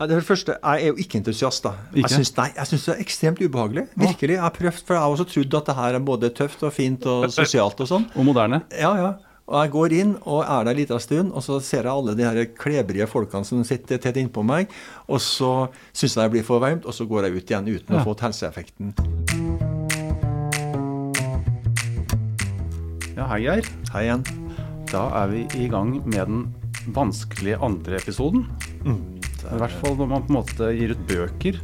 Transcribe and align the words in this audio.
Det 0.00 0.24
første, 0.24 0.54
Jeg 0.64 0.82
er 0.82 0.86
jo 0.86 0.94
ikke 0.96 1.18
entusiast. 1.18 1.62
da. 1.62 1.72
Ikke? 1.94 2.08
Jeg 2.08 2.10
syns, 2.10 2.36
nei, 2.36 2.48
jeg 2.56 2.66
syns 2.66 2.84
det 2.86 2.94
er 2.96 3.00
ekstremt 3.04 3.40
ubehagelig. 3.44 3.82
Virkelig. 3.96 4.34
Jeg 4.34 4.40
har 4.40 4.50
prøvd, 4.50 4.84
for 4.86 4.94
jeg 4.94 5.02
har 5.02 5.10
også 5.10 5.26
trodd 5.28 5.54
at 5.54 5.66
det 5.66 5.74
her 5.76 5.94
er 5.94 5.98
både 5.98 6.30
tøft 6.30 6.62
og 6.62 6.72
fint 6.72 7.04
og 7.06 7.26
sosialt 7.38 7.80
og 7.80 7.86
sånn. 7.90 8.06
Og 8.16 8.24
moderne. 8.24 8.62
Ja, 8.72 8.94
ja. 8.96 9.10
Og 9.50 9.64
jeg 9.64 9.70
går 9.74 9.92
inn 9.98 10.16
og 10.30 10.44
er 10.44 10.64
der 10.64 10.70
en 10.70 10.76
liten 10.78 11.00
stund, 11.02 11.32
og 11.34 11.42
så 11.42 11.60
ser 11.60 11.82
jeg 11.82 11.90
alle 11.92 12.14
de 12.14 12.22
her 12.22 12.44
klebrige 12.54 13.06
folkene 13.10 13.44
som 13.44 13.64
sitter 13.66 13.98
tett 13.98 14.16
innpå 14.16 14.44
meg, 14.46 14.70
og 15.10 15.18
så 15.20 15.68
syns 15.92 16.14
jeg 16.16 16.22
det 16.22 16.30
blir 16.36 16.44
for 16.46 16.60
varmt, 16.62 16.86
og 16.86 16.94
så 16.94 17.04
går 17.04 17.26
jeg 17.26 17.36
ut 17.36 17.50
igjen 17.50 17.68
uten 17.68 17.96
Ja. 17.96 18.00
å 18.00 18.04
få 18.06 18.14
helseeffekten. 18.22 18.94
Ja, 23.16 23.26
hei, 23.26 23.40
Geir. 23.42 23.66
Hei 23.92 24.04
igjen. 24.06 24.24
Da 24.90 25.08
er 25.24 25.26
vi 25.34 25.44
i 25.58 25.68
gang 25.68 25.96
med 26.06 26.26
den 26.30 26.54
vanskelige 26.94 27.58
andre 27.60 27.98
episoden. 28.00 28.46
I 29.48 29.60
hvert 29.60 29.76
fall 29.80 29.96
når 29.98 30.08
man 30.10 30.24
på 30.26 30.32
en 30.34 30.38
måte 30.40 30.70
gir 30.76 30.92
ut 30.94 31.04
bøker. 31.08 31.60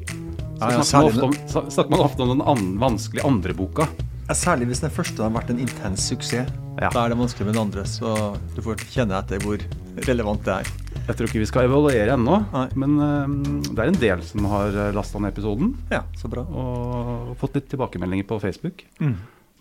Så 0.57 0.71
Ja, 0.73 0.83
snakker, 0.83 1.19
man 1.21 1.29
ofte 1.29 1.59
om, 1.61 1.71
snakker 1.71 1.93
man 1.93 2.01
ofte 2.07 2.23
om 2.25 2.31
den 2.33 2.45
an 2.49 2.63
vanskelige 2.81 3.27
andre 3.29 3.53
boka. 3.57 3.89
Ja, 4.27 4.35
Særlig 4.35 4.71
hvis 4.71 4.81
den 4.83 4.91
første 4.91 5.23
har 5.23 5.35
vært 5.35 5.53
en 5.53 5.61
intens 5.63 6.07
suksess. 6.09 6.49
Ja. 6.81 6.89
Da 6.93 7.05
er 7.05 7.13
det 7.13 7.19
vanskelig 7.21 7.47
med 7.47 7.55
den 7.55 7.63
andre, 7.63 7.85
så 7.89 8.15
du 8.57 8.59
får 8.65 8.81
kjenne 8.93 9.17
etter 9.17 9.41
hvor 9.45 9.61
relevant 10.09 10.43
det 10.45 10.57
er. 10.59 10.73
Jeg 11.07 11.15
tror 11.17 11.29
ikke 11.31 11.41
vi 11.45 11.49
skal 11.49 11.69
evaluere 11.69 12.17
ennå, 12.17 12.41
men 12.77 12.97
eh, 13.05 13.37
det 13.71 13.79
er 13.85 13.93
en 13.93 14.01
del 14.03 14.25
som 14.27 14.49
har 14.51 14.75
lasta 14.97 15.21
ned 15.23 15.33
episoden. 15.37 15.75
Ja, 15.93 16.03
så 16.19 16.29
bra. 16.33 16.43
Og 16.43 17.37
fått 17.41 17.57
litt 17.61 17.69
tilbakemeldinger 17.73 18.27
på 18.29 18.41
Facebook. 18.43 18.83
Mm. 18.99 19.15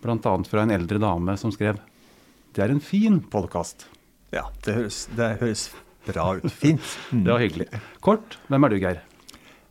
Blant 0.03 0.25
annet 0.31 0.49
fra 0.49 0.63
en 0.65 0.73
eldre 0.75 0.99
dame 1.01 1.37
som 1.39 1.53
skrev 1.53 1.77
Det 2.55 2.63
er 2.63 2.71
en 2.73 2.81
fin 2.83 3.19
podkast. 3.21 3.87
Ja, 4.33 4.47
det 4.65 4.75
høres, 4.79 5.05
det 5.15 5.35
høres 5.39 5.69
bra 6.07 6.25
ut. 6.37 6.47
Fint. 6.51 6.85
Mm. 7.11 7.23
Det 7.25 7.31
var 7.33 7.43
hyggelig. 7.43 7.67
Kort, 8.05 8.37
hvem 8.49 8.63
er 8.67 8.73
du, 8.73 8.77
Geir? 8.81 9.01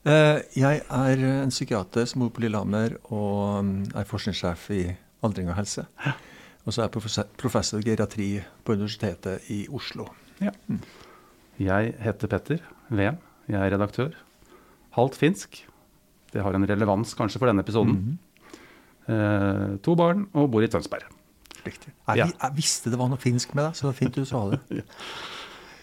Eh, 0.05 0.41
Jeg 0.59 0.83
er 0.91 1.25
en 1.43 1.51
psykiater 1.55 2.05
som 2.11 2.21
bor 2.25 2.31
på 2.37 2.43
Lillehammer 2.45 2.97
og 3.11 3.65
mm, 3.65 3.75
er 3.97 4.05
forskningssjef 4.09 4.67
i 4.77 4.83
aldring 5.25 5.49
og 5.49 5.57
helse. 5.57 5.87
Og 6.65 6.73
så 6.73 6.83
er 6.83 6.89
jeg 6.89 7.29
professor, 7.41 7.79
i 7.81 7.85
geriatri 7.85 8.29
på 8.65 8.73
Universitetet 8.77 9.49
i 9.53 9.63
Oslo. 9.73 10.07
Ja. 10.41 10.51
Jeg 11.61 11.95
heter 12.03 12.29
Petter 12.33 12.59
Wem. 12.91 13.17
Jeg 13.49 13.61
er 13.61 13.75
redaktør. 13.77 14.13
Halvt 14.97 15.17
finsk. 15.21 15.63
Det 16.33 16.43
har 16.43 16.57
en 16.57 16.65
relevans 16.67 17.13
kanskje 17.15 17.39
for 17.39 17.47
denne 17.51 17.63
episoden. 17.63 18.19
eh, 19.09 19.77
to 19.85 19.95
barn 19.95 20.27
og 20.35 20.51
bor 20.51 20.65
i 20.65 20.69
Tønsberg. 20.73 21.05
Riktig. 21.65 21.93
Jeg, 22.09 22.17
Ja. 22.19 22.27
jeg 22.43 22.57
visste 22.57 22.91
det 22.91 22.99
var 22.99 23.09
noe 23.09 23.19
finsk 23.21 23.55
med 23.55 23.65
deg, 23.65 23.75
så 23.77 23.87
det 23.87 23.91
var 23.93 23.99
fint 24.01 24.15
du 24.15 24.25
sa 24.25 24.51
det. 24.51 24.61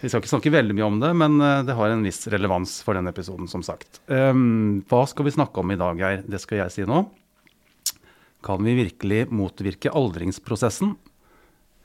Vi 0.01 0.09
skal 0.09 0.23
ikke 0.23 0.31
snakke 0.31 0.53
veldig 0.55 0.73
mye 0.73 0.87
om 0.87 0.99
det, 1.01 1.11
men 1.13 1.37
eh, 1.45 1.59
det 1.67 1.75
har 1.77 1.91
en 1.93 2.01
viss 2.01 2.23
relevans 2.33 2.79
for 2.81 2.97
denne 2.97 3.11
episoden, 3.13 3.45
som 3.51 3.61
sagt. 3.65 4.01
Um, 4.09 4.81
hva 4.89 5.03
skal 5.09 5.27
vi 5.27 5.35
snakke 5.35 5.61
om 5.61 5.73
i 5.73 5.77
dag, 5.77 5.99
Geir? 6.01 6.23
Det 6.25 6.39
skal 6.41 6.63
jeg 6.63 6.73
si 6.73 6.85
nå. 6.89 7.03
Kan 8.41 8.65
vi 8.65 8.73
virkelig 8.79 9.27
motvirke 9.29 9.93
aldringsprosessen? 9.93 10.95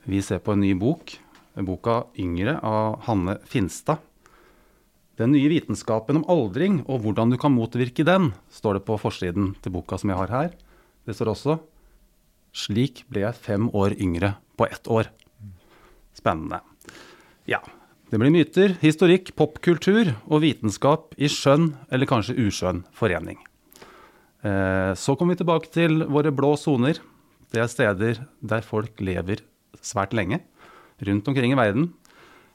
Vi 0.08 0.22
ser 0.24 0.40
på 0.40 0.54
en 0.56 0.64
ny 0.64 0.72
bok, 0.80 1.12
boka 1.60 2.06
'Yngre' 2.16 2.56
av 2.64 3.02
Hanne 3.04 3.36
Finstad. 3.44 4.00
Den 5.20 5.32
nye 5.32 5.52
vitenskapen 5.52 6.20
om 6.20 6.26
aldring 6.28 6.82
og 6.86 7.04
hvordan 7.04 7.32
du 7.32 7.36
kan 7.40 7.52
motvirke 7.52 8.04
den, 8.04 8.32
står 8.48 8.78
det 8.78 8.86
på 8.88 8.96
forsiden 9.00 9.54
til 9.60 9.76
boka 9.76 10.00
som 10.00 10.12
jeg 10.12 10.20
har 10.20 10.32
her. 10.32 10.50
Det 11.04 11.16
står 11.16 11.36
også 11.36 11.60
'Slik 12.56 13.04
ble 13.12 13.28
jeg 13.28 13.36
fem 13.36 13.68
år 13.76 13.92
yngre 14.00 14.38
på 14.56 14.64
ett 14.64 14.88
år'. 14.88 15.12
Spennende. 16.16 16.64
Ja. 17.44 17.60
Det 18.06 18.20
blir 18.22 18.30
myter, 18.30 18.76
historikk, 18.78 19.32
popkultur 19.34 20.12
og 20.30 20.42
vitenskap 20.44 21.16
i 21.18 21.26
skjønn 21.30 21.72
eller 21.90 22.06
kanskje 22.06 22.36
uskjønn 22.38 22.84
forening. 22.94 23.40
Eh, 24.46 24.94
Så 24.94 25.16
kommer 25.16 25.34
vi 25.34 25.42
tilbake 25.42 25.70
til 25.74 26.04
våre 26.06 26.30
blå 26.30 26.54
soner. 26.56 27.00
Det 27.50 27.60
er 27.60 27.66
steder 27.66 28.20
der 28.40 28.62
folk 28.62 29.00
lever 29.00 29.42
svært 29.82 30.14
lenge 30.14 30.40
rundt 31.02 31.26
omkring 31.26 31.52
i 31.52 31.58
verden. 31.58 31.92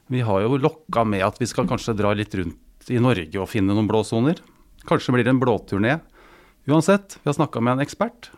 Vi 0.08 0.20
har 0.24 0.40
jo 0.40 0.56
lokka 0.56 1.04
med 1.04 1.22
at 1.22 1.38
vi 1.38 1.46
skal 1.46 1.68
kanskje 1.68 1.96
dra 1.96 2.14
litt 2.16 2.34
rundt 2.34 2.88
i 2.88 2.98
Norge 2.98 3.36
og 3.38 3.48
finne 3.48 3.74
noen 3.76 3.88
blå 3.88 4.02
soner. 4.04 4.40
Kanskje 4.88 5.12
blir 5.12 5.24
det 5.24 5.36
en 5.36 5.40
blåturné. 5.40 6.00
Uansett, 6.66 7.18
vi 7.22 7.28
har 7.28 7.36
snakka 7.36 7.60
med 7.60 7.76
en 7.76 7.84
ekspert, 7.84 8.30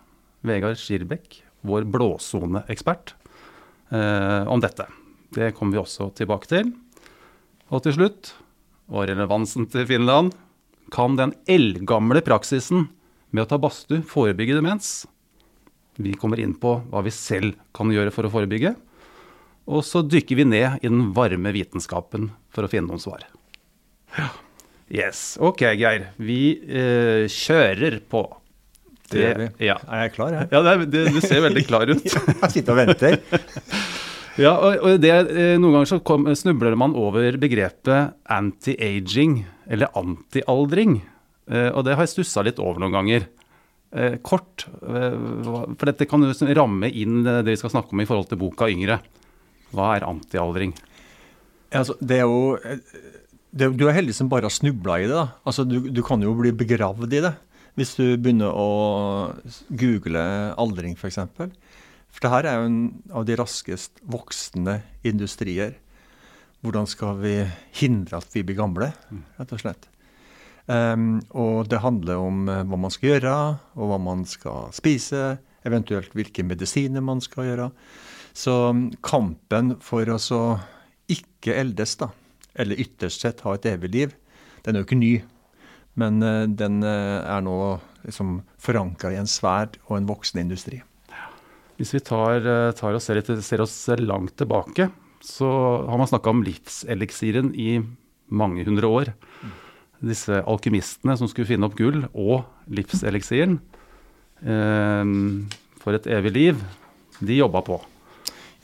Vegard 0.42 0.76
Skirbekk, 0.76 1.42
vår 1.62 1.86
blåsoneekspert, 1.88 3.14
eh, 3.92 4.44
om 4.50 4.60
dette. 4.60 4.86
Det 5.32 5.54
kommer 5.54 5.72
vi 5.72 5.82
også 5.82 6.10
tilbake 6.14 6.46
til. 6.50 6.74
Og 7.74 7.82
til 7.82 7.96
slutt, 7.96 8.30
og 8.86 9.08
relevansen 9.10 9.66
til 9.72 9.86
Finland, 9.88 10.30
kan 10.94 11.16
den 11.18 11.32
eldgamle 11.50 12.22
praksisen 12.22 12.86
med 13.34 13.42
å 13.42 13.48
ta 13.50 13.58
badstue 13.58 14.04
forebygge 14.06 14.54
demens? 14.60 15.08
Vi 15.98 16.12
kommer 16.18 16.38
inn 16.42 16.54
på 16.58 16.76
hva 16.90 17.02
vi 17.06 17.10
selv 17.14 17.56
kan 17.74 17.90
gjøre 17.90 18.12
for 18.14 18.26
å 18.26 18.30
forebygge. 18.30 18.76
Og 19.66 19.82
så 19.86 20.04
dykker 20.06 20.38
vi 20.38 20.46
ned 20.46 20.84
i 20.84 20.90
den 20.90 21.08
varme 21.16 21.54
vitenskapen 21.54 22.28
for 22.54 22.66
å 22.66 22.70
finne 22.70 22.92
noen 22.92 23.02
svar. 23.02 23.26
Ja. 24.14 24.30
Yes. 24.94 25.24
Ok, 25.42 25.64
Geir. 25.80 26.10
Vi 26.20 26.40
eh, 26.68 27.24
kjører 27.32 27.98
på. 28.06 28.26
Det 29.10 29.32
vi. 29.40 29.50
Ja. 29.66 29.80
Er 29.88 30.06
jeg 30.06 30.14
klar, 30.14 30.36
jeg? 30.36 30.50
ja 30.52 30.62
det, 30.62 30.76
det, 30.92 31.08
du 31.16 31.20
ser 31.24 31.42
veldig 31.44 31.66
klar 31.66 31.90
ut. 31.90 32.06
Jeg 32.44 32.54
sitter 32.54 32.74
og 32.76 32.82
venter. 32.84 33.20
Ja, 34.40 34.56
og, 34.58 34.96
det, 34.98 35.10
eh, 35.30 35.54
Noen 35.60 35.76
ganger 35.76 35.90
så 35.92 36.00
kom, 36.02 36.26
snubler 36.34 36.74
man 36.78 36.96
over 36.98 37.36
begrepet 37.38 38.16
anti-aging, 38.34 39.44
eller 39.70 39.92
anti-aldring. 39.94 40.96
Eh, 41.46 41.70
og 41.70 41.84
det 41.86 41.94
har 41.94 42.06
jeg 42.06 42.16
stussa 42.16 42.42
litt 42.42 42.58
over 42.58 42.82
noen 42.82 42.96
ganger. 42.96 43.28
Eh, 43.94 44.16
kort, 44.26 44.66
for 44.82 45.86
dette 45.86 46.08
kan 46.10 46.24
jo 46.26 46.34
ramme 46.58 46.90
inn 46.90 47.22
det 47.22 47.44
vi 47.46 47.60
skal 47.60 47.70
snakke 47.76 47.94
om 47.94 48.02
i 48.02 48.08
forhold 48.08 48.26
til 48.32 48.40
boka 48.40 48.66
'Yngre'. 48.66 48.98
Hva 49.70 49.94
er 49.94 50.08
anti-aldring? 50.08 50.74
Altså, 51.70 51.94
det 52.00 52.18
er 52.18 52.26
jo 52.26 52.58
det, 53.54 53.76
Du 53.76 53.86
er 53.86 53.94
heldig 53.94 54.14
som 54.14 54.28
bare 54.28 54.46
har 54.46 54.50
snubla 54.50 54.98
i 54.98 55.06
det. 55.06 55.14
da. 55.14 55.28
Altså, 55.46 55.62
du, 55.62 55.90
du 55.90 56.02
kan 56.02 56.20
jo 56.22 56.34
bli 56.34 56.50
begravd 56.50 57.12
i 57.12 57.22
det 57.22 57.34
hvis 57.74 57.96
du 57.98 58.04
begynner 58.16 58.54
å 58.54 59.34
google 59.74 60.22
aldring, 60.58 60.94
f.eks. 60.94 61.18
For, 62.14 62.22
det 62.22 62.30
her 62.30 62.46
er 62.46 62.60
jo 62.60 62.68
en 62.68 62.82
av 63.10 63.24
de 63.26 63.36
raskest 63.40 63.98
voksende 64.06 64.78
industrier. 65.06 65.74
Hvordan 66.64 66.86
skal 66.88 67.18
vi 67.20 67.34
hindre 67.76 68.22
at 68.22 68.30
vi 68.32 68.44
blir 68.46 68.56
gamle, 68.56 68.92
rett 69.36 69.52
og 69.52 69.60
slett. 69.60 69.90
Um, 70.64 71.18
og 71.36 71.66
det 71.68 71.82
handler 71.84 72.22
om 72.24 72.46
eh, 72.48 72.62
hva 72.64 72.78
man 72.80 72.92
skal 72.92 73.10
gjøre, 73.10 73.32
og 73.76 73.90
hva 73.90 73.98
man 74.00 74.22
skal 74.24 74.70
spise, 74.72 75.34
eventuelt 75.68 76.14
hvilke 76.16 76.44
medisiner 76.46 77.04
man 77.04 77.20
skal 77.24 77.50
gjøre. 77.50 77.66
Så 78.32 78.54
mm, 78.72 78.86
kampen 79.04 79.74
for 79.84 80.08
å 80.08 80.16
så 80.16 80.40
ikke 81.12 81.58
eldes, 81.60 81.98
da, 82.00 82.08
eller 82.56 82.80
ytterst 82.80 83.26
sett 83.26 83.44
ha 83.44 83.52
et 83.58 83.68
evig 83.68 83.92
liv, 83.92 84.16
den 84.64 84.72
er 84.72 84.80
jo 84.80 84.88
ikke 84.88 85.02
ny. 85.02 85.12
Men 86.00 86.24
eh, 86.24 86.46
den 86.48 86.80
eh, 86.86 87.20
er 87.20 87.44
nå 87.44 87.58
liksom 88.06 88.38
forankra 88.60 89.12
i 89.12 89.20
en 89.20 89.30
svær 89.30 89.74
og 89.84 89.98
en 89.98 90.08
voksen 90.08 90.40
industri. 90.46 90.80
Hvis 91.78 91.94
vi 91.96 92.02
tar, 92.06 92.44
eh, 92.46 92.72
tar 92.78 92.94
og 92.94 93.02
ser, 93.02 93.18
litt, 93.18 93.30
ser 93.42 93.62
oss 93.64 93.74
langt 93.98 94.36
tilbake, 94.38 94.90
så 95.24 95.48
har 95.88 95.98
man 95.98 96.08
snakka 96.10 96.30
om 96.30 96.44
livseliksiren 96.46 97.54
i 97.56 97.78
mange 98.30 98.64
hundre 98.66 98.90
år. 98.90 99.12
Disse 100.04 100.42
alkymistene 100.44 101.16
som 101.18 101.30
skulle 101.30 101.48
finne 101.48 101.66
opp 101.66 101.78
gull, 101.78 102.04
og 102.12 102.44
livseliksiren 102.68 103.58
eh, 104.44 105.14
for 105.82 105.96
et 105.96 106.06
evig 106.06 106.34
liv, 106.36 106.62
de 107.24 107.40
jobba 107.40 107.64
på. 107.64 107.80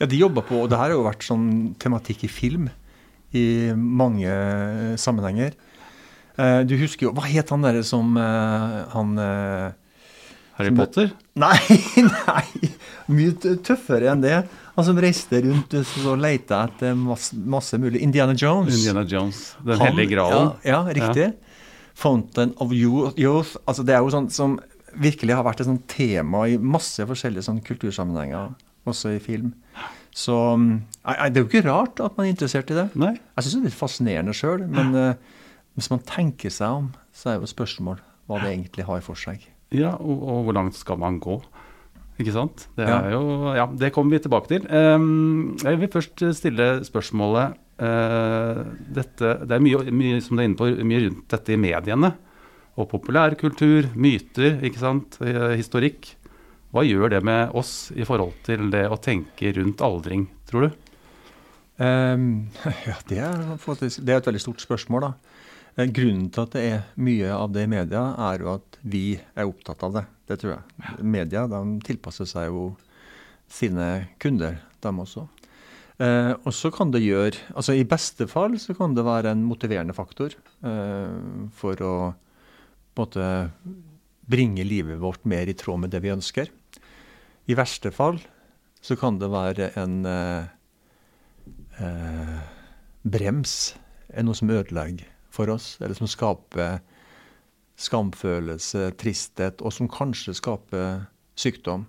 Ja, 0.01 0.07
de 0.09 0.17
jobba 0.17 0.41
på, 0.45 0.63
og 0.63 0.71
det 0.71 0.79
her 0.79 0.89
har 0.89 0.97
jo 0.97 1.05
vært 1.05 1.25
sånn 1.25 1.49
tematikk 1.81 2.25
i 2.25 2.31
film 2.31 2.71
i 3.37 3.45
mange 3.75 4.31
sammenhenger. 4.99 5.53
Eh, 6.39 6.61
du 6.67 6.77
husker 6.79 7.09
jo 7.09 7.13
Hva 7.15 7.27
het 7.27 7.51
han 7.51 7.65
derre 7.65 7.83
som 7.83 8.15
eh, 8.15 8.75
Han 8.93 9.17
eh, 9.19 9.73
Harry 10.55 10.71
Potter? 10.75 11.11
Nei, 11.43 11.57
nei! 11.99 12.69
Mye 13.11 13.55
tøffere 13.65 14.11
enn 14.13 14.23
det. 14.23 14.37
Han 14.77 14.87
som 14.87 14.99
reiste 15.03 15.41
rundt 15.43 15.73
og 15.75 16.19
leita 16.21 16.63
etter 16.69 16.95
masse, 16.97 17.35
masse 17.35 17.77
mulig. 17.81 18.01
Indiana 18.05 18.35
Jones. 18.37 18.73
Indiana 18.77 19.03
Jones, 19.07 19.55
Den 19.63 19.77
Han- 19.79 19.87
hellige 19.91 20.13
gralen. 20.15 20.53
Ja, 20.63 20.83
ja 20.85 20.93
riktig. 20.95 21.33
Fountain 21.93 22.53
of 22.57 22.71
Youth. 22.71 23.57
Altså, 23.67 23.83
det 23.85 23.95
er 23.95 23.99
jo 24.01 24.13
sånn 24.13 24.29
som 24.31 24.59
virkelig 24.95 25.35
har 25.35 25.43
vært 25.43 25.61
et 25.61 25.67
sånt 25.69 25.87
tema 25.91 26.45
i 26.49 26.57
masse 26.57 27.03
forskjellige 27.07 27.45
sånn 27.47 27.61
kultursammenhenger, 27.63 28.55
også 28.87 29.15
i 29.15 29.19
film. 29.23 29.53
Så 30.11 30.35
mm, 30.59 30.71
nei, 31.05 31.29
det 31.31 31.39
er 31.39 31.45
jo 31.45 31.49
ikke 31.49 31.67
rart 31.69 32.01
at 32.03 32.17
man 32.17 32.27
er 32.27 32.33
interessert 32.33 32.71
i 32.73 32.75
det. 32.75 32.89
Nei? 32.99 33.13
Jeg 33.15 33.45
syns 33.45 33.53
det 33.53 33.61
er 33.61 33.69
litt 33.69 33.79
fascinerende 33.79 34.35
sjøl, 34.35 34.65
men 34.67 34.95
eh, 34.99 35.13
hvis 35.79 35.91
man 35.93 36.03
tenker 36.07 36.51
seg 36.51 36.81
om, 36.81 36.89
så 37.15 37.31
er 37.31 37.39
jo 37.39 37.47
spørsmål 37.47 38.01
hva 38.27 38.41
det 38.43 38.51
egentlig 38.51 38.87
har 38.87 39.03
for 39.05 39.19
seg. 39.19 39.45
Ja, 39.71 39.93
og, 39.95 40.23
og 40.27 40.43
hvor 40.47 40.57
langt 40.57 40.75
skal 40.75 40.99
man 40.99 41.19
gå? 41.23 41.37
Ikke 42.21 42.35
sant? 42.35 42.67
Det 42.77 42.87
Ja. 42.87 43.01
er 43.01 43.11
jo 43.15 43.53
Ja, 43.55 43.65
det 43.65 43.91
kommer 43.93 44.11
vi 44.15 44.19
tilbake 44.23 44.47
til. 44.47 44.67
Um, 44.69 45.57
jeg 45.63 45.79
vil 45.81 45.89
først 45.89 46.23
stille 46.37 46.67
spørsmålet 46.85 47.57
uh, 47.81 48.63
dette, 48.93 49.47
Det 49.47 49.57
er 49.57 49.63
mye, 49.63 49.91
mye 49.91 50.21
som 50.21 50.37
det 50.37 50.43
er 50.43 50.49
inne 50.49 50.59
på, 50.59 50.69
mye 50.85 51.05
rundt 51.07 51.27
dette 51.33 51.53
i 51.55 51.57
mediene. 51.57 52.13
Og 52.79 52.87
populærkultur, 52.87 53.89
myter, 53.99 54.61
ikke 54.63 54.79
sant, 54.79 55.17
eh, 55.21 55.57
historikk. 55.59 56.15
Hva 56.71 56.85
gjør 56.87 57.09
det 57.11 57.19
med 57.27 57.51
oss 57.53 57.91
i 57.91 58.05
forhold 58.07 58.31
til 58.47 58.69
det 58.71 58.85
å 58.87 58.95
tenke 59.01 59.51
rundt 59.57 59.83
aldring, 59.83 60.29
tror 60.47 60.69
du? 60.69 60.77
Um, 61.81 62.47
ja, 62.87 62.95
det 63.09 63.19
er, 63.19 63.43
det 63.57 64.13
er, 64.13 64.21
et 64.21 64.29
veldig 64.29 64.43
stort 64.43 64.63
spørsmål. 64.63 65.09
da. 65.09 65.11
Eh, 65.77 65.87
grunnen 65.87 66.29
til 66.33 66.43
at 66.43 66.55
det 66.55 66.63
er 66.67 66.87
mye 66.99 67.31
av 67.35 67.51
det 67.55 67.65
i 67.65 67.71
media, 67.71 68.03
er 68.31 68.43
jo 68.43 68.55
at 68.57 68.79
vi 68.81 69.05
er 69.35 69.47
opptatt 69.47 69.83
av 69.87 69.99
det. 69.99 70.05
Det 70.27 70.39
tror 70.41 70.55
jeg. 70.55 70.97
Media 71.03 71.45
de 71.51 71.61
tilpasser 71.87 72.27
seg 72.29 72.49
jo 72.49 72.71
sine 73.51 74.07
kunder, 74.21 74.59
dem 74.83 74.99
også. 75.03 75.27
Eh, 76.01 76.33
og 76.33 76.53
så 76.55 76.71
kan 76.73 76.89
det 76.89 77.03
gjøre 77.03 77.37
altså 77.53 77.75
I 77.77 77.85
beste 77.85 78.25
fall 78.31 78.55
så 78.61 78.73
kan 78.73 78.95
det 78.97 79.03
være 79.05 79.35
en 79.35 79.43
motiverende 79.45 79.93
faktor 79.93 80.33
eh, 80.33 81.11
for 81.53 81.83
å 81.85 81.93
på 82.91 83.03
en 83.03 83.05
måte 83.05 83.27
bringe 84.31 84.65
livet 84.65 84.97
vårt 84.99 85.27
mer 85.29 85.51
i 85.51 85.55
tråd 85.57 85.83
med 85.83 85.93
det 85.93 86.01
vi 86.03 86.13
ønsker. 86.13 86.49
I 87.47 87.57
verste 87.59 87.91
fall 87.93 88.17
så 88.81 88.97
kan 88.97 89.19
det 89.21 89.29
være 89.31 89.69
en 89.79 90.01
eh, 90.09 90.49
eh, 91.77 92.35
brems 93.03 93.55
noe 94.25 94.35
som 94.37 94.51
ødelegger 94.51 95.10
for 95.31 95.51
oss, 95.53 95.77
eller 95.81 95.97
som 95.97 96.09
skaper 96.09 96.81
skamfølelse, 97.81 98.91
tristhet, 98.99 99.61
og 99.61 99.73
som 99.73 99.89
kanskje 99.89 100.35
skaper 100.37 101.07
sykdom. 101.39 101.87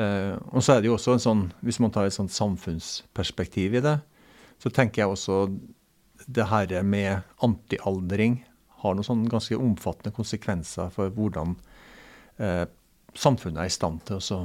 Eh, 0.00 0.38
og 0.52 0.64
så 0.64 0.76
er 0.76 0.82
det 0.82 0.88
jo 0.88 0.96
også 0.96 1.18
en 1.18 1.26
sånn, 1.26 1.42
Hvis 1.60 1.80
man 1.82 1.92
tar 1.92 2.06
et 2.08 2.16
sånt 2.16 2.32
samfunnsperspektiv 2.32 3.76
i 3.76 3.84
det, 3.84 3.98
så 4.62 4.70
tenker 4.70 5.02
jeg 5.02 5.12
også 5.12 5.50
det 6.26 6.46
her 6.46 6.82
med 6.86 7.26
antialdring 7.42 8.44
har 8.82 8.94
noen 8.94 9.06
sånn 9.06 9.26
ganske 9.30 9.58
omfattende 9.58 10.14
konsekvenser 10.14 10.90
for 10.94 11.10
hvordan 11.14 11.56
eh, 12.38 12.64
samfunnet 13.14 13.64
er 13.64 13.70
i 13.70 13.74
stand 13.74 14.02
til 14.06 14.18
å 14.18 14.40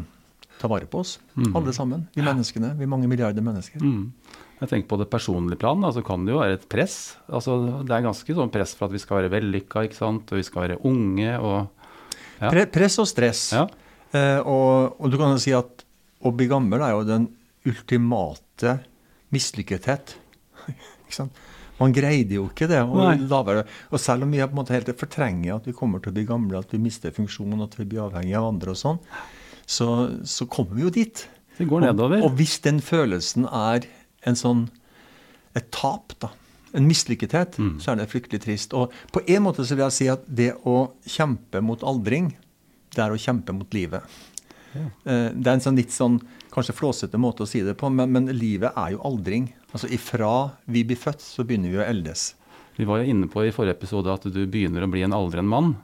ta 0.57 0.69
vare 0.69 0.89
på 0.89 1.01
oss, 1.03 1.17
mm. 1.37 1.51
alle 1.55 1.73
sammen. 1.73 2.07
Vi 2.15 2.25
menneskene. 2.25 2.73
Vi 2.79 2.89
mange 2.89 3.09
milliarder 3.09 3.45
mennesker. 3.45 3.81
Mm. 3.81 4.11
Jeg 4.57 4.69
tenker 4.71 4.89
På 4.89 4.97
det 4.97 5.09
personlige 5.11 5.61
plan 5.61 5.81
så 5.81 5.91
altså 5.91 6.03
kan 6.05 6.23
det 6.25 6.33
jo 6.33 6.41
være 6.41 6.57
et 6.57 6.69
press. 6.69 7.17
Altså, 7.29 7.57
det 7.85 7.93
er 7.93 8.05
ganske 8.07 8.37
sånn 8.39 8.53
press 8.53 8.73
for 8.77 8.87
at 8.87 8.95
vi 8.95 9.01
skal 9.01 9.19
være 9.21 9.33
vellykka 9.35 9.83
og 10.07 10.31
vi 10.33 10.45
skal 10.45 10.63
være 10.63 10.79
unge. 10.89 11.35
Og, 11.37 11.91
ja. 12.39 12.49
Pre 12.49 12.63
press 12.73 12.97
og 13.03 13.09
stress. 13.09 13.43
Ja. 13.53 13.67
Eh, 14.17 14.39
og, 14.41 14.97
og, 14.97 15.11
du 15.13 15.19
kan 15.19 15.35
jo 15.35 15.41
si 15.43 15.53
at 15.53 15.85
å 16.25 16.31
bli 16.33 16.47
gammel 16.49 16.81
er 16.81 16.95
jo 16.95 17.05
den 17.05 17.29
ultimate 17.69 18.79
mislykkethet. 19.35 20.15
Man 21.77 21.93
greide 21.93 22.39
jo 22.39 22.47
ikke 22.49 22.65
det. 22.71 22.81
Og, 22.81 23.61
og 23.93 24.01
selv 24.01 24.25
om 24.25 24.33
vi 24.33 24.41
på 24.41 24.49
en 24.49 24.57
måte 24.57 24.73
helt 24.73 24.89
fortrenger 24.97 25.59
at 25.59 25.67
vi 25.69 25.75
kommer 25.77 26.01
til 26.01 26.09
å 26.09 26.17
bli 26.17 26.25
gamle, 26.25 26.57
at 26.57 26.73
vi 26.73 26.81
mister 26.81 27.13
funksjon, 27.13 27.61
at 27.61 27.77
vi 27.77 27.85
blir 27.85 28.07
avhengig 28.07 28.33
av 28.39 28.49
andre 28.49 28.73
og 28.73 28.79
sånn, 28.79 28.97
så, 29.69 29.91
så 30.25 30.47
kommer 30.49 30.79
vi 30.79 30.87
jo 30.87 30.93
dit. 30.97 31.27
Det 31.59 31.67
går 31.69 31.85
nedover. 31.85 32.23
Og, 32.23 32.31
og 32.31 32.39
hvis 32.39 32.57
den 32.65 32.81
følelsen 32.81 33.45
er 33.45 33.85
en 34.25 34.37
sånn, 34.37 34.65
et 35.57 35.69
tap, 35.73 36.15
da, 36.21 36.31
en 36.77 36.87
mislykkethet, 36.87 37.57
mm. 37.59 37.75
så 37.81 37.93
er 37.93 38.01
det 38.01 38.09
fryktelig 38.11 38.41
trist. 38.43 38.73
Og 38.77 38.93
på 39.13 39.23
en 39.25 39.45
måte 39.45 39.65
så 39.65 39.77
vil 39.77 39.87
jeg 39.87 39.97
si 39.97 40.09
at 40.11 40.25
det 40.27 40.53
å 40.67 40.79
kjempe 41.07 41.61
mot 41.65 41.83
aldring, 41.87 42.33
det 42.95 43.03
er 43.03 43.13
å 43.13 43.21
kjempe 43.21 43.55
mot 43.55 43.77
livet. 43.77 44.17
Ja. 44.73 44.83
Eh, 44.83 45.29
det 45.33 45.47
er 45.47 45.55
en 45.55 45.63
sånn 45.63 45.79
litt 45.79 45.93
sånn 45.95 46.19
kanskje 46.53 46.75
flåsete 46.77 47.19
måte 47.21 47.45
å 47.45 47.49
si 47.49 47.61
det 47.65 47.75
på, 47.77 47.89
men, 47.93 48.11
men, 48.13 48.29
livet 48.33 48.75
er 48.77 48.95
jo 48.95 49.03
aldring. 49.07 49.51
Altså 49.71 49.89
ifra 49.93 50.51
vi 50.65 50.83
blir 50.87 50.99
født, 50.99 51.23
så 51.23 51.45
begynner 51.47 51.73
vi 51.73 51.81
å 51.81 51.85
eldes. 51.85 52.31
Vi 52.77 52.85
var 52.85 53.01
jo 53.01 53.09
inne 53.09 53.29
på 53.29 53.45
i 53.45 53.53
forrige 53.53 53.77
episode 53.77 54.13
at 54.13 54.25
du 54.29 54.43
begynner 54.45 54.85
å 54.85 54.91
bli 54.91 55.03
en 55.05 55.15
aldrende 55.17 55.49
mann. 55.49 55.75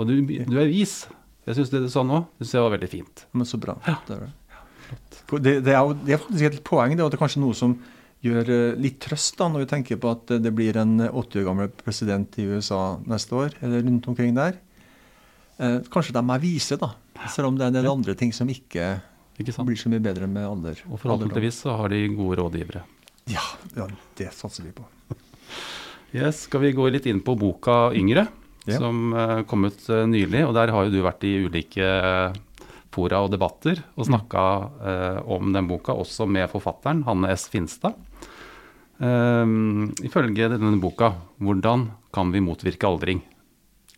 Og 0.00 0.08
du, 0.08 0.16
du 0.24 0.56
er 0.56 0.70
vis. 0.70 1.02
Jeg 1.48 1.58
syns 1.58 1.72
det 1.72 1.82
du 1.84 1.90
sa 1.90 2.04
nå, 2.06 2.22
det 2.38 2.48
var 2.52 2.72
veldig 2.76 2.90
fint. 2.90 3.24
Men 3.32 3.48
så 3.48 3.58
bra. 3.60 3.76
Ja. 3.88 3.96
Det 4.06 4.16
er 4.16 4.26
det. 4.26 4.32
Det, 5.32 5.60
det, 5.64 5.72
er 5.72 5.94
det, 6.04 6.14
er 6.14 6.20
faktisk 6.20 6.48
et 6.48 6.62
poeng, 6.66 6.94
det, 6.96 7.04
at 7.04 7.14
det 7.14 7.18
er 7.18 7.24
kanskje 7.24 7.42
noe 7.42 7.56
som 7.56 7.76
gjør 8.22 8.50
eh, 8.52 8.80
litt 8.80 8.98
trøst 9.02 9.38
da, 9.38 9.48
når 9.50 9.64
vi 9.64 9.70
tenker 9.70 10.00
på 10.00 10.10
at 10.12 10.34
det 10.42 10.52
blir 10.54 10.76
en 10.80 10.98
80 11.08 11.40
år 11.40 11.46
gammel 11.48 11.72
president 11.82 12.38
i 12.38 12.46
USA 12.52 12.82
neste 13.08 13.38
år, 13.38 13.56
eller 13.64 13.82
rundt 13.86 14.08
omkring 14.12 14.36
der. 14.36 14.58
Eh, 15.58 15.78
kanskje 15.92 16.14
de 16.16 16.22
er 16.22 16.42
vise, 16.42 16.78
da, 16.80 16.92
selv 17.30 17.50
om 17.50 17.58
det 17.58 17.66
er 17.66 17.72
en 17.72 17.78
del 17.80 17.90
andre 17.90 18.16
ting 18.18 18.34
som 18.34 18.50
ikke, 18.50 18.94
ikke 19.40 19.66
blir 19.68 19.80
så 19.80 19.92
mye 19.92 20.02
bedre 20.02 20.28
med 20.30 20.46
alder. 20.48 20.84
Og 20.90 21.00
forhåpentligvis 21.02 21.62
så 21.64 21.76
har 21.80 21.92
de 21.92 22.04
gode 22.14 22.40
rådgivere. 22.40 22.84
Ja, 23.30 23.44
ja 23.76 23.88
det 24.18 24.32
satser 24.36 24.66
vi 24.66 24.74
på. 24.76 24.86
yes, 26.16 26.44
Skal 26.48 26.66
vi 26.66 26.76
gå 26.76 26.88
litt 26.90 27.06
inn 27.10 27.22
på 27.24 27.36
boka 27.38 27.92
'Yngre', 27.94 28.26
ja. 28.66 28.78
som 28.78 29.12
uh, 29.14 29.42
kom 29.46 29.66
ut 29.66 29.86
nylig. 30.08 30.46
og 30.46 30.54
Der 30.54 30.72
har 30.74 30.86
jo 30.86 30.94
du 30.94 31.02
vært 31.04 31.26
i 31.26 31.36
ulike 31.46 31.86
fora 32.92 33.22
og 33.24 33.32
debatter 33.32 33.80
og 33.96 34.08
snakka 34.08 34.44
eh, 34.84 35.18
om 35.32 35.52
den 35.54 35.68
boka, 35.70 35.96
også 35.96 36.28
med 36.28 36.50
forfatteren 36.52 37.04
Hanne 37.08 37.32
S. 37.34 37.48
Finstad. 37.52 37.96
Eh, 39.02 39.52
ifølge 40.06 40.50
denne 40.52 40.78
boka, 40.82 41.14
hvordan 41.42 41.90
kan 42.14 42.32
vi 42.34 42.44
motvirke 42.44 42.88
aldring? 42.88 43.22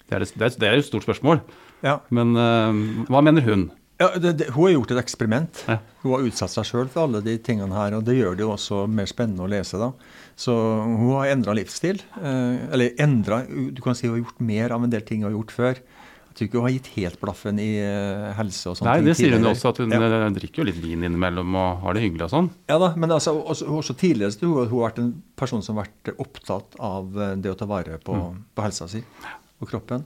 Det 0.05 0.19
er, 0.19 0.27
det, 0.27 0.53
det 0.61 0.69
er 0.69 0.79
et 0.79 0.87
stort 0.87 1.07
spørsmål. 1.07 1.41
Ja. 1.85 1.99
Men 2.15 2.37
eh, 2.39 2.85
hva 3.11 3.25
mener 3.25 3.47
hun? 3.47 3.71
Ja, 4.03 4.09
det, 4.19 4.49
hun 4.51 4.67
har 4.67 4.73
gjort 4.75 4.93
et 4.93 5.01
eksperiment. 5.05 5.61
Ja. 5.71 5.79
Hun 6.03 6.17
har 6.17 6.25
utsatt 6.27 6.51
seg 6.51 6.67
sjøl 6.67 6.89
for 6.91 7.07
alle 7.07 7.21
de 7.25 7.37
tingene 7.39 7.77
her. 7.77 7.95
Og 7.95 8.03
det 8.07 8.17
gjør 8.19 8.35
det 8.35 8.43
jo 8.43 8.51
også 8.57 8.81
mer 8.91 9.07
spennende 9.07 9.47
å 9.47 9.51
lese. 9.51 9.79
da. 9.79 9.93
Så 10.35 10.55
hun 10.83 11.13
har 11.15 11.31
endra 11.31 11.55
livsstil. 11.55 12.03
eller 12.19 12.99
endra 12.99 13.45
Du 13.47 13.79
kan 13.85 13.95
si 13.95 14.09
hun 14.09 14.17
har 14.17 14.25
gjort 14.25 14.43
mer 14.43 14.75
av 14.75 14.83
en 14.83 14.91
del 14.91 15.07
ting 15.07 15.23
hun 15.23 15.31
har 15.31 15.37
gjort 15.39 15.55
før. 15.55 15.81
Jeg 16.35 16.39
tror 16.39 16.49
ikke 16.49 16.59
hun 16.59 16.67
har 16.67 16.73
gitt 16.75 16.89
helt 16.97 17.19
blaffen 17.23 17.59
i 17.63 17.69
uh, 17.79 18.33
helse 18.35 18.67
og 18.67 18.75
sånt. 18.75 18.89
Nei, 18.89 19.05
det 19.07 19.13
sier 19.15 19.37
hun 19.37 19.45
også, 19.47 19.71
at 19.71 19.79
hun 19.79 19.93
ja. 19.95 20.01
Eh, 20.03 20.25
drikker 20.35 20.65
jo 20.65 20.67
litt 20.67 20.81
vin 20.83 21.05
innimellom 21.07 21.55
og 21.55 21.85
har 21.85 21.95
det 21.95 22.03
hyggelig 22.03 22.25
og 22.27 22.33
sånn. 22.33 22.49
Ja 22.73 22.79
da, 22.83 22.89
men 22.99 23.15
altså, 23.15 23.37
også, 23.39 23.69
også 23.71 23.95
tidligere 24.01 24.35
hun, 24.41 24.57
hun 24.65 24.73
har 24.73 24.89
vært 24.89 24.99
en 24.99 25.13
person 25.39 25.63
som 25.63 25.79
har 25.79 25.87
vært 25.87 26.19
opptatt 26.25 26.75
av 26.83 27.15
eh, 27.15 27.37
det 27.39 27.53
å 27.53 27.61
ta 27.61 27.71
vare 27.71 28.01
på, 28.03 28.19
mm. 28.19 28.43
på 28.51 28.67
helsa 28.67 28.91
si 28.91 29.05
og 29.63 29.71
kroppen. 29.71 30.03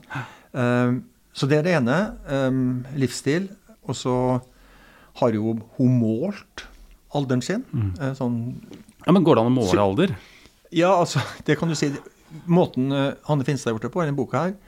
Um, 0.53 1.01
så 1.33 1.49
det 1.49 1.63
er 1.63 1.65
det 1.65 1.75
ene. 1.79 1.97
Um, 2.29 2.61
livsstil. 3.01 3.49
Og 3.89 3.97
så 3.97 4.13
har 5.23 5.33
jo 5.33 5.57
hun 5.79 5.97
målt 5.97 6.67
alderen 7.17 7.41
sin. 7.41 7.65
Mm. 7.73 7.91
Sånn 8.21 8.39
Ja, 9.01 9.17
Men 9.17 9.25
går 9.25 9.39
det 9.39 9.47
an 9.47 9.49
å 9.49 9.57
måle 9.57 9.81
alder? 9.81 10.17
Ja, 10.69 10.93
altså, 10.93 11.25
det 11.49 11.57
kan 11.57 11.73
du 11.73 11.79
si. 11.79 11.89
Måten 12.45 12.93
Hanne 12.93 13.49
Finstad 13.49 13.71
har 13.71 13.79
gjort 13.79 13.89
det 13.89 13.95
på 13.97 14.05
i 14.05 14.11
denne 14.11 14.21
boka 14.21 14.45
her, 14.45 14.59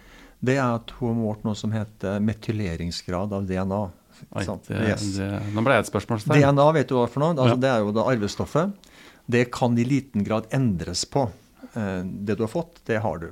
det 0.41 0.57
er 0.57 0.77
at 0.79 0.93
hun 0.97 1.11
har 1.13 1.17
målt 1.19 1.43
noe 1.45 1.57
som 1.57 1.73
heter 1.73 2.21
metyleringsgrad 2.25 3.33
av 3.37 3.45
DNA. 3.49 3.81
Oi, 4.21 4.45
det, 4.67 4.79
yes. 4.85 5.03
det, 5.17 5.29
nå 5.53 5.63
ble 5.65 5.77
jeg 5.77 5.85
et 5.85 5.91
spørsmålstegn. 5.91 6.41
DNA 6.41 6.65
vet 6.77 6.89
du 6.89 6.95
hva 6.97 7.05
for 7.09 7.23
noe? 7.23 7.35
Altså, 7.35 7.55
ja. 7.55 7.61
Det 7.61 7.69
er 7.71 7.85
jo 7.85 7.93
det 7.95 8.07
arvestoffet. 8.13 8.89
Det 9.31 9.43
kan 9.53 9.77
i 9.77 9.85
liten 9.87 10.25
grad 10.25 10.49
endres 10.53 11.05
på. 11.09 11.27
Eh, 11.73 12.01
det 12.03 12.37
du 12.37 12.45
har 12.45 12.51
fått, 12.51 12.81
det 12.89 13.01
har 13.05 13.21
du. 13.21 13.29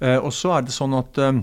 Eh, 0.00 0.18
og 0.18 0.32
så 0.34 0.54
er 0.56 0.66
det 0.66 0.74
sånn 0.74 0.94
at 0.98 1.18
eh, 1.22 1.42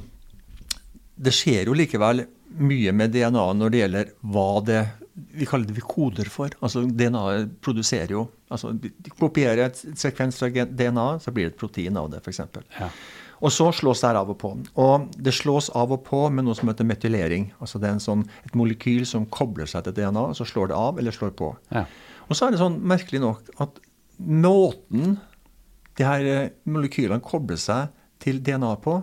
det 1.22 1.36
skjer 1.36 1.70
jo 1.70 1.78
likevel 1.78 2.26
mye 2.62 2.92
med 2.96 3.14
DNA 3.16 3.46
når 3.56 3.72
det 3.72 3.84
gjelder 3.84 4.12
hva 4.34 4.50
det 4.68 4.82
vi 5.14 5.46
kaller 5.48 5.68
det 5.68 5.76
vi 5.76 5.84
koder 5.84 6.30
for. 6.32 6.54
Altså 6.64 6.84
DNA 6.88 7.24
produserer 7.64 8.16
jo 8.16 8.26
altså 8.52 8.72
De 8.76 9.12
kopierer 9.16 9.66
et 9.70 9.82
sekvens 10.00 10.40
fra 10.40 10.50
DNA, 10.52 11.06
så 11.24 11.32
blir 11.32 11.48
det 11.48 11.54
et 11.54 11.60
protein 11.60 11.96
av 12.00 12.10
det, 12.12 12.20
f.eks. 12.20 12.42
Ja. 12.76 12.90
Og 13.42 13.50
så 13.54 13.72
slås 13.74 14.02
det 14.04 14.12
her 14.12 14.20
av 14.20 14.30
og 14.30 14.38
på. 14.42 14.52
Og 14.82 15.08
det 15.18 15.34
slås 15.34 15.72
av 15.78 15.92
og 15.96 16.04
på 16.06 16.20
med 16.30 16.46
noe 16.46 16.56
som 16.58 16.70
heter 16.70 16.86
metylering. 16.88 17.46
Altså 17.64 17.78
det 17.82 17.90
er 17.90 18.00
sånn, 18.04 18.24
et 18.46 18.56
molekyl 18.58 19.06
som 19.10 19.26
kobler 19.34 19.68
seg 19.70 19.82
til 19.88 19.96
DNA, 19.98 20.24
og 20.30 20.36
så 20.38 20.46
slår 20.46 20.66
det 20.70 20.78
av 20.78 21.00
eller 21.02 21.14
slår 21.16 21.32
på. 21.40 21.48
Ja. 21.74 21.84
Og 22.28 22.34
så 22.38 22.42
er 22.46 22.52
det 22.54 22.62
sånn 22.62 22.80
merkelig 22.88 23.22
nok 23.24 23.42
at 23.64 23.72
måten 24.22 25.18
de 25.98 26.04
her 26.06 26.24
eh, 26.30 26.54
molekylene 26.70 27.26
kobler 27.26 27.58
seg 27.60 27.90
til 28.22 28.38
DNA 28.46 28.76
på, 28.84 28.94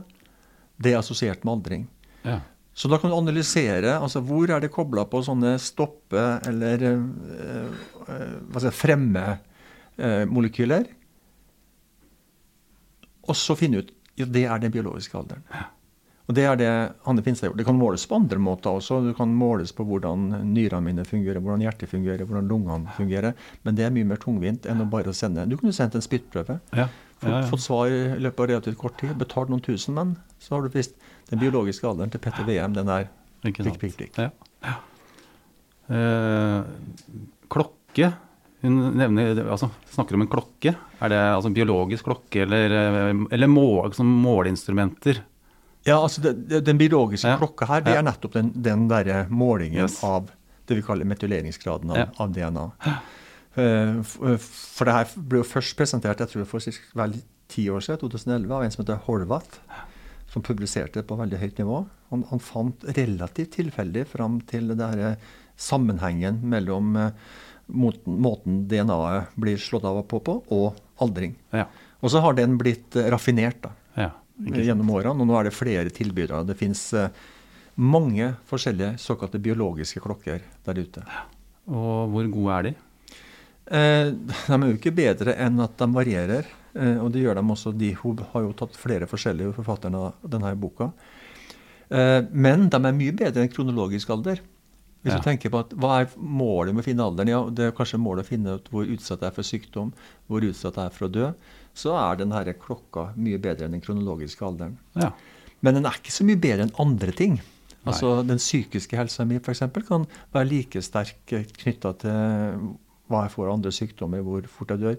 det 0.79 0.91
er 0.95 1.03
assosiert 1.03 1.45
med 1.45 1.53
aldring. 1.57 1.83
Ja. 2.23 2.39
Så 2.79 2.87
da 2.87 2.95
kan 3.03 3.11
du 3.11 3.19
analysere 3.19 3.99
altså 3.99 4.23
hvor 4.23 4.47
er 4.55 4.63
det 4.63 4.71
kobla 4.71 5.03
på 5.11 5.19
sånne 5.27 5.59
stoppe- 5.59 6.39
eller 6.47 6.79
øh, 6.87 7.67
øh, 8.07 8.71
fremme-molekyler. 8.71 10.87
Og 13.29 13.37
så 13.37 13.53
finne 13.59 13.83
ut 13.83 13.91
ja, 14.19 14.29
det 14.29 14.45
er 14.45 14.63
den 14.63 14.75
biologiske 14.75 15.19
alderen. 15.19 15.45
Og 16.29 16.35
Det 16.37 16.45
er 16.45 16.57
det 16.61 16.71
Hanne 17.07 17.23
Finstad 17.25 17.47
har 17.47 17.53
gjort. 17.53 17.59
Det 17.63 17.65
kan 17.65 17.79
måles 17.79 18.03
på 18.05 18.17
andre 18.19 18.37
måter 18.39 18.77
også. 18.77 18.99
Det 19.07 19.15
kan 19.17 19.31
måles 19.33 19.73
på 19.73 19.85
hvordan 19.89 20.27
nyrene 20.51 20.85
mine 20.85 21.05
fungerer, 21.09 21.41
hvordan 21.41 21.63
hjertet 21.65 21.89
fungerer, 21.89 22.25
hvordan 22.29 22.51
lungene 22.51 22.93
fungerer. 22.99 23.33
Men 23.65 23.79
det 23.79 23.87
er 23.87 23.95
mye 23.95 24.05
mer 24.11 24.21
tungvint 24.21 24.69
enn 24.69 24.85
å 24.85 24.89
bare 24.93 25.15
sende 25.17 25.47
Du 25.49 25.57
kunne 25.57 25.73
sendt 25.73 25.97
en 25.97 26.05
spyttprøve. 26.05 26.59
Ja. 26.77 26.91
Ja, 27.23 27.31
ja. 27.33 27.41
Fått 27.49 27.65
svar 27.65 27.89
i 27.91 28.19
løpet 28.21 28.45
av 28.45 28.51
relativt 28.53 28.79
kort 28.79 29.01
tid. 29.01 29.17
Betalt 29.19 29.49
noen 29.49 29.65
tusen, 29.65 29.97
men 29.97 30.13
så 30.39 30.55
har 30.55 30.69
du 30.69 30.77
visst 30.77 31.01
den 31.33 31.41
biologiske 31.41 31.89
alderen 31.89 32.13
til 32.13 32.21
Petter 32.23 32.45
VM. 32.47 32.77
Den 32.77 32.93
er 32.93 33.09
prikk, 33.43 33.65
prikk, 33.81 33.97
prikk. 33.97 34.21
Ja. 34.21 34.77
Eh, 35.89 36.61
klokke 37.49 38.13
Hun 38.63 38.79
nevner, 38.99 39.39
altså, 39.53 39.69
snakker 39.95 40.15
om 40.19 40.23
en 40.25 40.31
klokke. 40.33 40.73
Er 41.01 41.09
det 41.13 41.19
altså 41.19 41.53
biologisk 41.55 42.05
klokke 42.09 42.43
eller, 42.43 42.73
eh, 42.75 43.21
eller 43.37 43.47
mål, 43.47 43.91
liksom 43.93 44.09
måleinstrumenter? 44.25 45.21
Ja, 45.87 46.01
altså 46.03 46.21
det, 46.25 46.65
Den 46.67 46.77
biologiske 46.79 47.29
Ja. 47.31 47.39
klokka 47.39 47.67
her, 47.67 47.81
det 47.81 47.95
Ja. 47.95 47.99
er 48.01 48.03
nettopp 48.03 48.33
den, 48.33 48.51
den 48.61 48.89
der 48.89 49.27
målingen 49.31 49.83
Yes. 49.85 50.03
av 50.03 50.29
det 50.67 50.75
vi 50.77 50.83
kaller 50.83 51.05
metyleringsgraden 51.07 51.91
av, 51.91 51.97
Ja. 51.97 52.07
av 52.19 52.33
DNA. 52.33 52.73
Eh, 53.57 54.01
f- 54.01 54.19
eh, 54.23 54.37
For 54.39 54.85
det 54.85 54.95
her 54.95 55.07
ble 55.17 55.39
jo 55.39 55.45
først 55.45 55.77
presentert 55.77 56.19
jeg 56.19 56.29
tror 56.29 56.45
for 56.47 56.61
vel 56.95 57.15
ti 57.49 57.69
år 57.69 57.81
siden, 57.81 57.99
2011, 58.01 58.51
av 58.53 58.63
en 58.65 58.71
som 58.71 58.85
heter 58.85 59.01
Horvath, 59.07 59.59
som 60.29 60.43
publiserte 60.43 60.95
det 60.95 61.07
på 61.07 61.17
veldig 61.17 61.39
høyt 61.39 61.57
nivå. 61.59 61.87
Han, 62.11 62.25
han 62.29 62.39
fant 62.39 62.81
relativt 62.85 63.53
tilfeldig 63.57 64.07
fram 64.07 64.41
til 64.47 64.69
det 64.69 64.79
her 64.79 65.17
sammenhengen 65.57 66.43
mellom 66.43 66.97
eh, 66.97 67.11
måten, 67.69 68.19
måten 68.25 68.63
DNA-et 68.71 69.37
blir 69.39 69.61
slått 69.63 69.87
av 69.89 70.01
på 70.09 70.21
på, 70.25 70.41
og 70.55 70.79
aldring. 71.05 71.37
Ja. 71.55 71.69
Og 72.01 72.13
så 72.13 72.23
har 72.25 72.37
den 72.39 72.59
blitt 72.61 72.97
eh, 72.97 73.11
raffinert. 73.13 73.63
da 73.63 73.75
ja. 74.05 74.11
Gjennom 74.39 74.91
årene, 74.95 75.19
og 75.19 75.27
nå 75.27 75.35
er 75.39 75.49
det 75.49 75.57
flere 75.57 75.91
tilbydere. 75.91 76.45
Det 76.47 76.55
fins 76.59 76.93
mange 77.79 78.33
forskjellige 78.47 78.99
såkalte 79.03 79.41
biologiske 79.43 80.03
klokker 80.03 80.45
der 80.67 80.79
ute. 80.79 81.03
Og 81.67 82.13
hvor 82.13 82.29
gode 82.33 82.59
er 82.59 82.69
de? 82.69 82.75
Eh, 83.69 84.11
de 84.49 84.57
er 84.57 84.67
jo 84.71 84.79
ikke 84.79 84.95
bedre 84.97 85.35
enn 85.37 85.61
at 85.61 85.77
de 85.81 85.89
varierer, 85.93 86.47
eh, 86.75 86.97
og 87.03 87.13
det 87.13 87.25
gjør 87.25 87.41
de 87.41 87.45
også. 87.55 87.75
De 87.77 87.93
har 88.01 88.45
jo 88.47 88.55
tatt 88.57 88.77
flere 88.81 89.09
forskjellige 89.11 89.57
forfatterne 89.59 90.09
av 90.09 90.31
denne 90.33 90.55
boka. 90.57 90.91
Eh, 91.91 92.23
men 92.33 92.69
de 92.73 92.81
er 92.81 92.97
mye 92.97 93.17
bedre 93.17 93.45
enn 93.45 93.53
kronologisk 93.53 94.11
alder. 94.15 94.41
Hvis 95.05 95.13
Ja. 95.15 95.19
du 95.19 95.23
tenker 95.23 95.51
på 95.51 95.61
at 95.61 95.71
Hva 95.79 96.01
er 96.01 96.09
målet 96.19 96.75
med 96.75 96.83
å 96.83 96.87
finne 96.89 97.05
alderen? 97.07 97.29
Ja, 97.29 97.49
Det 97.51 97.65
er 97.69 97.73
kanskje 97.73 98.01
målet 98.03 98.25
å 98.25 98.29
finne 98.29 98.55
ut 98.57 98.69
hvor 98.71 98.85
utsatt 98.85 99.21
jeg 99.21 99.29
er 99.29 99.35
for 99.37 99.43
sykdom, 99.43 99.93
hvor 100.29 100.41
utsatt 100.43 100.75
jeg 100.75 100.87
er 100.87 100.91
for 100.91 101.07
å 101.09 101.13
dø. 101.13 101.33
Så 101.75 101.95
er 101.95 102.17
denne 102.17 102.55
klokka 102.59 103.15
mye 103.17 103.39
bedre 103.39 103.67
enn 103.67 103.73
den 103.73 103.81
kronologiske 103.81 104.43
alderen. 104.43 104.77
Ja. 104.97 105.13
Men 105.63 105.75
den 105.75 105.87
er 105.87 105.91
ikke 105.93 106.11
så 106.11 106.25
mye 106.25 106.37
bedre 106.41 106.63
enn 106.67 106.75
andre 106.79 107.13
ting. 107.13 107.41
Altså 107.87 108.27
Den 108.27 108.39
psykiske 108.39 108.97
helsa 108.97 109.25
mi 109.25 109.39
eksempel, 109.39 109.87
kan 109.87 110.07
være 110.35 110.49
like 110.51 110.83
sterk 110.83 111.15
knytta 111.27 111.97
til 111.99 112.77
hva 113.09 113.23
jeg 113.25 113.31
får 113.33 113.47
av 113.47 113.55
andre 113.55 113.71
sykdommer, 113.71 114.23
hvor 114.23 114.43
fort 114.47 114.69
jeg 114.69 114.81
dør. 114.81 114.99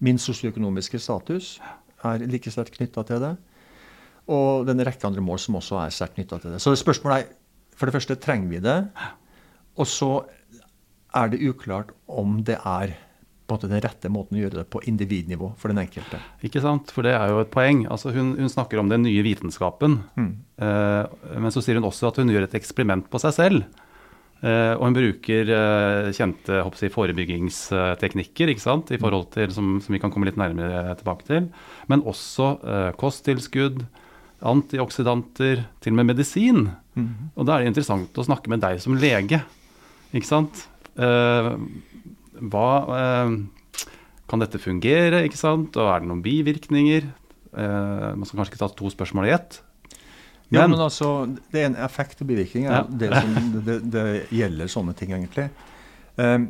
Min 0.00 0.16
sosioøkonomiske 0.16 0.98
status 0.98 1.58
er 2.04 2.18
like 2.18 2.48
sterkt 2.50 2.78
knytta 2.78 3.04
til 3.04 3.20
det. 3.20 3.36
Og 4.28 4.64
det 4.64 4.74
er 4.76 4.80
en 4.80 4.86
rekke 4.86 5.04
andre 5.10 5.20
mål 5.20 5.38
som 5.42 5.56
også 5.56 5.76
er 5.84 5.90
sterkt 5.90 6.14
knytta 6.16 6.40
til 6.40 6.52
det. 6.52 6.60
Så 6.62 6.72
spørsmålet 6.78 7.18
er 7.18 7.26
for 7.76 7.86
det 7.86 7.94
første 7.94 8.16
trenger 8.20 8.48
vi 8.48 8.60
det. 8.60 8.88
Og 9.78 9.88
så 9.88 10.10
er 11.16 11.30
det 11.32 11.42
uklart 11.42 11.94
om 12.10 12.40
det 12.46 12.58
er 12.64 12.96
den 13.58 13.80
rette 13.82 14.06
måten 14.12 14.38
å 14.38 14.42
gjøre 14.44 14.60
det 14.60 14.68
på 14.70 14.78
individnivå 14.86 15.48
for 15.58 15.72
den 15.72 15.80
enkelte. 15.82 16.20
Ikke 16.46 16.62
sant? 16.62 16.92
For 16.94 17.02
det 17.02 17.16
er 17.16 17.32
jo 17.32 17.40
et 17.42 17.50
poeng. 17.50 17.82
Altså 17.90 18.12
hun, 18.14 18.36
hun 18.38 18.52
snakker 18.52 18.78
om 18.78 18.90
den 18.92 19.02
nye 19.02 19.24
vitenskapen. 19.26 20.00
Mm. 20.14 20.32
Eh, 20.62 21.38
men 21.42 21.50
så 21.50 21.62
sier 21.64 21.80
hun 21.80 21.88
også 21.88 22.12
at 22.12 22.20
hun 22.22 22.30
gjør 22.30 22.46
et 22.46 22.58
eksperiment 22.60 23.08
på 23.10 23.18
seg 23.22 23.34
selv. 23.34 23.64
Eh, 24.40 24.72
og 24.76 24.86
hun 24.86 24.96
bruker 24.96 25.50
eh, 25.52 26.10
kjente 26.16 26.62
jeg, 26.62 26.92
forebyggingsteknikker 26.94 28.54
ikke 28.54 28.62
sant? 28.62 28.92
I 28.94 29.00
forhold 29.02 29.32
til, 29.34 29.50
som, 29.56 29.74
som 29.84 29.96
vi 29.96 30.00
kan 30.00 30.14
komme 30.14 30.30
litt 30.30 30.40
nærmere 30.40 30.94
tilbake 31.00 31.26
til. 31.28 31.50
Men 31.92 32.06
også 32.08 32.52
eh, 32.62 32.90
kosttilskudd, 33.00 33.82
antioksidanter, 34.40 35.66
til 35.82 35.92
og 35.92 35.98
med 35.98 36.14
medisin. 36.14 36.68
Mm. 36.96 37.32
Og 37.34 37.48
da 37.48 37.56
er 37.56 37.64
det 37.64 37.74
interessant 37.74 38.16
å 38.16 38.30
snakke 38.30 38.52
med 38.52 38.62
deg 38.62 38.80
som 38.80 38.96
lege. 38.96 39.42
Ikke 40.14 40.26
sant? 40.26 40.64
Uh, 40.98 41.54
hva 42.50 42.68
uh, 42.90 43.34
Kan 44.30 44.42
dette 44.42 44.58
fungere, 44.62 45.24
ikke 45.26 45.38
sant? 45.38 45.76
Og 45.78 45.88
er 45.90 46.00
det 46.02 46.08
noen 46.10 46.22
bivirkninger? 46.24 47.06
Uh, 47.54 48.14
man 48.18 48.24
skal 48.26 48.40
kanskje 48.40 48.52
ikke 48.54 48.62
ta 48.62 48.68
to 48.78 48.90
spørsmål 48.92 49.26
i 49.28 49.34
ett. 49.34 49.60
Ja, 50.50 50.62
Men- 50.66 50.70
men 50.70 50.80
altså, 50.80 51.26
Det 51.52 51.60
er 51.62 51.66
en 51.66 51.76
effekt 51.76 52.20
og 52.22 52.26
bivirkning. 52.26 52.64
Ja. 52.64 52.82
Det, 52.82 53.10
som, 53.14 53.62
det, 53.66 53.76
det 53.90 54.04
gjelder 54.30 54.66
sånne 54.66 54.94
ting, 54.98 55.12
egentlig. 55.14 55.48
Um, 56.18 56.48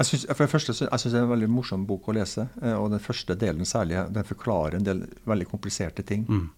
jeg 0.00 0.06
synes, 0.06 0.26
for 0.34 0.44
det 0.46 0.50
første, 0.50 0.72
jeg 0.90 0.98
syns 0.98 1.12
det 1.12 1.18
er 1.20 1.26
en 1.26 1.30
veldig 1.34 1.48
morsom 1.50 1.82
bok 1.86 2.08
å 2.08 2.14
lese. 2.16 2.48
Og 2.62 2.90
den 2.90 2.98
første 3.04 3.34
delen 3.36 3.66
særlig. 3.68 3.98
Den 4.14 4.24
forklarer 4.24 4.78
en 4.78 4.84
del 4.86 5.02
veldig 5.28 5.46
kompliserte 5.50 6.02
ting 6.02 6.24
Mm. 6.28 6.48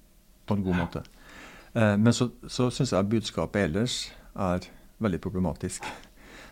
på 0.46 0.54
en 0.54 0.62
god 0.62 0.74
måte. 0.78 1.02
Men 1.74 2.12
så, 2.12 2.30
så 2.46 2.70
syns 2.70 2.92
jeg 2.92 3.08
budskapet 3.10 3.64
ellers 3.64 4.10
er 4.36 4.60
veldig 5.02 5.20
problematisk. 5.24 5.84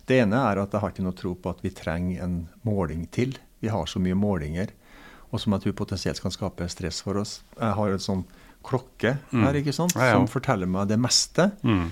Det 0.08 0.18
ene 0.24 0.40
er 0.50 0.58
at 0.62 0.72
jeg 0.74 0.80
har 0.82 0.90
ikke 0.92 1.04
noe 1.06 1.16
tro 1.16 1.34
på 1.38 1.50
at 1.52 1.60
vi 1.62 1.70
trenger 1.70 2.22
en 2.24 2.36
måling 2.66 3.06
til. 3.14 3.36
Vi 3.62 3.68
har 3.70 3.86
så 3.86 4.00
mye 4.02 4.16
målinger, 4.18 4.72
og 5.30 5.38
som 5.42 5.52
jeg 5.54 5.62
tror 5.66 5.76
potensielt 5.84 6.20
kan 6.24 6.32
skape 6.34 6.66
stress 6.72 7.00
for 7.04 7.20
oss. 7.20 7.40
Jeg 7.60 7.76
har 7.78 7.92
en 7.94 8.02
sånn 8.02 8.24
klokke 8.66 9.18
Mm. 9.32 9.44
her 9.46 9.54
ikke 9.60 9.72
sant, 9.72 9.94
Ja, 9.96 10.10
ja. 10.10 10.12
som 10.18 10.26
forteller 10.28 10.66
meg 10.68 10.88
det 10.88 10.98
meste. 11.00 11.50
Mm. 11.62 11.90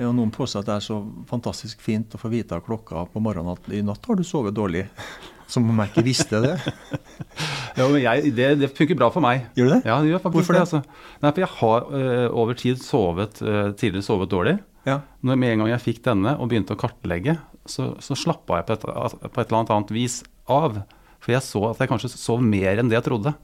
Og 0.00 0.14
noen 0.16 0.30
påstår 0.32 0.60
at 0.64 0.66
det 0.66 0.74
er 0.76 0.80
så 0.86 0.96
fantastisk 1.28 1.80
fint 1.84 2.08
å 2.16 2.18
få 2.18 2.30
vite 2.32 2.52
av 2.56 2.62
klokka 2.64 3.06
på 3.12 3.20
morgenen 3.20 3.52
at 3.52 3.68
i 3.72 3.82
natt 3.84 4.04
har 4.08 4.16
du 4.16 4.24
sovet 4.24 4.54
dårlig. 4.56 4.86
Som 5.50 5.68
om 5.68 5.76
jeg 5.82 5.90
ikke 5.90 6.04
visste 6.06 6.40
det. 6.40 6.56
Ja, 7.76 7.86
men 7.88 8.00
jeg, 8.02 8.32
det, 8.36 8.46
det 8.60 8.68
funker 8.76 8.96
bra 8.98 9.08
for 9.14 9.22
meg. 9.24 9.46
Gjør 9.56 9.68
det 9.70 9.76
det? 9.82 9.88
Ja, 9.90 9.96
det 10.02 10.10
gjør 10.10 10.22
Hvorfor 10.30 10.54
det? 10.54 10.60
det? 10.60 10.64
Altså. 10.66 10.80
Nei, 11.22 11.30
for 11.32 11.40
jeg 11.40 11.50
har 11.60 11.86
eh, 12.00 12.26
over 12.42 12.54
tid 12.58 12.80
sovet, 12.82 13.40
eh, 13.42 13.70
tidligere 13.78 14.04
sovet 14.04 14.30
dårlig. 14.32 14.56
Ja. 14.86 15.00
Når 15.22 15.36
med 15.38 15.52
en 15.52 15.58
gang 15.64 15.68
jeg 15.74 15.80
fikk 15.84 16.02
denne 16.06 16.36
og 16.40 16.48
begynte 16.48 16.72
å 16.76 16.80
kartlegge, 16.80 17.38
så, 17.68 17.90
så 18.00 18.16
slappa 18.16 18.60
jeg 18.62 18.66
på 18.70 18.72
et, 18.72 18.86
på 18.86 19.40
et 19.42 19.46
eller 19.50 19.58
annet 19.58 19.70
annet 19.76 19.90
vis 19.92 20.22
av. 20.48 20.80
For 21.20 21.32
jeg 21.34 21.42
så 21.44 21.60
at 21.70 21.82
jeg 21.82 21.90
kanskje 21.90 22.08
sov 22.14 22.40
mer 22.42 22.80
enn 22.80 22.88
det 22.88 22.96
jeg 22.96 23.04
trodde. 23.10 23.34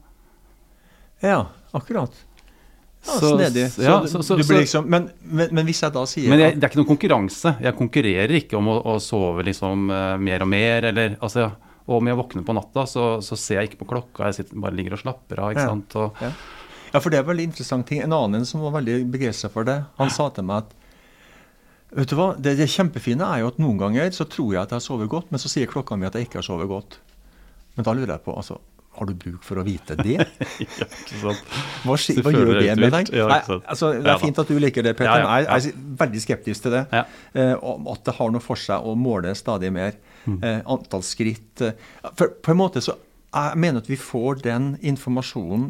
ja, 1.21 1.45
akkurat. 1.71 2.11
Ja, 3.05 3.11
Så- 3.13 3.37
Snedig. 3.37 3.67
Så, 3.71 3.81
ja, 3.83 4.01
så- 4.07 4.23
så- 4.23 4.35
du 4.37 4.43
blir 4.43 4.59
liksom, 4.59 4.85
men, 4.89 5.11
men, 5.21 5.47
men 5.53 5.65
hvis 5.65 5.81
jeg 5.81 5.93
da 5.93 6.03
sier 6.05 6.29
Men 6.29 6.39
jeg, 6.39 6.55
det 6.59 6.63
er 6.63 6.69
ikke 6.71 6.81
noen 6.83 6.97
konkurranse. 6.97 7.53
Jeg 7.61 7.75
konkurrerer 7.77 8.33
ikke 8.41 8.57
om 8.57 8.67
å, 8.67 8.81
å 8.83 8.99
sove 8.99 9.43
liksom 9.45 9.89
uh, 9.91 10.17
mer 10.17 10.41
og 10.41 10.47
mer. 10.49 10.83
Eller, 10.89 11.15
altså, 11.21 11.51
og 11.87 12.01
om 12.01 12.07
jeg 12.07 12.17
våkner 12.17 12.43
på 12.43 12.53
natta, 12.57 12.83
så, 12.89 13.21
så 13.21 13.37
ser 13.37 13.61
jeg 13.61 13.69
ikke 13.71 13.85
på 13.85 13.89
klokka. 13.93 14.25
Jeg 14.25 14.41
sitter, 14.41 14.59
bare 14.59 14.75
ligger 14.75 14.93
og 14.97 14.99
slapper 15.05 15.39
av. 15.39 15.51
ikke 15.53 15.61
Ja. 15.61 15.67
sant? 15.69 15.95
Og, 15.95 16.13
Ja. 16.21 16.31
ja, 16.93 16.99
for 16.99 17.09
det 17.13 17.19
er 17.19 17.23
veldig 17.29 17.43
interessant 17.51 17.85
ting. 17.87 18.01
En 18.01 18.11
annen 18.17 18.45
som 18.45 18.61
var 18.65 18.71
veldig 18.81 18.97
begeistra 19.13 19.49
for 19.53 19.63
det, 19.63 19.85
han 19.97 20.09
sa 20.09 20.29
til 20.29 20.43
meg 20.43 20.57
at 20.65 20.73
Vet 21.95 22.09
du 22.11 22.15
hva, 22.19 22.31
det, 22.35 22.57
det 22.59 22.67
kjempefine 22.67 23.23
er 23.23 23.43
jo 23.45 23.51
at 23.53 23.59
noen 23.63 23.77
ganger 23.79 24.09
så 24.15 24.25
tror 24.27 24.53
jeg 24.55 24.61
at 24.65 24.73
jeg 24.73 24.81
har 24.81 24.83
sovet 24.83 25.07
godt, 25.11 25.29
men 25.31 25.39
så 25.39 25.47
sier 25.51 25.69
klokka 25.71 25.95
mi 25.95 26.07
at 26.09 26.17
jeg 26.19 26.27
ikke 26.27 26.41
har 26.41 26.47
sovet 26.47 26.67
godt. 26.67 26.97
Men 27.77 27.85
da 27.87 27.93
lurer 27.95 28.11
jeg 28.17 28.23
på, 28.25 28.33
altså, 28.35 28.57
har 28.97 29.05
du 29.07 29.13
bruk 29.21 29.43
for 29.45 29.61
å 29.61 29.63
vite 29.63 29.95
det? 30.01 30.17
ja, 30.65 30.87
ikke 30.89 31.19
sant? 31.21 31.55
Hva, 31.85 31.95
skje- 32.01 32.17
hva 32.25 32.33
gjør 32.33 32.51
det 32.59 32.75
med 32.81 32.91
deg? 32.97 33.11
Ja, 33.15 33.27
Nei, 33.31 33.39
altså, 33.69 33.93
det 34.01 34.09
er 34.11 34.19
fint 34.23 34.41
at 34.41 34.49
du 34.51 34.57
liker 34.59 34.83
det, 34.87 34.95
Peter. 34.97 35.21
Ja, 35.21 35.37
ja, 35.45 35.57
jeg 35.61 35.71
er 35.71 35.89
veldig 36.01 36.23
skeptisk 36.25 36.65
til 36.65 36.75
det. 36.75 36.83
Eh, 36.97 37.53
at 37.53 38.03
det 38.09 38.15
har 38.19 38.33
noe 38.35 38.43
for 38.43 38.59
seg 38.59 38.83
å 38.89 38.95
måle 38.97 39.31
stadig 39.37 39.69
mer. 39.75 39.95
Mm. 40.25 40.39
Eh, 40.43 40.59
antall 40.73 41.05
skritt. 41.07 41.61
Eh, 41.63 41.77
for 42.17 42.33
på 42.43 42.51
en 42.55 42.59
måte 42.65 42.83
så 42.83 42.97
jeg 43.37 43.59
mener 43.61 43.83
at 43.83 43.89
vi 43.91 43.97
får 44.01 44.39
den 44.41 44.71
informasjonen 44.87 45.69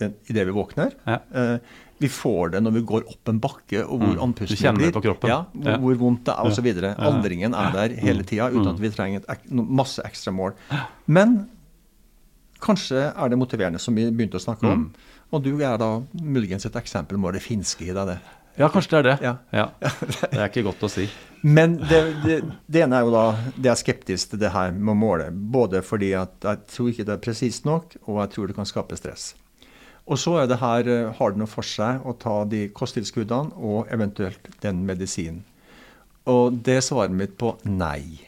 den, 0.00 0.14
idet 0.32 0.46
vi 0.48 0.54
våkner. 0.56 0.94
Ja. 1.06 1.18
Eh, 1.36 1.58
vi 2.02 2.08
får 2.10 2.52
det 2.56 2.60
når 2.66 2.74
vi 2.76 2.82
går 2.90 3.06
opp 3.12 3.30
en 3.32 3.38
bakke, 3.42 3.80
og 3.86 4.00
hvor 4.02 4.12
Mm. 4.16 4.22
Andpusten 4.26 4.76
blir. 4.78 4.92
på 4.92 5.02
kroppen. 5.04 5.30
Ja, 5.30 5.38
hvor, 5.54 5.70
Ja. 5.70 5.78
hvor 5.78 5.94
vondt 6.02 6.24
det 6.26 6.34
er, 6.34 6.50
osv. 6.50 6.66
Ja. 6.82 6.94
Aldringen 7.08 7.54
er 7.54 7.72
der 7.72 7.94
hele 8.02 8.22
tida, 8.26 8.50
uten 8.50 8.66
Mm. 8.66 8.74
at 8.74 8.80
vi 8.80 8.90
trenger 8.90 9.24
et, 9.28 9.48
masse 9.52 10.02
ekstra 10.04 10.32
mål. 10.34 10.52
Men 11.06 11.48
kanskje 12.62 13.08
er 13.16 13.28
det 13.32 13.38
motiverende, 13.38 13.80
som 13.80 13.94
vi 13.94 14.10
begynte 14.10 14.38
å 14.38 14.44
snakke 14.44 14.66
om. 14.70 14.84
Mm. 14.86 15.10
Og 15.32 15.42
du 15.42 15.54
er 15.64 15.78
da 15.80 15.88
muligens 16.20 16.66
et 16.68 16.76
eksempel 16.76 17.16
på 17.18 17.32
det 17.32 17.42
finske 17.42 17.88
i 17.88 17.92
deg, 17.96 18.06
det. 18.06 18.18
Ja, 18.60 18.68
kanskje 18.68 18.90
det 18.90 18.98
er 18.98 19.06
det. 19.08 19.36
Ja. 19.52 19.68
Det 19.80 20.36
er 20.38 20.48
ikke 20.50 20.62
godt 20.66 20.82
å 20.84 20.90
si. 20.92 21.06
Men 21.42 21.78
det, 21.78 22.00
det, 22.22 22.34
det 22.70 22.82
ene 22.84 22.98
er 23.00 23.06
jo 23.06 23.10
da 23.10 23.22
Det 23.56 23.70
er 23.72 23.78
skeptisk 23.80 24.30
til 24.34 24.38
det 24.42 24.50
her 24.52 24.70
med 24.76 24.92
å 24.92 24.98
måle. 24.98 25.30
Både 25.32 25.80
fordi 25.82 26.12
at 26.14 26.34
jeg 26.44 26.58
tror 26.68 26.90
ikke 26.92 27.06
det 27.08 27.14
er 27.16 27.22
presist 27.24 27.64
nok, 27.64 27.96
og 28.06 28.20
jeg 28.20 28.30
tror 28.34 28.46
det 28.52 28.56
kan 28.58 28.68
skape 28.68 28.98
stress. 29.00 29.32
Og 30.10 30.18
så 30.18 30.34
er 30.42 30.48
det 30.50 30.58
her, 30.58 30.88
eh, 30.88 31.12
har 31.14 31.30
det 31.30 31.38
noe 31.38 31.46
for 31.50 31.62
seg 31.62 32.02
å 32.04 32.16
ta 32.18 32.44
de 32.44 32.68
kosttilskuddene 32.74 33.52
og 33.56 33.88
eventuelt 33.94 34.48
den 34.60 34.84
medisinen. 34.86 35.42
Og 36.26 36.58
det 36.62 36.76
er 36.76 36.80
svaret 36.86 37.10
mitt 37.14 37.36
på 37.38 37.56
nei. 37.64 38.20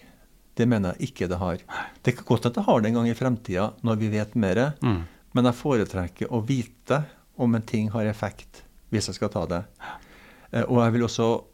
Det 0.56 0.66
mener 0.70 0.94
jeg 0.94 1.10
ikke 1.10 1.28
det 1.28 1.38
har. 1.38 1.58
Det 2.02 2.14
er 2.14 2.22
godt 2.22 2.46
at 2.46 2.54
det 2.54 2.64
har 2.64 2.80
det 2.80 2.88
en 2.92 2.94
gang 3.00 3.08
i 3.10 3.14
fremtida, 3.18 3.72
når 3.82 3.96
vi 3.98 4.08
vet 4.08 4.34
mer, 4.36 4.74
Mm. 4.82 5.02
men 5.34 5.44
jeg 5.44 5.54
foretrekker 5.54 6.28
å 6.30 6.44
vite 6.46 7.04
om 7.38 7.54
en 7.54 7.62
ting 7.62 7.88
har 7.90 8.04
effekt, 8.06 8.62
hvis 8.92 9.06
jeg 9.08 9.16
skal 9.16 9.28
ta 9.28 9.46
det. 9.46 9.64
Eh, 10.52 10.62
Og 10.62 10.78
jeg 10.78 10.92
vil 10.92 11.02
også 11.02 11.44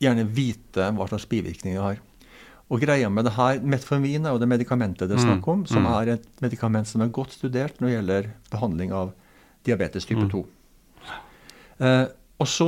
gjerne 0.00 0.26
vite 0.32 0.90
hva 0.96 1.06
slags 1.08 1.26
bivirkninger 1.26 1.76
det 1.76 1.82
har. 1.82 1.98
Og 2.70 2.80
greia 2.80 3.08
med 3.10 3.24
det 3.26 3.34
her, 3.34 3.60
Metformin 3.60 4.24
er 4.26 4.32
jo 4.32 4.38
det 4.38 4.48
medikamentet 4.48 5.08
det 5.08 5.12
er 5.18 5.24
snakk 5.24 5.46
om, 5.46 5.66
som 5.66 5.84
Mm. 5.84 5.92
er 6.02 6.12
et 6.14 6.26
medikament 6.40 6.86
som 6.86 7.00
er 7.02 7.08
godt 7.08 7.30
studert 7.32 7.78
når 7.80 7.88
det 7.88 7.96
gjelder 8.06 8.30
behandling 8.50 8.92
av 8.92 9.12
diabetes 9.66 10.06
type 10.08 10.22
Mm. 10.24 10.30
2. 10.32 10.44
Eh, 11.80 12.06
og 12.40 12.48
så 12.48 12.66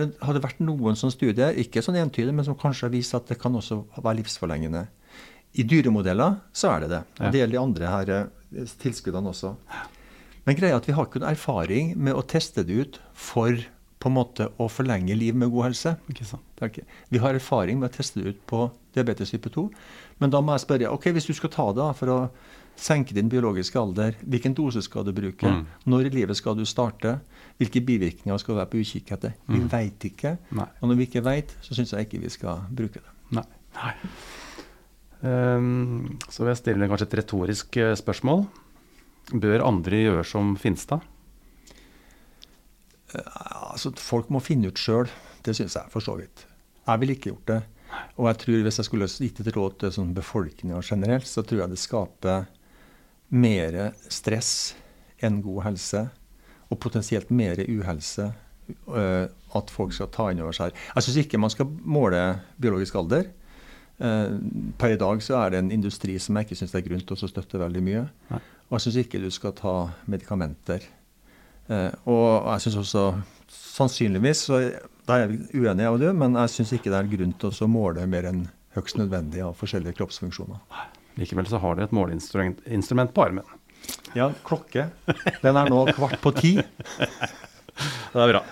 det, 0.00 0.10
har 0.20 0.36
det 0.36 0.42
vært 0.44 0.60
noen 0.64 0.96
sånne 0.98 1.14
studier, 1.14 1.56
ikke 1.56 1.82
sånn 1.84 1.96
entydig, 2.00 2.34
men 2.36 2.44
som 2.44 2.56
kanskje 2.58 2.86
har 2.88 2.92
vist 2.92 3.14
at 3.16 3.26
det 3.30 3.38
kan 3.40 3.54
også 3.56 3.82
være 3.96 4.18
livsforlengende. 4.20 4.86
I 5.56 5.64
dyremodeller 5.64 6.36
så 6.52 6.74
er 6.74 6.80
det 6.84 6.90
det. 6.92 7.02
Og 7.20 7.32
det 7.32 7.40
gjelder 7.40 7.56
de 7.56 7.62
andre 7.62 7.92
her 7.92 8.10
eh, 8.16 8.66
tilskuddene 8.82 9.32
også. 9.32 9.54
Men 10.46 10.54
greia 10.58 10.74
er 10.76 10.80
at 10.82 10.86
vi 10.86 10.92
har 10.94 11.06
ikke 11.08 11.22
noen 11.22 11.32
erfaring 11.32 11.94
med 11.96 12.14
å 12.14 12.22
teste 12.28 12.62
det 12.66 12.76
ut 12.76 13.00
for 13.16 13.56
på 13.98 14.10
en 14.10 14.14
måte 14.18 14.50
å 14.60 14.68
forlenge 14.70 15.16
liv 15.16 15.34
med 15.34 15.50
god 15.50 15.70
helse. 15.70 15.94
Ikke 16.12 16.26
ikke- 16.70 16.84
Vi 17.10 17.18
har 17.18 17.34
erfaring 17.34 17.80
med 17.80 17.90
å 17.90 17.96
teste 17.96 18.20
det 18.22 18.26
ut 18.36 18.46
på 18.46 18.70
diabetes 18.94 19.30
type 19.32 19.48
2. 19.50 19.70
Men 20.20 20.30
da 20.30 20.40
må 20.40 20.52
jeg 20.54 20.66
spørre 20.68 20.92
ok, 20.92 21.04
hvis 21.16 21.26
du 21.26 21.32
skal 21.32 21.50
ta 21.50 21.72
det 21.72 21.96
for 21.96 22.06
å 22.06 22.30
senke 22.76 23.14
din 23.16 23.28
biologiske 23.32 23.78
alder, 23.80 24.14
hvilken 24.28 24.54
dose 24.54 24.82
skal 24.84 25.04
du 25.06 25.12
bruke? 25.16 25.48
Mm. 25.48 25.62
Når 25.88 26.06
i 26.06 26.14
livet 26.14 26.36
skal 26.36 26.54
du 26.58 26.64
starte? 26.68 27.16
Hvilke 27.58 27.80
bivirkninger 27.80 28.38
skal 28.38 28.54
du 28.54 28.58
være 28.60 28.70
på 28.74 28.80
utkikk 28.82 29.12
etter? 29.16 29.32
Vi 29.48 29.58
Mm. 29.62 29.68
veit 29.72 29.98
ikke. 30.04 30.36
Nei. 30.52 30.66
Og 30.82 30.88
når 30.90 30.96
vi 30.96 31.06
ikke 31.06 31.24
veit, 31.24 31.54
så 31.62 31.74
syns 31.74 31.92
jeg 31.92 32.06
ikke 32.06 32.20
vi 32.20 32.28
skal 32.28 32.66
bruke 32.70 33.00
det. 33.00 33.12
Nei. 33.32 33.44
Nei. 33.74 33.94
Um, 35.22 36.18
så 36.28 36.44
vil 36.44 36.52
jeg 36.52 36.60
stille 36.60 36.88
kanskje 36.88 37.06
et 37.08 37.18
retorisk 37.22 37.76
eh, 37.80 37.94
spørsmål. 37.96 38.46
Bør 39.32 39.64
andre 39.66 40.02
gjøre 40.04 40.24
som 40.28 40.56
Finstad? 40.60 41.00
Altså, 43.14 43.92
Folk 43.96 44.28
må 44.30 44.40
finne 44.44 44.68
ut 44.68 44.78
sjøl. 44.80 45.08
Det 45.46 45.54
syns 45.56 45.76
jeg 45.78 45.90
for 45.92 46.00
så 46.04 46.16
vidt. 46.18 46.44
Jeg 46.86 47.00
ville 47.00 47.16
ikke 47.16 47.30
gjort 47.32 47.46
det. 47.50 47.62
Og 48.18 48.26
jeg 48.28 48.38
tror 48.42 48.62
hvis 48.66 48.78
jeg 48.80 48.88
skulle 48.88 49.06
gitt 49.08 49.40
et 49.40 49.52
råd 49.56 49.78
til 49.80 49.92
sånn 49.94 50.12
befolkninga 50.16 50.80
generelt, 50.84 51.26
så 51.30 51.42
tror 51.46 51.62
jeg 51.64 51.70
det 51.72 51.78
skaper 51.80 52.46
mer 53.30 53.92
stress 54.12 54.74
enn 55.22 55.40
god 55.44 55.62
helse. 55.70 56.06
Og 56.70 56.80
potensielt 56.82 57.30
mer 57.30 57.62
uhelse. 57.68 58.32
øh, 58.88 59.28
at 59.56 59.70
folk 59.70 59.92
skal 59.94 60.10
ta 60.12 60.28
inn 60.32 60.42
over 60.42 60.54
seg. 60.56 60.74
Jeg 60.94 61.06
syns 61.06 61.18
ikke 61.22 61.38
man 61.38 61.52
skal 61.52 61.68
måle 61.86 62.22
biologisk 62.60 62.98
alder. 62.98 63.28
Eh, 63.96 64.34
per 64.78 64.92
i 64.92 64.98
dag 65.00 65.22
så 65.24 65.38
er 65.40 65.54
det 65.54 65.62
en 65.62 65.72
industri 65.72 66.18
som 66.20 66.36
jeg 66.36 66.48
ikke 66.48 66.58
syns 66.58 66.74
det 66.74 66.82
er 66.82 66.88
grunn 66.88 67.04
til 67.06 67.16
å 67.16 67.30
støtte 67.30 67.60
veldig 67.62 67.84
mye. 67.86 68.02
Nei. 68.32 68.42
Og 68.66 68.76
jeg 68.76 68.86
syns 68.86 68.98
ikke 69.04 69.22
du 69.22 69.30
skal 69.32 69.54
ta 69.56 69.76
medikamenter. 70.10 70.84
Eh, 71.70 71.94
og 72.04 72.50
jeg 72.50 72.66
syns 72.66 72.80
også 72.82 73.06
sannsynligvis, 73.52 74.44
så 74.48 74.60
da 75.06 75.16
er 75.16 75.26
jeg 75.26 75.62
uenig 75.62 75.86
jeg 75.86 75.94
og 75.94 76.02
du, 76.02 76.10
men 76.18 76.36
jeg 76.42 76.54
syns 76.56 76.74
ikke 76.76 76.92
det 76.92 77.00
er 77.00 77.10
grunn 77.14 77.34
til 77.40 77.54
å 77.54 77.70
måle 77.70 78.06
mer 78.10 78.28
enn 78.28 78.46
høyst 78.76 78.98
nødvendig 79.00 79.44
av 79.46 79.56
forskjellige 79.56 79.96
kroppsfunksjoner. 80.00 80.60
Likevel 81.16 81.48
så 81.48 81.60
har 81.62 81.76
dere 81.78 81.88
et 81.88 81.96
måleinstrument 81.96 83.14
på 83.16 83.24
armen. 83.24 83.44
Ja, 84.16 84.30
klokke. 84.44 84.88
Den 85.42 85.56
er 85.56 85.70
nå 85.70 85.84
kvart 85.94 86.20
på 86.22 86.32
ti. 86.36 86.56
Det 86.56 88.22
er 88.22 88.32
bra. 88.32 88.42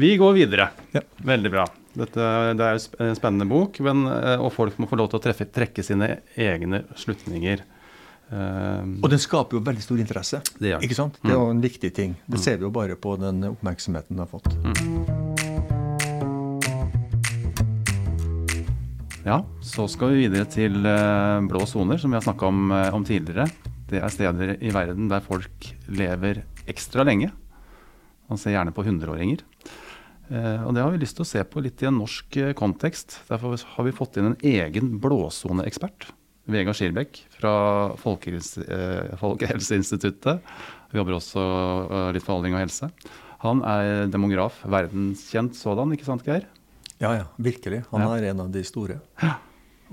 Vi 0.00 0.14
går 0.20 0.32
videre. 0.36 0.70
Ja. 0.96 1.02
Veldig 1.28 1.52
bra. 1.52 1.66
Dette, 1.92 2.28
det 2.56 2.66
er 2.66 2.78
en 3.04 3.18
spennende 3.18 3.48
bok, 3.50 3.80
men, 3.84 4.06
eh, 4.08 4.38
og 4.40 4.52
folk 4.54 4.78
må 4.80 4.88
få 4.88 4.96
lov 5.00 5.10
til 5.10 5.20
å 5.20 5.24
treffe, 5.24 5.48
trekke 5.50 5.84
sine 5.84 6.20
egne 6.38 6.84
slutninger. 6.96 7.64
Um, 8.30 9.00
Og 9.02 9.10
den 9.10 9.18
skaper 9.18 9.58
jo 9.58 9.64
veldig 9.66 9.82
stor 9.82 9.98
interesse. 9.98 10.38
Det. 10.62 10.76
Ikke 10.86 10.94
sant? 10.94 11.18
Det 11.18 11.32
er 11.32 11.40
jo 11.40 11.50
en 11.50 11.64
viktig 11.64 11.90
ting. 11.96 12.14
Det 12.30 12.38
ser 12.38 12.60
vi 12.60 12.68
jo 12.68 12.70
bare 12.70 12.94
på 12.94 13.16
den 13.18 13.42
oppmerksomheten 13.50 14.14
den 14.14 14.22
har 14.22 14.30
fått. 14.30 15.09
Ja, 19.20 19.42
så 19.60 19.84
skal 19.84 20.14
vi 20.14 20.22
videre 20.22 20.46
til 20.48 20.78
eh, 20.88 21.42
blå 21.44 21.66
soner, 21.68 21.98
som 22.00 22.08
vi 22.08 22.16
har 22.16 22.24
snakka 22.24 22.46
om, 22.48 22.70
eh, 22.72 22.94
om 22.96 23.02
tidligere. 23.04 23.44
Det 23.90 23.98
er 24.00 24.12
steder 24.12 24.52
i 24.64 24.70
verden 24.72 25.10
der 25.10 25.20
folk 25.20 25.66
lever 25.92 26.40
ekstra 26.70 27.04
lenge. 27.04 27.28
Man 28.30 28.40
ser 28.40 28.54
gjerne 28.54 28.72
på 28.72 28.84
hundreåringer. 28.86 29.42
Eh, 30.30 30.62
og 30.64 30.72
det 30.72 30.80
har 30.80 30.94
vi 30.94 31.02
lyst 31.02 31.18
til 31.18 31.26
å 31.26 31.28
se 31.28 31.42
på 31.44 31.60
litt 31.60 31.84
i 31.84 31.90
en 31.90 31.98
norsk 32.00 32.38
kontekst. 32.56 33.18
Derfor 33.28 33.60
har 33.60 33.84
vi 33.84 33.92
fått 33.98 34.16
inn 34.16 34.30
en 34.30 34.38
egen 34.40 34.94
blåsoneekspert. 35.02 36.08
Vegard 36.50 36.78
Skirbekk 36.78 37.20
fra 37.36 37.52
Folkehelse, 38.00 38.64
eh, 38.64 39.18
Folkehelseinstituttet. 39.20 40.40
Vi 40.94 40.96
jobber 40.96 41.18
også 41.18 41.44
litt 42.16 42.24
for 42.24 42.38
aldring 42.38 42.56
og 42.56 42.64
helse. 42.64 42.88
Han 43.44 43.60
er 43.68 44.08
demograf, 44.08 44.64
verdenskjent 44.64 45.60
sådan, 45.60 45.92
ikke 45.92 46.08
sant 46.08 46.24
Geir? 46.24 46.48
Ja, 47.00 47.14
ja, 47.16 47.24
virkelig. 47.40 47.84
Han 47.90 48.00
Ja. 48.04 48.16
er 48.16 48.30
en 48.30 48.40
av 48.40 48.50
de 48.52 48.62
store. 48.64 49.00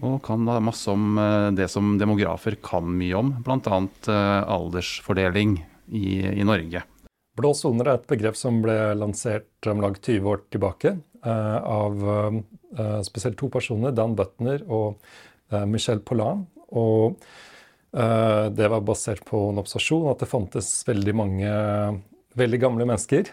Og 0.04 0.22
kan 0.22 0.46
da 0.46 0.60
masse 0.60 0.92
om 0.92 1.18
eh, 1.18 1.52
det 1.52 1.70
som 1.72 1.98
demografer 1.98 2.58
kan 2.62 2.86
mye 2.86 3.16
om, 3.18 3.32
bl.a. 3.42 3.80
Uh, 4.08 4.44
aldersfordeling 4.46 5.58
i, 5.90 6.20
i 6.38 6.44
Norge. 6.44 6.84
Blå 7.38 7.54
soner 7.56 7.88
er 7.88 8.00
et 8.00 8.08
begrep 8.10 8.36
som 8.38 8.60
ble 8.62 8.76
lansert 8.98 9.70
om 9.70 9.82
lag 9.82 9.98
20 10.02 10.28
år 10.30 10.44
tilbake 10.54 10.98
eh, 11.24 11.58
av 11.64 12.06
eh, 12.78 13.02
spesielt 13.08 13.38
to 13.38 13.50
personer, 13.54 13.94
Dan 13.96 14.16
Butner 14.18 14.64
og 14.68 14.98
eh, 15.52 15.66
Michel 15.70 16.02
Pollin. 16.02 16.46
Og 16.76 17.18
eh, 17.94 18.46
det 18.54 18.70
var 18.74 18.82
basert 18.86 19.24
på 19.26 19.48
en 19.52 19.62
observasjon 19.62 20.10
at 20.12 20.22
det 20.26 20.30
fantes 20.34 20.72
veldig 20.90 21.16
mange 21.16 21.52
veldig 22.38 22.60
gamle 22.62 22.86
mennesker, 22.86 23.32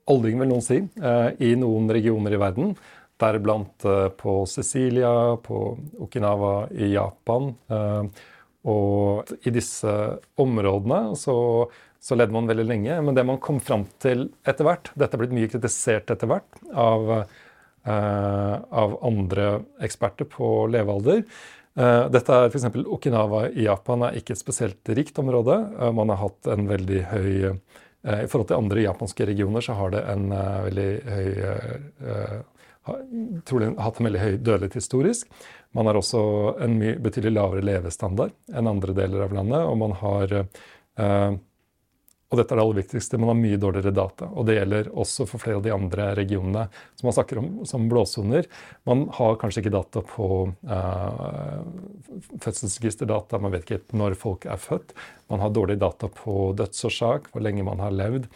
eh, 0.00 0.10
aldring 0.10 0.40
vil 0.40 0.50
noen 0.50 0.64
si, 0.64 0.80
eh, 1.02 1.28
i 1.38 1.54
noen 1.58 1.90
regioner 1.92 2.32
i 2.34 2.40
verden. 2.40 2.74
Deriblant 3.20 3.84
eh, 3.84 4.08
på 4.16 4.46
Sicilia, 4.46 5.36
på 5.36 5.78
Okinawa 5.98 6.68
i 6.72 6.92
Japan. 6.94 7.54
eh, 7.68 8.26
og 8.60 9.30
i 9.48 9.50
disse 9.50 9.88
områdene 10.36 11.16
så, 11.16 11.34
så 11.96 12.16
ledde 12.16 12.34
man 12.34 12.48
veldig 12.48 12.66
lenge. 12.68 12.98
Men 13.00 13.14
det 13.16 13.24
man 13.24 13.38
kom 13.40 13.60
fram 13.60 13.86
til 13.98 14.26
etter 14.44 14.66
hvert 14.68 14.90
Dette 14.92 15.16
er 15.16 15.22
blitt 15.22 15.32
mye 15.32 15.48
kritisert 15.48 16.12
etter 16.12 16.28
hvert 16.28 16.60
av, 16.76 17.08
av 17.88 18.98
andre 19.00 19.46
eksperter 19.80 20.28
på 20.28 20.66
levealder. 20.68 21.24
Dette 22.12 22.36
er 22.36 22.52
f.eks. 22.52 22.68
Okinawa 22.84 23.46
i 23.48 23.64
Japan 23.64 24.04
er 24.04 24.20
ikke 24.20 24.36
et 24.36 24.42
spesielt 24.44 24.92
rikt 24.92 25.16
område. 25.24 25.56
Man 25.96 26.12
har 26.12 26.20
hatt 26.26 26.52
en 26.52 26.68
veldig 26.68 27.00
høy 27.14 27.32
I 28.00 28.26
forhold 28.32 28.48
til 28.48 28.56
andre 28.56 28.86
japanske 28.86 29.26
regioner 29.28 29.64
så 29.64 29.76
har 29.76 29.92
det 29.92 30.00
en 30.08 30.30
eh, 30.32 30.60
veldig 30.68 30.88
høy 31.04 31.26
eh, 31.44 32.38
trolig 33.46 33.74
hatt 33.78 34.00
en 34.00 34.08
veldig 34.08 34.22
høy 34.22 34.32
dødelighet 34.38 34.78
historisk. 34.78 35.28
Man 35.76 35.86
har 35.86 35.98
også 35.98 36.22
en 36.64 36.78
mye, 36.80 36.96
betydelig 37.02 37.34
lavere 37.36 37.66
levestandard 37.66 38.32
enn 38.56 38.70
andre 38.70 38.96
deler 38.96 39.26
av 39.26 39.34
landet. 39.36 39.66
Og 39.68 39.76
man 39.82 39.94
har 40.00 40.34
eh, 40.40 41.30
og 42.30 42.38
dette 42.38 42.54
er 42.54 42.60
det 42.60 42.62
aller 42.62 42.78
viktigste, 42.78 43.18
man 43.18 43.32
har 43.32 43.38
mye 43.40 43.58
dårligere 43.58 43.90
data. 43.94 44.28
Og 44.38 44.46
det 44.46 44.54
gjelder 44.54 44.92
også 45.02 45.26
for 45.26 45.42
flere 45.42 45.58
av 45.58 45.64
de 45.64 45.72
andre 45.74 46.12
regionene 46.14 46.68
som 46.94 47.08
man 47.08 47.16
snakker 47.16 47.40
om 47.40 47.48
som 47.66 47.88
blåsoner. 47.90 48.46
Man 48.86 49.08
har 49.16 49.34
kanskje 49.40 49.64
ikke 49.64 49.72
data 49.74 50.02
på 50.06 50.28
uh, 50.70 51.58
fødselsregisterdata, 52.38 53.40
man 53.42 53.50
vet 53.56 53.66
ikke 53.66 53.98
når 53.98 54.14
folk 54.20 54.46
er 54.46 54.62
født. 54.62 54.94
Man 55.34 55.42
har 55.42 55.50
dårlig 55.58 55.80
data 55.82 56.06
på 56.06 56.52
dødsårsak, 56.60 57.32
hvor 57.32 57.42
lenge 57.42 57.66
man 57.66 57.82
har 57.82 57.98
levd. 57.98 58.30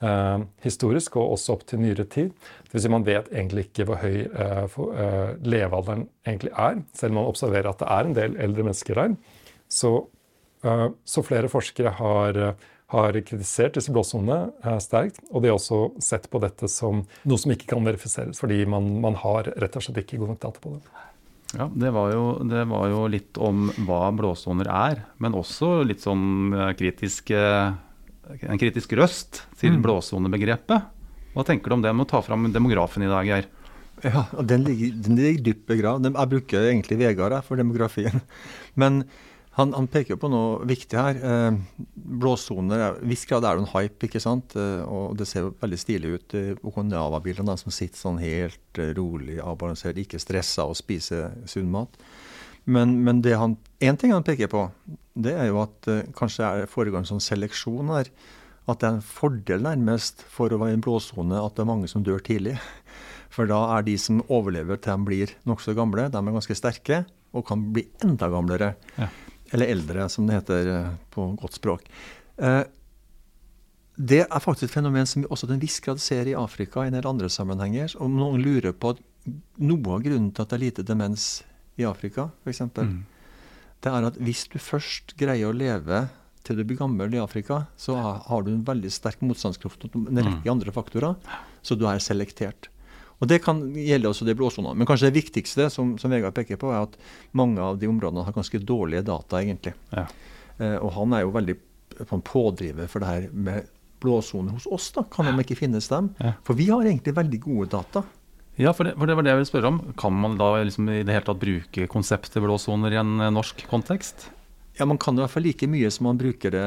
Uh, 0.00 0.46
historisk 0.64 1.18
og 1.20 1.34
også 1.34 1.58
opp 1.58 1.66
til 1.68 1.82
nyere 1.82 2.06
tid. 2.08 2.30
Vil 2.70 2.80
si 2.80 2.88
Man 2.88 3.04
vet 3.04 3.26
egentlig 3.34 3.66
ikke 3.66 3.84
hvor 3.90 3.98
høy 4.00 4.22
uh, 4.30 4.64
for, 4.70 4.94
uh, 4.94 5.34
levealderen 5.42 6.06
egentlig 6.22 6.54
er, 6.54 6.80
selv 6.96 7.12
om 7.12 7.20
man 7.24 7.34
observerer 7.34 7.74
at 7.74 7.82
det 7.82 7.90
er 7.98 8.06
en 8.06 8.16
del 8.16 8.38
eldre 8.46 8.70
mennesker 8.70 8.96
der. 9.02 9.18
Så, 9.70 9.92
så 11.06 11.22
flere 11.22 11.48
forskere 11.48 11.92
har, 11.94 12.38
har 12.90 13.12
kritisert 13.22 13.76
disse 13.78 13.92
blåsonene 13.94 14.78
sterkt. 14.82 15.20
Og 15.30 15.42
de 15.44 15.50
har 15.52 15.58
også 15.58 15.80
sett 16.02 16.26
på 16.30 16.40
dette 16.42 16.68
som 16.70 17.04
noe 17.24 17.38
som 17.40 17.52
ikke 17.54 17.68
kan 17.70 17.86
verifiseres, 17.86 18.40
fordi 18.42 18.64
man, 18.66 18.88
man 19.04 19.18
har 19.22 19.50
rett 19.62 19.78
og 19.78 19.84
slett 19.86 20.02
ikke 20.02 20.18
god 20.22 20.34
nok 20.34 20.42
data 20.42 20.62
på 20.64 20.74
det. 20.78 21.06
Ja, 21.58 21.66
det 21.66 21.90
var, 21.90 22.12
jo, 22.14 22.24
det 22.46 22.64
var 22.70 22.88
jo 22.92 23.04
litt 23.10 23.38
om 23.42 23.68
hva 23.86 24.04
blåsoner 24.14 24.68
er, 24.70 25.00
men 25.18 25.34
også 25.34 25.80
litt 25.82 26.02
sånn 26.04 26.52
eh, 26.54 26.68
kritisk, 26.78 27.32
eh, 27.34 27.72
en 28.46 28.60
kritisk 28.60 28.94
røst 28.98 29.40
til 29.58 29.74
Mm. 29.74 29.82
blåsonebegrepet. 29.82 30.84
Hva 31.34 31.46
tenker 31.46 31.70
du 31.70 31.74
om 31.78 31.82
det? 31.82 31.90
med 31.94 32.06
å 32.06 32.10
ta 32.10 32.20
fram 32.22 32.46
demografen 32.54 33.02
i 33.02 33.10
dag, 33.10 33.26
Geir. 33.26 33.48
Ja, 34.06 34.24
den 34.42 34.62
ligger, 34.64 34.94
den 35.02 35.18
ligger 35.18 35.42
dypt 35.50 35.66
begravd. 35.68 36.06
Jeg 36.08 36.30
bruker 36.30 36.70
egentlig 36.70 36.98
Vegard 37.02 37.34
for 37.44 37.58
demografien. 37.60 38.22
Men 38.80 39.04
han, 39.58 39.72
han 39.74 39.88
peker 39.90 40.14
jo 40.14 40.20
på 40.22 40.28
noe 40.30 40.64
viktig 40.68 40.94
her. 40.96 41.18
Eh, 41.26 41.56
blåsoner 42.20 42.78
er- 42.84 43.00
viss 43.04 43.24
grad 43.26 43.44
er 43.44 43.56
det 43.58 43.64
en 43.66 43.72
hype, 43.74 44.06
ikke 44.06 44.20
sant. 44.22 44.54
Eh, 44.56 44.82
og 44.86 45.16
det 45.18 45.26
ser 45.28 45.50
veldig 45.50 45.78
stilig 45.80 46.12
ut. 46.14 46.34
eh, 46.38 46.54
Okinawa-bildene 46.62 47.56
som 47.58 47.72
sitter 47.74 47.98
sånn 47.98 48.20
helt 48.22 48.78
eh, 48.78 48.92
rolig, 48.96 49.40
avbalansert, 49.42 49.98
ikke 49.98 50.20
stressa 50.22 50.64
og 50.70 50.76
spiser 50.78 51.32
sunn 51.50 51.70
mat. 51.70 51.98
Men, 52.66 53.00
men 53.04 53.22
en 53.24 53.96
ting 53.96 54.12
han 54.12 54.22
peker 54.22 54.46
på, 54.52 54.70
det 55.16 55.32
er 55.34 55.48
jo 55.50 55.62
at 55.64 55.88
kanskje 56.14 56.60
det 56.62 56.68
foregår 56.70 56.98
en 57.02 57.08
sånn 57.08 57.24
seleksjon 57.24 57.88
her. 57.90 58.10
At 58.68 58.78
det 58.80 58.86
er 58.86 58.98
en 59.00 59.02
fordel 59.02 59.64
nærmest 59.64 60.22
for 60.30 60.52
å 60.52 60.58
være 60.60 60.76
i 60.76 60.78
en 60.78 60.84
blåsone 60.84 61.34
at 61.40 61.56
det 61.56 61.64
er 61.64 61.70
mange 61.72 61.88
som 61.90 62.04
dør 62.06 62.20
tidlig. 62.22 62.58
For 63.30 63.46
da 63.46 63.60
er 63.76 63.84
de 63.86 63.92
som 63.98 64.18
overlever 64.26 64.78
til 64.82 64.90
de 64.98 65.06
blir 65.06 65.32
nokså 65.46 65.70
gamle, 65.78 66.08
de 66.10 66.18
er 66.18 66.34
ganske 66.34 66.54
sterke 66.58 67.04
og 67.32 67.44
kan 67.46 67.60
bli 67.72 67.84
enda 68.02 68.26
gamlere. 68.26 68.72
Ja. 68.98 69.06
Eller 69.52 69.72
eldre, 69.74 70.08
som 70.12 70.26
det 70.28 70.36
heter 70.40 70.68
eh, 70.74 70.90
på 71.10 71.24
godt 71.40 71.56
språk. 71.58 71.88
Eh, 72.38 72.62
det 74.00 74.22
er 74.24 74.40
faktisk 74.40 74.68
et 74.70 74.76
fenomen 74.78 75.06
som 75.08 75.22
vi 75.24 75.28
også 75.28 75.48
til 75.48 75.56
en 75.58 75.62
viss 75.62 75.80
grad 75.84 76.00
ser 76.00 76.28
i 76.30 76.36
Afrika 76.38 76.84
i 76.84 76.88
en 76.88 76.96
del 76.96 77.08
andre 77.10 77.28
sammenhenger. 77.28 77.96
Om 78.00 78.14
noen 78.16 78.40
lurer 78.40 78.72
på 78.72 78.94
at 78.94 79.02
noe 79.60 79.96
av 79.96 80.04
grunnen 80.06 80.30
til 80.32 80.44
at 80.46 80.52
det 80.52 80.56
er 80.56 80.64
lite 80.64 80.84
demens 80.88 81.26
i 81.80 81.84
Afrika, 81.88 82.30
f.eks., 82.44 82.62
Mm. 82.80 83.04
det 83.82 83.90
er 83.92 84.06
at 84.08 84.16
hvis 84.20 84.46
du 84.52 84.58
først 84.58 85.14
greier 85.20 85.50
å 85.50 85.56
leve 85.56 86.08
til 86.44 86.56
du 86.56 86.64
blir 86.64 86.78
gammel 86.80 87.12
i 87.14 87.20
Afrika, 87.20 87.66
så 87.76 87.96
har 88.00 88.42
du 88.42 88.50
en 88.54 88.64
veldig 88.64 88.90
sterk 88.92 89.20
motstandskraft 89.20 89.84
mot 89.94 90.08
en 90.08 90.22
rekke 90.24 90.50
andre 90.50 90.72
faktorer, 90.72 91.16
så 91.62 91.76
du 91.76 91.84
er 91.86 91.98
selektert. 92.00 92.68
Og 93.20 93.28
Det 93.28 93.42
kan 93.44 93.60
gjelde 93.76 94.08
også 94.08 94.24
de 94.24 94.34
blåsonene. 94.36 94.78
Men 94.80 94.88
kanskje 94.88 95.10
det 95.10 95.20
viktigste 95.20 95.68
som, 95.72 95.96
som 96.00 96.12
Vegard 96.12 96.34
peker 96.36 96.56
på, 96.60 96.70
er 96.72 96.86
at 96.86 96.96
mange 97.36 97.60
av 97.60 97.76
de 97.80 97.88
områdene 97.90 98.24
har 98.24 98.36
ganske 98.36 98.62
dårlige 98.64 99.04
data, 99.04 99.42
egentlig. 99.42 99.74
Ja. 99.92 100.06
Eh, 100.56 100.78
og 100.80 100.94
han 100.96 101.12
er 101.16 101.26
jo 101.26 101.34
veldig 101.36 101.56
pådriver 102.24 102.88
for 102.88 103.02
det 103.04 103.10
her 103.10 103.28
med 103.32 103.68
blåsoner 104.00 104.56
hos 104.56 104.66
oss. 104.66 104.88
da, 104.96 105.04
Kan 105.12 105.28
de 105.28 105.44
ikke 105.44 105.58
finnes 105.58 105.88
dem? 105.92 106.14
Ja. 106.18 106.32
For 106.48 106.56
vi 106.56 106.70
har 106.70 106.80
egentlig 106.86 107.12
veldig 107.16 107.40
gode 107.44 107.68
data. 107.76 108.02
Ja, 108.60 108.72
for 108.76 108.88
det, 108.88 108.96
for 108.98 109.08
det 109.08 109.16
var 109.16 109.24
det 109.24 109.32
jeg 109.32 109.40
ville 109.40 109.50
spørre 109.52 109.70
om. 109.72 109.80
Kan 110.00 110.16
man 110.20 110.36
da 110.40 110.50
liksom 110.64 110.88
i 110.92 111.02
det 111.04 111.14
hele 111.14 111.26
tatt 111.28 111.40
bruke 111.40 111.86
konseptet 111.92 112.40
blåsoner 112.42 112.96
i 112.96 113.00
en 113.00 113.20
eh, 113.20 113.32
norsk 113.32 113.66
kontekst? 113.70 114.30
Ja, 114.78 114.86
Man 114.88 114.98
kan 114.98 115.18
i 115.18 115.20
hvert 115.20 115.32
fall 115.34 115.44
like 115.44 115.68
mye 115.68 115.90
som 115.92 116.08
man 116.08 116.18
bruker 116.20 116.56
det 116.56 116.66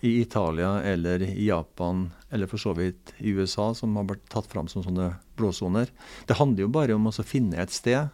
i 0.00 0.20
Italia 0.20 0.80
eller 0.82 1.22
i 1.22 1.46
Japan, 1.46 2.10
eller 2.30 2.46
for 2.50 2.58
så 2.58 2.72
vidt 2.76 3.12
i 3.18 3.34
USA, 3.36 3.72
som 3.74 3.96
har 3.96 4.04
blitt 4.08 4.28
tatt 4.32 4.46
fram 4.50 4.68
som 4.68 4.84
sånne 4.84 5.14
blåsoner. 5.36 5.90
Det 6.26 6.38
handler 6.38 6.66
jo 6.66 6.72
bare 6.72 6.96
om 6.96 7.08
å 7.10 7.14
finne 7.24 7.58
et 7.60 7.70
sted 7.74 8.08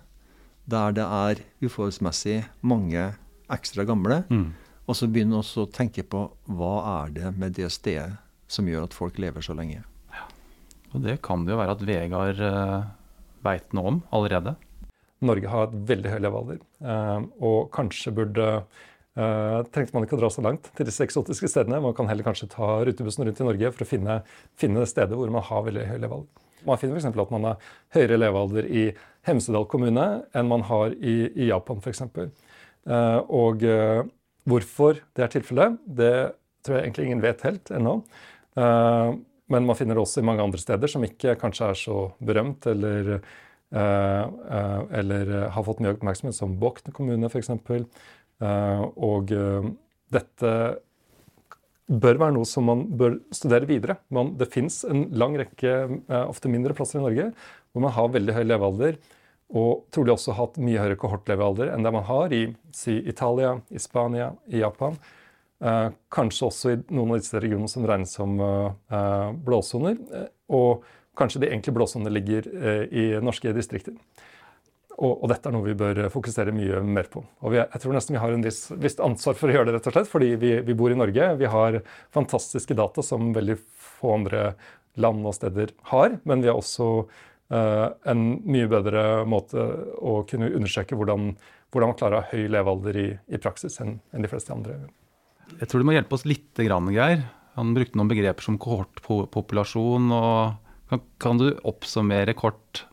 der 0.68 0.92
det 0.92 1.04
er 1.04 1.42
uforholdsmessig 1.64 2.42
mange 2.60 3.14
ekstra 3.48 3.86
gamle, 3.88 4.24
Mm. 4.28 4.52
og 4.86 4.96
så 4.96 5.08
begynne 5.08 5.38
også 5.38 5.64
å 5.66 5.72
tenke 5.72 6.02
på 6.02 6.30
hva 6.46 7.04
er 7.06 7.10
det 7.10 7.36
med 7.38 7.54
det 7.56 7.70
stedet 7.72 8.18
som 8.48 8.66
gjør 8.68 8.84
at 8.84 8.94
folk 8.96 9.18
lever 9.18 9.40
så 9.40 9.54
lenge. 9.56 9.82
Og 10.94 11.02
det 11.04 11.20
kan 11.22 11.44
det 11.44 11.52
jo 11.52 11.58
være 11.60 11.74
at 11.76 11.84
Vegard 11.84 12.40
uh, 12.40 12.84
veit 13.44 13.72
noe 13.76 13.86
om 13.92 14.02
allerede. 14.12 14.56
Norge 15.20 15.50
har 15.50 15.66
et 15.66 15.74
veldig 15.88 16.10
høy 16.12 16.20
levealder, 16.22 16.58
eh, 16.80 17.22
og 17.42 17.72
kanskje 17.74 18.12
burde 18.14 18.44
eh, 19.18 19.60
Trengte 19.74 19.96
man 19.96 20.06
ikke 20.06 20.16
å 20.16 20.20
dra 20.22 20.30
så 20.32 20.44
langt 20.44 20.70
til 20.78 20.88
disse 20.88 21.04
eksotiske 21.04 21.50
stedene. 21.50 21.80
Man 21.84 21.96
kan 21.96 22.08
heller 22.10 22.26
kanskje 22.26 22.50
ta 22.54 22.78
rutebussen 22.86 23.26
rundt 23.26 23.42
i 23.42 23.48
Norge 23.48 23.72
for 23.74 23.84
å 23.84 23.88
finne, 23.90 24.20
finne 24.58 24.86
steder 24.88 25.18
hvor 25.18 25.32
man 25.34 25.46
har 25.48 25.64
veldig 25.68 25.86
høy 25.90 25.96
levealder. 25.98 26.44
Man 26.66 26.80
finner 26.80 26.98
f.eks. 26.98 27.10
at 27.10 27.34
man 27.34 27.46
har 27.50 27.70
høyere 27.94 28.18
levealder 28.18 28.66
i 28.66 28.88
Hemsedal 29.28 29.68
kommune 29.70 30.06
enn 30.34 30.50
man 30.50 30.64
har 30.66 30.96
i, 30.96 31.20
i 31.36 31.50
Japan 31.52 31.82
f.eks. 31.84 32.02
Uh, 32.88 33.20
og 33.28 33.62
uh, 33.68 34.00
hvorfor 34.48 34.98
det 35.14 35.26
er 35.26 35.32
tilfellet, 35.34 35.76
det 35.84 36.12
tror 36.64 36.78
jeg 36.78 36.88
egentlig 36.88 37.06
ingen 37.06 37.22
vet 37.22 37.44
helt 37.46 37.70
ennå. 37.74 37.98
Uh, 38.58 39.18
men 39.48 39.64
man 39.64 39.76
finner 39.76 39.96
det 39.96 40.04
også 40.04 40.20
i 40.20 40.28
mange 40.28 40.44
andre 40.44 40.60
steder 40.60 40.90
som 40.92 41.04
ikke 41.04 41.36
kanskje 41.40 41.70
er 41.72 41.78
så 41.80 41.96
berømt 42.24 42.66
eller 42.68 43.14
eh, 43.14 43.78
eh, 43.78 44.80
eller 45.00 45.32
eh, 45.38 45.46
har 45.54 45.64
fått 45.64 45.80
mye 45.84 45.94
oppmerksomhet, 45.94 46.36
som 46.36 46.58
Bokn 46.60 46.92
kommune 46.96 47.30
f.eks. 47.30 47.54
Uh, 48.38 48.84
og 49.02 49.32
eh, 49.34 49.64
dette 50.14 50.50
bør 51.88 52.18
være 52.20 52.34
noe 52.36 52.46
som 52.48 52.66
man 52.68 52.84
bør 53.00 53.16
studere 53.34 53.68
videre. 53.68 53.96
Man, 54.14 54.34
det 54.38 54.50
fins 54.52 54.82
en 54.88 55.06
lang 55.16 55.36
rekke, 55.40 55.74
eh, 56.04 56.24
ofte 56.28 56.50
mindre 56.52 56.76
plasser 56.76 57.00
i 57.00 57.04
Norge, 57.04 57.30
hvor 57.72 57.84
man 57.84 57.94
har 57.96 58.10
veldig 58.12 58.34
høy 58.36 58.44
levealder, 58.44 58.98
og 59.56 59.86
trolig 59.94 60.12
også 60.12 60.36
hatt 60.36 60.58
mye 60.60 60.80
høyere 60.82 60.98
kohortlevealder 61.00 61.70
enn 61.72 61.86
det 61.86 61.92
man 61.94 62.04
har 62.04 62.34
i 62.36 62.42
si, 62.76 62.98
Italia, 63.08 63.54
i 63.72 63.80
Spania, 63.80 64.34
i 64.52 64.60
Japan. 64.60 64.98
Eh, 65.64 65.88
kanskje 66.12 66.48
også 66.50 66.74
i 66.74 66.80
noen 66.92 67.14
av 67.14 67.22
disse 67.22 67.40
regionene 67.40 67.72
som 67.72 67.86
regnes 67.88 68.12
som 68.14 68.36
eh, 68.44 68.68
eh, 68.92 69.30
blåsoner. 69.48 69.96
eh, 70.12 70.28
og 70.52 70.84
kanskje 71.18 71.46
de 71.46 71.52
enkle 71.56 71.74
blåsonene 71.74 72.12
ligger 72.12 72.52
eh, 72.52 72.84
i 72.92 73.06
norske 73.24 73.56
distrikter. 73.56 73.96
Og, 74.98 75.12
og 75.22 75.30
dette 75.30 75.46
er 75.46 75.54
noe 75.54 75.66
vi 75.66 75.76
bør 75.78 76.00
fokusere 76.10 76.52
mye 76.54 76.80
mer 76.82 77.06
på. 77.12 77.22
Og 77.46 77.54
vi, 77.54 77.60
jeg 77.60 77.82
tror 77.82 77.94
nesten 77.94 78.16
vi 78.16 78.22
har 78.22 78.34
en 78.34 78.42
viss, 78.42 78.64
visst 78.82 79.02
ansvar 79.04 79.36
for 79.38 79.50
å 79.50 79.54
gjøre 79.54 79.70
det, 79.70 79.76
rett 79.76 79.88
og 79.90 79.94
slett, 79.94 80.10
fordi 80.10 80.32
vi, 80.42 80.50
vi 80.66 80.76
bor 80.78 80.90
i 80.90 80.98
Norge. 80.98 81.28
Vi 81.38 81.50
har 81.52 81.78
fantastiske 82.14 82.74
data 82.78 83.04
som 83.06 83.30
veldig 83.36 83.56
få 84.00 84.16
andre 84.16 84.42
land 84.98 85.26
og 85.26 85.36
steder 85.38 85.70
har. 85.92 86.18
Men 86.26 86.42
vi 86.42 86.50
har 86.50 86.58
også 86.58 86.88
eh, 87.54 87.86
en 88.10 88.26
mye 88.42 88.70
bedre 88.70 89.06
måte 89.30 89.68
å 90.02 90.22
kunne 90.28 90.50
undersøke 90.50 90.98
hvordan, 90.98 91.30
hvordan 91.70 91.94
man 91.94 92.00
klarer 92.02 92.18
å 92.18 92.24
ha 92.24 92.32
høy 92.34 92.50
levealder 92.50 92.98
i, 92.98 93.08
i 93.30 93.42
praksis 93.42 93.78
enn 93.84 94.00
en 94.10 94.26
de 94.26 94.32
fleste 94.34 94.54
andre. 94.54 94.80
Jeg 95.60 95.70
tror 95.70 95.80
du 95.80 95.88
må 95.88 95.94
hjelpe 95.94 96.18
oss 96.18 96.26
litt, 96.28 96.50
Geir. 96.58 97.22
Han 97.58 97.74
brukte 97.74 97.98
noen 97.98 98.10
begreper 98.10 98.44
som 98.44 98.58
kohortpopulasjon. 98.60 100.10
og 100.14 100.90
kan, 100.90 101.06
kan 101.20 101.40
du 101.40 101.52
oppsummere 101.68 102.34
kort? 102.34 102.87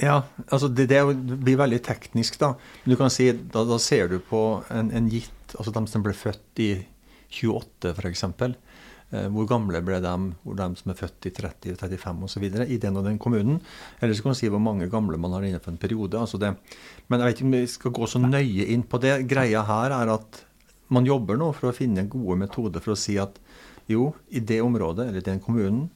Ja, 0.00 0.20
altså 0.48 0.68
det, 0.68 0.88
det 0.90 1.00
blir 1.40 1.58
veldig 1.60 1.78
teknisk, 1.84 2.38
da. 2.40 2.52
Du 2.84 2.96
kan 2.98 3.12
si, 3.12 3.30
da, 3.32 3.64
da 3.68 3.78
ser 3.80 4.10
du 4.12 4.18
på 4.20 4.42
en, 4.72 4.92
en 4.92 5.08
gitt 5.12 5.32
Altså 5.56 5.70
de 5.70 5.80
som 5.86 6.02
ble 6.02 6.10
født 6.10 6.58
i 6.58 6.70
28, 7.30 7.92
f.eks. 7.94 8.24
Eh, 9.14 9.28
hvor 9.30 9.46
gamle 9.46 9.78
ble 9.86 10.00
de, 10.02 10.14
hvor 10.42 10.56
de 10.58 10.66
som 10.80 10.90
er 10.90 10.98
født 10.98 11.28
i 11.30 11.32
30, 11.36 11.76
35 11.78 12.24
osv. 12.26 12.46
i 12.66 12.78
den 12.82 12.98
og 12.98 13.06
den 13.06 13.20
kommunen. 13.22 13.60
Eller 14.00 14.14
så 14.14 14.24
kan 14.24 14.32
man 14.32 14.38
si 14.40 14.50
hvor 14.50 14.62
mange 14.62 14.88
gamle 14.90 15.20
man 15.22 15.36
har 15.36 15.46
innenfor 15.46 15.70
en 15.72 15.80
periode. 15.80 16.18
altså 16.18 16.40
det. 16.42 16.56
Men 17.06 17.22
jeg 17.22 17.28
vet 17.28 17.38
ikke 17.38 17.46
om 17.46 17.56
vi 17.56 17.62
skal 17.70 17.94
gå 18.00 18.10
så 18.10 18.22
nøye 18.22 18.66
inn 18.74 18.82
på 18.82 19.00
det. 19.02 19.20
Greia 19.30 19.62
her 19.70 19.94
er 19.94 20.12
at 20.16 20.42
man 20.88 21.06
jobber 21.06 21.38
nå 21.38 21.52
for 21.54 21.70
å 21.70 21.76
finne 21.76 22.08
gode 22.10 22.40
metoder 22.42 22.82
for 22.82 22.94
å 22.94 22.98
si 22.98 23.16
at 23.18 23.38
jo, 23.86 24.10
i 24.34 24.42
det 24.42 24.58
området 24.62 25.06
eller 25.06 25.22
i 25.22 25.28
den 25.30 25.40
kommunen 25.42 25.86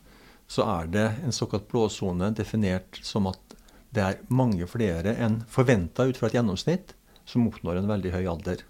så 0.50 0.66
er 0.66 0.90
det 0.90 1.06
en 1.24 1.34
såkalt 1.34 1.68
blåsone 1.70 2.30
definert 2.34 2.98
som 3.06 3.28
at 3.30 3.49
det 3.94 4.02
er 4.06 4.18
mange 4.30 4.66
flere 4.70 5.16
enn 5.18 5.40
forventa 5.50 6.06
ut 6.06 6.18
fra 6.20 6.28
et 6.30 6.36
gjennomsnitt 6.38 6.94
som 7.28 7.46
oppnår 7.50 7.80
en 7.80 7.88
veldig 7.90 8.12
høy 8.14 8.24
alder. 8.30 8.62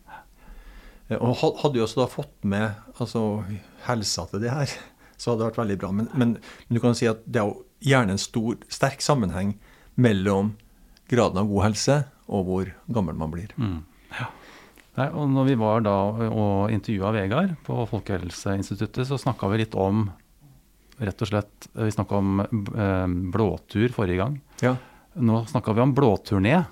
Eh, 1.09 1.17
Og 1.21 1.37
Hadde 1.43 1.75
vi 1.77 1.83
også 1.85 2.03
da 2.03 2.09
fått 2.13 2.33
med 2.45 2.73
altså, 2.99 3.43
helsa 3.87 4.27
til 4.31 4.41
det 4.45 4.53
her, 4.55 4.73
så 5.21 5.31
hadde 5.33 5.43
det 5.43 5.51
vært 5.51 5.61
veldig 5.65 5.79
bra. 5.83 5.91
Men, 5.93 6.09
men, 6.15 6.37
men 6.69 6.77
du 6.77 6.81
kan 6.81 6.97
si 6.97 7.09
at 7.11 7.21
det 7.27 7.43
er 7.43 7.49
jo 7.51 7.65
gjerne 7.85 8.17
en 8.17 8.21
stor, 8.21 8.57
sterk 8.73 9.01
sammenheng 9.05 9.55
mellom 10.01 10.55
graden 11.11 11.41
av 11.43 11.49
god 11.51 11.65
helse 11.71 11.97
og 12.31 12.45
hvor 12.47 12.69
gammel 12.95 13.17
man 13.19 13.33
blir. 13.33 13.53
Mm. 13.59 13.81
Ja. 14.15 14.29
Nei, 14.99 15.07
og 15.17 15.29
når 15.33 15.47
vi 15.49 15.55
var 15.61 15.83
da 15.87 15.95
og 16.29 16.73
intervjua 16.75 17.13
Vegard 17.15 17.53
på 17.67 17.77
Folkehelseinstituttet, 17.91 19.07
så 19.09 19.19
snakka 19.21 19.49
vi 19.53 19.61
litt 19.63 19.75
om 19.79 20.09
rett 21.01 21.23
og 21.25 21.31
slett, 21.31 21.69
Vi 21.73 21.91
snakka 21.95 22.19
om 22.19 22.41
eh, 22.45 23.07
blåtur 23.33 23.89
forrige 23.95 24.21
gang. 24.21 24.35
Ja. 24.61 24.75
Nå 25.21 25.43
snakka 25.51 25.75
vi 25.77 25.81
om 25.85 25.95
blåturné, 25.97 26.67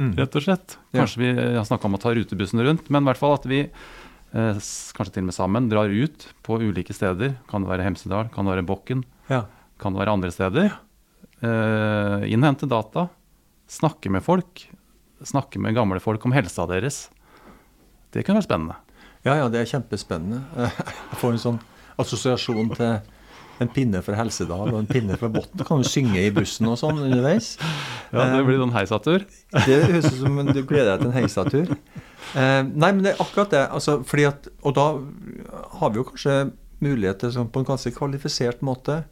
Mm. 0.00 0.14
rett 0.16 0.34
og 0.34 0.42
slett. 0.42 0.76
Ja. 0.90 1.02
Kanskje 1.02 1.18
vi 1.20 1.28
har 1.54 1.64
snakka 1.68 1.84
om 1.86 1.94
å 1.94 2.00
ta 2.00 2.10
rutebussen 2.16 2.58
rundt, 2.64 2.88
men 2.90 3.04
i 3.04 3.06
hvert 3.10 3.18
fall 3.20 3.34
at 3.36 3.44
vi 3.46 3.58
eh, 3.62 4.54
kanskje 4.96 5.12
til 5.12 5.22
og 5.22 5.28
med 5.28 5.34
sammen 5.36 5.68
drar 5.68 5.92
ut 5.92 6.24
på 6.42 6.56
ulike 6.64 6.94
steder. 6.96 7.34
Kan 7.50 7.62
det 7.62 7.68
være 7.70 7.84
Hemsedal, 7.84 8.30
kan 8.32 8.44
det 8.48 8.54
være 8.56 8.66
Bokken, 8.66 9.04
Ja. 9.28 9.44
kan 9.78 9.92
det 9.92 10.00
være 10.00 10.14
andre 10.16 10.30
steder. 10.32 10.72
Eh, 11.42 12.24
innhente 12.32 12.66
data, 12.68 13.08
snakke 13.68 14.10
med 14.10 14.22
folk. 14.24 14.66
Snakke 15.22 15.60
med 15.60 15.74
gamle 15.74 16.00
folk 16.00 16.24
om 16.26 16.32
helsa 16.32 16.66
deres. 16.66 17.08
Det 18.12 18.24
kunne 18.24 18.40
vært 18.40 18.48
spennende. 18.48 18.76
ja, 19.24 19.34
ja, 19.36 19.48
det 19.48 19.60
er 19.60 19.78
kjempespennende. 19.78 20.42
Jeg 20.56 21.18
får 21.20 21.32
en 21.32 21.38
sånn 21.38 21.60
assosiasjon 21.98 22.74
til 22.74 23.00
en 23.62 23.72
pinne 23.72 24.00
for 24.04 24.18
Helsedal 24.18 24.70
og 24.72 24.78
en 24.78 24.88
pinne 24.90 25.16
for 25.20 25.32
Botten. 25.32 25.62
Kan 25.66 25.82
du 25.82 25.88
synge 25.88 26.20
i 26.20 26.32
bussen 26.34 26.68
og 26.70 26.78
sånn 26.80 27.00
underveis? 27.02 27.54
Ja, 28.12 28.26
Det 28.34 28.42
blir 28.46 28.60
sånn 28.60 28.74
heisatur. 28.74 29.24
Det 29.54 29.78
høres 29.86 30.10
ut 30.10 30.18
som 30.20 30.42
du 30.50 30.60
gleder 30.62 30.96
deg 30.96 31.04
til 31.04 31.10
en 31.12 31.16
heisatur. 31.16 31.76
Eh, 32.32 32.60
nei, 32.64 32.92
men 32.92 33.02
det 33.04 33.14
er 33.14 33.22
akkurat 33.24 33.50
det. 33.52 33.64
Altså, 33.76 33.98
fordi 34.08 34.28
at, 34.28 34.46
og 34.62 34.76
da 34.78 34.86
har 35.80 35.90
vi 35.92 36.00
jo 36.00 36.06
kanskje 36.08 36.36
mulighet 36.82 37.22
til 37.22 37.34
sånn, 37.34 37.50
på 37.52 37.62
en 37.62 37.68
ganske 37.72 37.92
kvalifisert 37.96 38.62
måte 38.64 39.02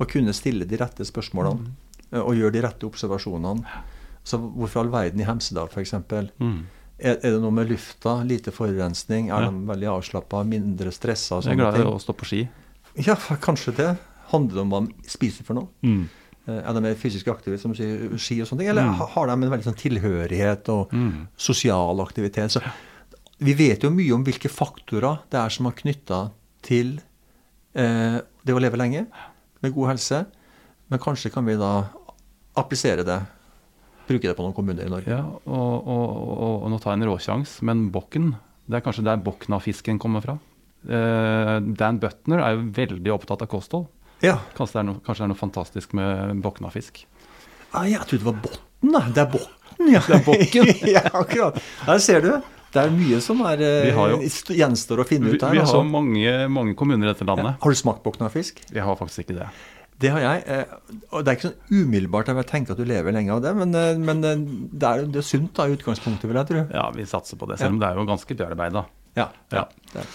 å 0.00 0.06
kunne 0.08 0.34
stille 0.36 0.66
de 0.68 0.78
rette 0.80 1.06
spørsmålene 1.06 1.68
mm. 1.68 2.20
og 2.22 2.36
gjøre 2.38 2.56
de 2.56 2.62
rette 2.64 2.88
observasjonene. 2.88 3.82
Så 4.24 4.38
hvorfor 4.38 4.84
all 4.84 4.92
verden 4.92 5.20
i 5.20 5.26
Hemsedal, 5.26 5.68
f.eks.? 5.72 5.96
Mm. 6.38 6.60
Er, 7.02 7.16
er 7.18 7.32
det 7.34 7.38
noe 7.42 7.50
med 7.54 7.70
lufta? 7.72 8.20
Lite 8.26 8.54
forurensning? 8.54 9.30
Er 9.30 9.48
Ja. 9.48 9.50
de 9.50 9.66
veldig 9.66 9.88
avslappa? 9.96 10.44
Mindre 10.46 10.92
stressa? 10.94 11.40
Jeg 11.42 11.56
er 11.56 11.62
glad 11.64 11.80
i 11.82 11.86
å 11.88 11.98
stå 11.98 12.14
på 12.14 12.28
ski. 12.28 12.42
Ja, 12.96 13.14
kanskje 13.40 13.72
det. 13.76 13.90
Handler 14.32 14.54
det 14.54 14.62
om 14.66 14.70
hva 14.72 14.80
de 14.86 15.08
spiser 15.08 15.44
for 15.44 15.54
noe? 15.54 15.68
Mm. 15.84 16.08
Eh, 16.48 16.58
Er 16.68 16.72
de 16.74 16.80
mer 16.84 16.94
fysisk 16.98 17.28
aktive, 17.32 17.58
som 17.60 17.74
sier, 17.74 18.10
ski 18.18 18.40
og 18.42 18.48
sånne 18.48 18.58
ting? 18.64 18.68
Eller 18.72 18.82
Mm. 18.88 18.94
har 19.14 19.26
de 19.26 19.32
en 19.32 19.50
veldig 19.50 19.64
sånn 19.64 19.78
tilhørighet 19.78 20.68
og 20.68 20.90
Mm. 20.92 21.28
sosial 21.36 22.00
aktivitet? 22.00 22.50
Så 22.50 22.62
vi 23.40 23.54
vet 23.54 23.82
jo 23.82 23.90
mye 23.90 24.12
om 24.14 24.24
hvilke 24.24 24.50
faktorer 24.50 25.20
det 25.30 25.38
er 25.40 25.48
som 25.50 25.66
er 25.66 25.72
knytta 25.72 26.30
til 26.62 27.00
eh, 27.74 28.20
det 28.44 28.54
å 28.54 28.60
leve 28.60 28.76
lenge 28.76 29.06
med 29.62 29.72
god 29.74 29.88
helse. 29.88 30.26
Men 30.90 30.98
kanskje 30.98 31.32
kan 31.32 31.44
vi 31.46 31.56
da 31.56 31.88
applisere 32.56 33.02
det, 33.04 33.20
bruke 34.06 34.22
det 34.28 34.36
på 34.36 34.42
noen 34.44 34.54
kommuner 34.54 34.84
i 34.84 34.90
Norge. 34.90 35.06
Ja, 35.08 35.22
og, 35.24 35.86
og, 35.86 36.38
og, 36.38 36.62
og 36.64 36.70
nå 36.70 36.78
tar 36.82 36.92
jeg 36.96 37.02
en 37.02 37.08
råsjans, 37.08 37.62
men 37.62 37.90
Bokken, 37.90 38.34
det 38.68 38.76
er 38.76 38.80
kanskje 38.84 39.04
der 39.04 39.16
Bokna-fisken 39.16 39.98
kommer 39.98 40.20
fra. 40.20 40.38
Eh, 40.88 41.56
Dan 41.78 41.98
Butner 42.02 42.42
er 42.42 42.56
jo 42.56 42.64
veldig 42.74 43.12
opptatt 43.14 43.42
av 43.44 43.50
kosthold. 43.52 43.86
Ja. 44.22 44.36
Kanskje 44.56 44.78
det 44.78 44.80
er 44.82 44.88
noe, 44.90 45.00
det 45.02 45.20
er 45.20 45.30
noe 45.32 45.38
fantastisk 45.38 45.92
med 45.98 46.40
Bokna-fisk. 46.42 47.04
Ah, 47.74 47.84
jeg 47.88 48.00
trodde 48.06 48.22
det 48.22 48.28
var 48.28 48.40
Botten, 48.44 48.92
da. 48.92 49.00
Det 49.10 49.22
er 49.24 49.30
Botten, 49.32 49.92
ja. 49.92 50.02
Det 50.08 50.16
er 50.18 50.24
bokken. 50.26 50.72
ja, 50.96 51.02
akkurat. 51.12 51.60
Der 51.86 51.98
ser 52.02 52.20
du. 52.24 52.32
Det 52.72 52.80
er 52.86 52.92
mye 52.94 53.18
som 53.20 53.40
er, 53.44 53.60
eh, 53.60 53.90
jo- 53.92 54.22
gjenstår 54.56 55.02
å 55.02 55.06
finne 55.08 55.28
Vi, 55.28 55.36
ut 55.36 55.42
her. 55.44 55.52
vi 55.52 55.60
altså. 55.60 55.82
har 55.82 55.88
mange, 55.90 56.30
mange 56.48 56.74
kommuner 56.78 57.04
i 57.04 57.12
dette 57.12 57.26
landet. 57.28 57.58
Har 57.60 57.74
du 57.74 57.76
smakt 57.76 58.02
boknafisk? 58.06 58.62
Jeg 58.72 58.82
har 58.86 58.96
faktisk 58.96 59.26
ikke 59.26 59.36
det. 59.42 59.48
Det 60.02 60.10
har 60.10 60.20
jeg. 60.24 60.42
eh, 60.46 60.64
Og 61.12 61.22
det 61.24 61.30
er 61.30 61.36
ikke 61.36 61.50
sånn 61.50 61.82
umiddelbart 61.84 62.30
at 62.32 62.38
jeg 62.40 62.48
tenker 62.48 62.72
at 62.72 62.80
du 62.80 62.86
lever 62.88 63.12
lenge 63.14 63.30
av 63.34 63.42
det, 63.44 63.52
men, 63.58 63.70
men 64.02 64.22
det, 64.24 64.82
er, 64.88 65.04
det 65.04 65.20
er 65.20 65.26
sunt 65.28 65.52
da 65.58 65.66
i 65.68 65.76
utgangspunktet, 65.76 66.24
vil 66.30 66.40
jeg 66.40 66.48
tro. 66.48 66.62
Ja, 66.72 66.86
vi 66.96 67.04
satser 67.06 67.36
på 67.38 67.46
det, 67.50 67.58
selv 67.60 67.76
om 67.76 67.82
det 67.82 67.90
er 67.90 68.00
jo 68.00 68.06
ganske 68.08 68.34
bearbeida. 68.40 68.86
Ja. 69.20 69.28
Ja. 69.52 69.66
det 69.92 70.00
er- 70.06 70.14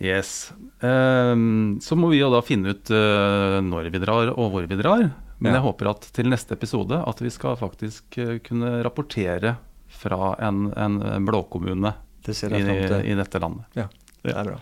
Yes. 0.00 0.52
Um, 0.80 1.76
så 1.84 1.96
må 1.96 2.08
vi 2.08 2.22
jo 2.22 2.30
da 2.32 2.40
finne 2.40 2.72
ut 2.72 2.88
uh, 2.88 3.58
når 3.60 3.90
vi 3.92 4.00
drar 4.00 4.30
og 4.32 4.46
hvor 4.54 4.64
vi 4.68 4.78
drar. 4.80 5.10
Men 5.40 5.52
Ja. 5.52 5.58
jeg 5.58 5.64
håper 5.66 5.90
at 5.92 6.08
til 6.16 6.28
neste 6.28 6.56
episode 6.56 6.98
at 7.04 7.20
vi 7.20 7.30
skal 7.32 7.56
faktisk 7.56 8.16
eh, 8.20 8.38
kunne 8.44 8.82
rapportere 8.84 9.54
fra 9.88 10.34
en, 10.44 10.66
en 10.76 10.98
blåkommune 11.24 11.94
Det 12.26 12.34
ser 12.36 12.52
i, 12.52 12.60
i 12.60 13.14
dette 13.16 13.40
landet. 13.40 13.64
Ja, 13.74 13.86
det 14.24 14.36
er 14.36 14.50
bra. 14.50 14.58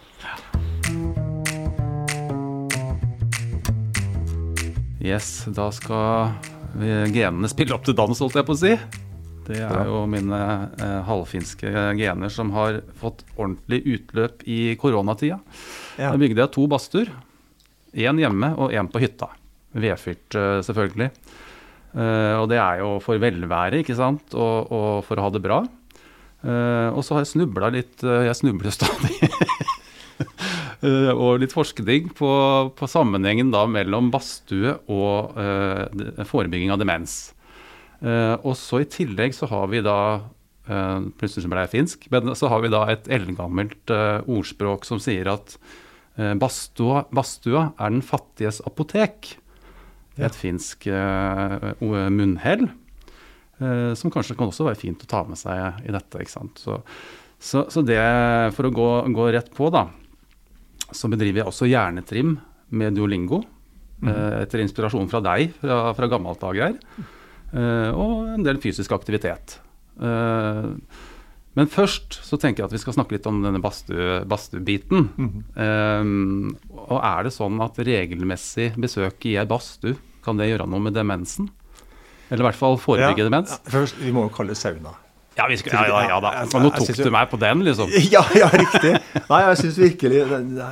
Yes, 5.02 5.46
da 5.54 5.68
skal 5.74 6.34
genene 7.10 7.50
spille 7.50 7.74
opp 7.74 7.86
til 7.86 7.96
dans, 7.98 8.18
holdt 8.22 8.38
jeg 8.38 8.46
på 8.46 8.54
å 8.54 8.60
si. 8.62 8.72
Det 9.48 9.62
er 9.64 9.88
jo 9.88 10.02
mine 10.10 10.38
eh, 10.76 10.98
halvfinske 11.08 11.72
gener 11.98 12.32
som 12.32 12.52
har 12.56 12.82
fått 13.00 13.24
ordentlig 13.36 13.80
utløp 13.96 14.44
i 14.48 14.76
koronatida. 14.80 15.40
Ja. 15.96 16.12
Da 16.12 16.20
bygde 16.20 16.44
jeg 16.44 16.54
to 16.54 16.68
badstuer. 16.70 17.12
Én 17.96 18.20
hjemme 18.20 18.52
og 18.60 18.74
én 18.76 18.90
på 18.92 19.00
hytta. 19.02 19.30
Vedfyrt, 19.72 20.28
eh, 20.36 20.60
selvfølgelig. 20.66 21.10
Eh, 21.96 22.34
og 22.36 22.48
det 22.52 22.60
er 22.60 22.82
jo 22.82 22.94
for 23.00 23.20
velvære, 23.20 23.80
ikke 23.82 23.96
sant, 23.96 24.36
og, 24.36 24.68
og 24.68 25.04
for 25.08 25.18
å 25.18 25.28
ha 25.28 25.32
det 25.32 25.44
bra. 25.44 25.62
Eh, 26.38 26.88
og 26.94 27.02
så 27.02 27.16
har 27.16 27.24
jeg 27.24 27.32
snubla 27.32 27.72
litt 27.74 28.04
eh, 28.06 28.28
Jeg 28.28 28.38
snubler 28.38 28.74
stadig. 28.78 29.16
Eh, 30.78 31.10
og 31.10 31.40
litt 31.42 31.50
forskning 31.50 32.12
på, 32.14 32.28
på 32.78 32.86
sammenhengen 32.86 33.48
da 33.50 33.64
mellom 33.66 34.12
badstue 34.14 34.76
og 34.86 35.34
forebygging 36.30 36.70
av 36.70 36.78
demens. 36.78 37.32
Eh, 38.02 38.34
og 38.46 38.54
så 38.58 38.82
i 38.82 38.88
tillegg 38.90 39.34
så 39.34 39.48
har 39.50 39.66
vi 39.72 39.82
da 39.82 39.98
eh, 40.70 41.08
Plutselig 41.18 41.44
som 41.44 41.50
ble 41.54 41.64
jeg 41.66 41.72
finsk, 41.72 42.08
men 42.14 42.30
så 42.38 42.50
har 42.52 42.62
vi 42.62 42.70
da 42.70 42.84
et 42.92 43.10
eldgammelt 43.10 43.90
eh, 43.94 44.20
ordspråk 44.30 44.86
som 44.88 45.02
sier 45.02 45.30
at 45.34 45.58
Bastua, 46.18 47.04
badstua 47.14 47.60
er 47.78 47.92
den 47.92 48.00
fattiges 48.02 48.56
apotek. 48.66 49.36
Ja. 50.16 50.26
Et 50.26 50.34
finsk 50.34 50.88
eh, 50.90 51.68
munnhell. 51.78 52.64
som 53.94 54.10
kanskje 54.10 54.34
kan 54.34 54.50
også 54.50 54.66
være 54.66 54.80
fint 54.80 55.04
å 55.04 55.06
ta 55.10 55.20
med 55.28 55.38
seg 55.38 55.78
i 55.86 55.94
dette. 55.94 56.18
ikke 56.18 56.32
sant? 56.32 56.58
Så, 56.58 56.80
så, 57.38 57.68
så 57.70 57.84
det, 57.86 58.00
for 58.56 58.66
å 58.66 58.74
gå, 58.74 58.88
gå 59.14 59.28
rett 59.30 59.52
på, 59.54 59.70
da, 59.70 59.84
så 60.90 61.10
bedriver 61.12 61.42
jeg 61.44 61.50
også 61.52 61.70
hjernetrim 61.70 62.34
med 62.70 62.98
Duolingo. 62.98 63.44
eh, 64.06 64.42
etter 64.42 64.62
inspirasjon 64.62 65.08
fra 65.10 65.20
deg 65.24 65.54
fra, 65.58 65.92
fra 65.96 66.10
gammelt 66.10 66.42
av, 66.46 66.54
Geir. 66.54 66.76
Eh, 67.52 67.90
og 67.94 68.34
en 68.34 68.44
del 68.44 68.60
fysisk 68.62 68.92
aktivitet. 68.96 69.58
Eh, 70.00 70.68
men 71.58 71.70
først 71.72 72.20
så 72.22 72.38
tenker 72.38 72.62
jeg 72.62 72.68
at 72.68 72.76
vi 72.76 72.80
skal 72.82 72.94
snakke 72.94 73.16
litt 73.16 73.26
om 73.26 73.40
denne 73.42 73.60
badstuebiten. 73.62 75.08
Mm 75.16 75.28
-hmm. 75.28 75.42
Eh, 75.64 76.56
og 76.88 77.00
er 77.02 77.22
det 77.24 77.32
sånn 77.32 77.60
at 77.62 77.78
regelmessig 77.78 78.74
besøk 78.76 79.26
i 79.26 79.36
ei 79.36 79.46
badstue, 79.46 79.96
kan 80.24 80.36
det 80.36 80.50
gjøre 80.50 80.68
noe 80.68 80.80
med 80.80 80.94
demensen? 80.94 81.50
Eller 82.30 82.44
i 82.44 82.48
hvert 82.50 82.60
fall 82.60 82.76
forebygge 82.76 83.24
Ja, 83.24 83.28
demens? 83.30 83.50
ja, 83.50 83.70
Først, 83.70 83.98
vi 83.98 84.12
må 84.12 84.22
jo 84.22 84.28
kalle 84.28 84.48
det 84.48 84.58
sauna. 84.58 84.94
Ja, 85.38 85.46
vi 85.46 85.56
skal, 85.60 85.70
ja, 85.72 85.82
ja, 85.86 85.98
ja 86.10 86.16
da. 86.20 86.30
Jeg- 86.34 86.48
Men 86.52 86.62
nå 86.66 86.70
jeg 86.74 86.86
tok 86.96 87.04
du 87.06 87.10
meg 87.14 87.28
på 87.30 87.38
den, 87.38 87.60
liksom. 87.62 87.90
Ja, 88.14 88.22
ja, 88.34 88.48
riktig. 88.50 88.92
Nei, 89.30 89.40
jeg 89.46 89.58
syns 89.60 89.76
virkelig 89.78 90.22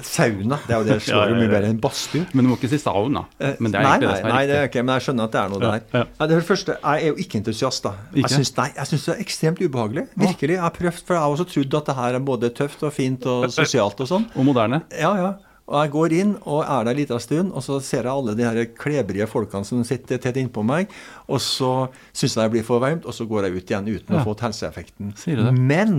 Sauna, 0.02 0.58
det 0.66 0.74
er 0.74 0.80
jo 0.80 0.84
det 0.88 0.96
slår 1.06 1.30
jo 1.30 1.36
mye 1.38 1.50
bedre 1.52 1.70
enn 1.70 1.78
badstue. 1.80 2.24
Men 2.34 2.44
du 2.48 2.50
må 2.50 2.56
ikke 2.58 2.70
si 2.72 2.78
sauna. 2.82 3.22
Eh, 3.38 3.54
Men 3.62 3.70
det 3.72 3.80
er 3.80 3.86
nei, 3.86 3.92
nei, 3.92 4.00
det 4.02 4.10
som 4.18 4.26
er 4.26 4.32
nei, 4.32 4.42
det 4.46 4.56
riktig. 4.56 4.58
er 4.64 4.70
ikke, 4.72 4.84
men 4.88 4.94
jeg 4.98 5.06
skjønner 5.06 5.24
at 5.30 5.32
det 5.36 5.40
er 5.44 5.48
noe 5.54 5.60
der. 5.60 5.80
ja. 5.94 6.26
Det 6.26 6.42
første, 6.50 6.76
Jeg 6.82 7.02
er 7.02 7.06
jo 7.06 7.14
ikke 7.22 7.38
entusiast, 7.40 7.82
da. 7.86 7.92
Jeg 8.12 8.24
Ikke? 8.24 8.34
syns, 8.40 8.52
nei, 8.56 8.68
jeg 8.76 8.86
syns 8.90 9.04
det 9.06 9.14
er 9.16 9.22
ekstremt 9.24 9.62
ubehagelig. 9.62 10.06
Virkelig. 10.18 10.54
Jeg 10.56 10.60
har 10.66 10.70
prøvd, 10.70 11.02
for 11.06 11.14
jeg 11.14 11.22
har 11.22 11.30
også 11.36 11.46
trodd 11.54 11.74
at 11.80 11.86
det 11.86 11.94
her 11.96 12.14
er 12.14 12.18
både 12.26 12.50
tøft 12.50 12.82
og 12.82 12.92
fint 12.92 13.26
og 13.26 13.46
sosialt 13.54 14.00
og 14.00 14.08
sånn. 14.08 14.26
Og 14.36 14.44
moderne. 14.44 14.82
Ja, 14.98 15.14
ja. 15.16 15.32
Og 15.66 15.74
jeg 15.82 15.90
går 15.90 16.12
inn 16.14 16.32
og 16.46 16.60
er 16.62 16.84
der 16.86 16.92
en 16.92 16.98
liten 17.00 17.20
stund, 17.20 17.48
og 17.52 17.62
så 17.66 17.80
ser 17.82 18.04
jeg 18.06 18.12
alle 18.12 18.34
de 18.38 18.44
her 18.46 18.60
klebrige 18.78 19.26
folkene 19.26 19.66
som 19.66 19.80
sitter 19.84 20.20
tett 20.22 20.36
innpå 20.38 20.62
meg, 20.62 20.92
og 21.26 21.40
så 21.42 21.88
syns 22.14 22.36
jeg 22.36 22.44
det 22.44 22.52
blir 22.54 22.66
for 22.68 22.78
varmt, 22.84 23.04
og 23.04 23.12
så 23.16 23.26
går 23.26 23.48
jeg 23.48 23.56
ut 23.56 23.72
igjen 23.72 23.88
uten 23.90 24.14
Ja. 24.14 24.20
å 24.22 24.24
få 24.28 24.36
helseeffekten. 24.44 25.16
Sier 25.18 25.36
du 25.36 25.42
det? 25.48 25.54
Men 25.58 25.96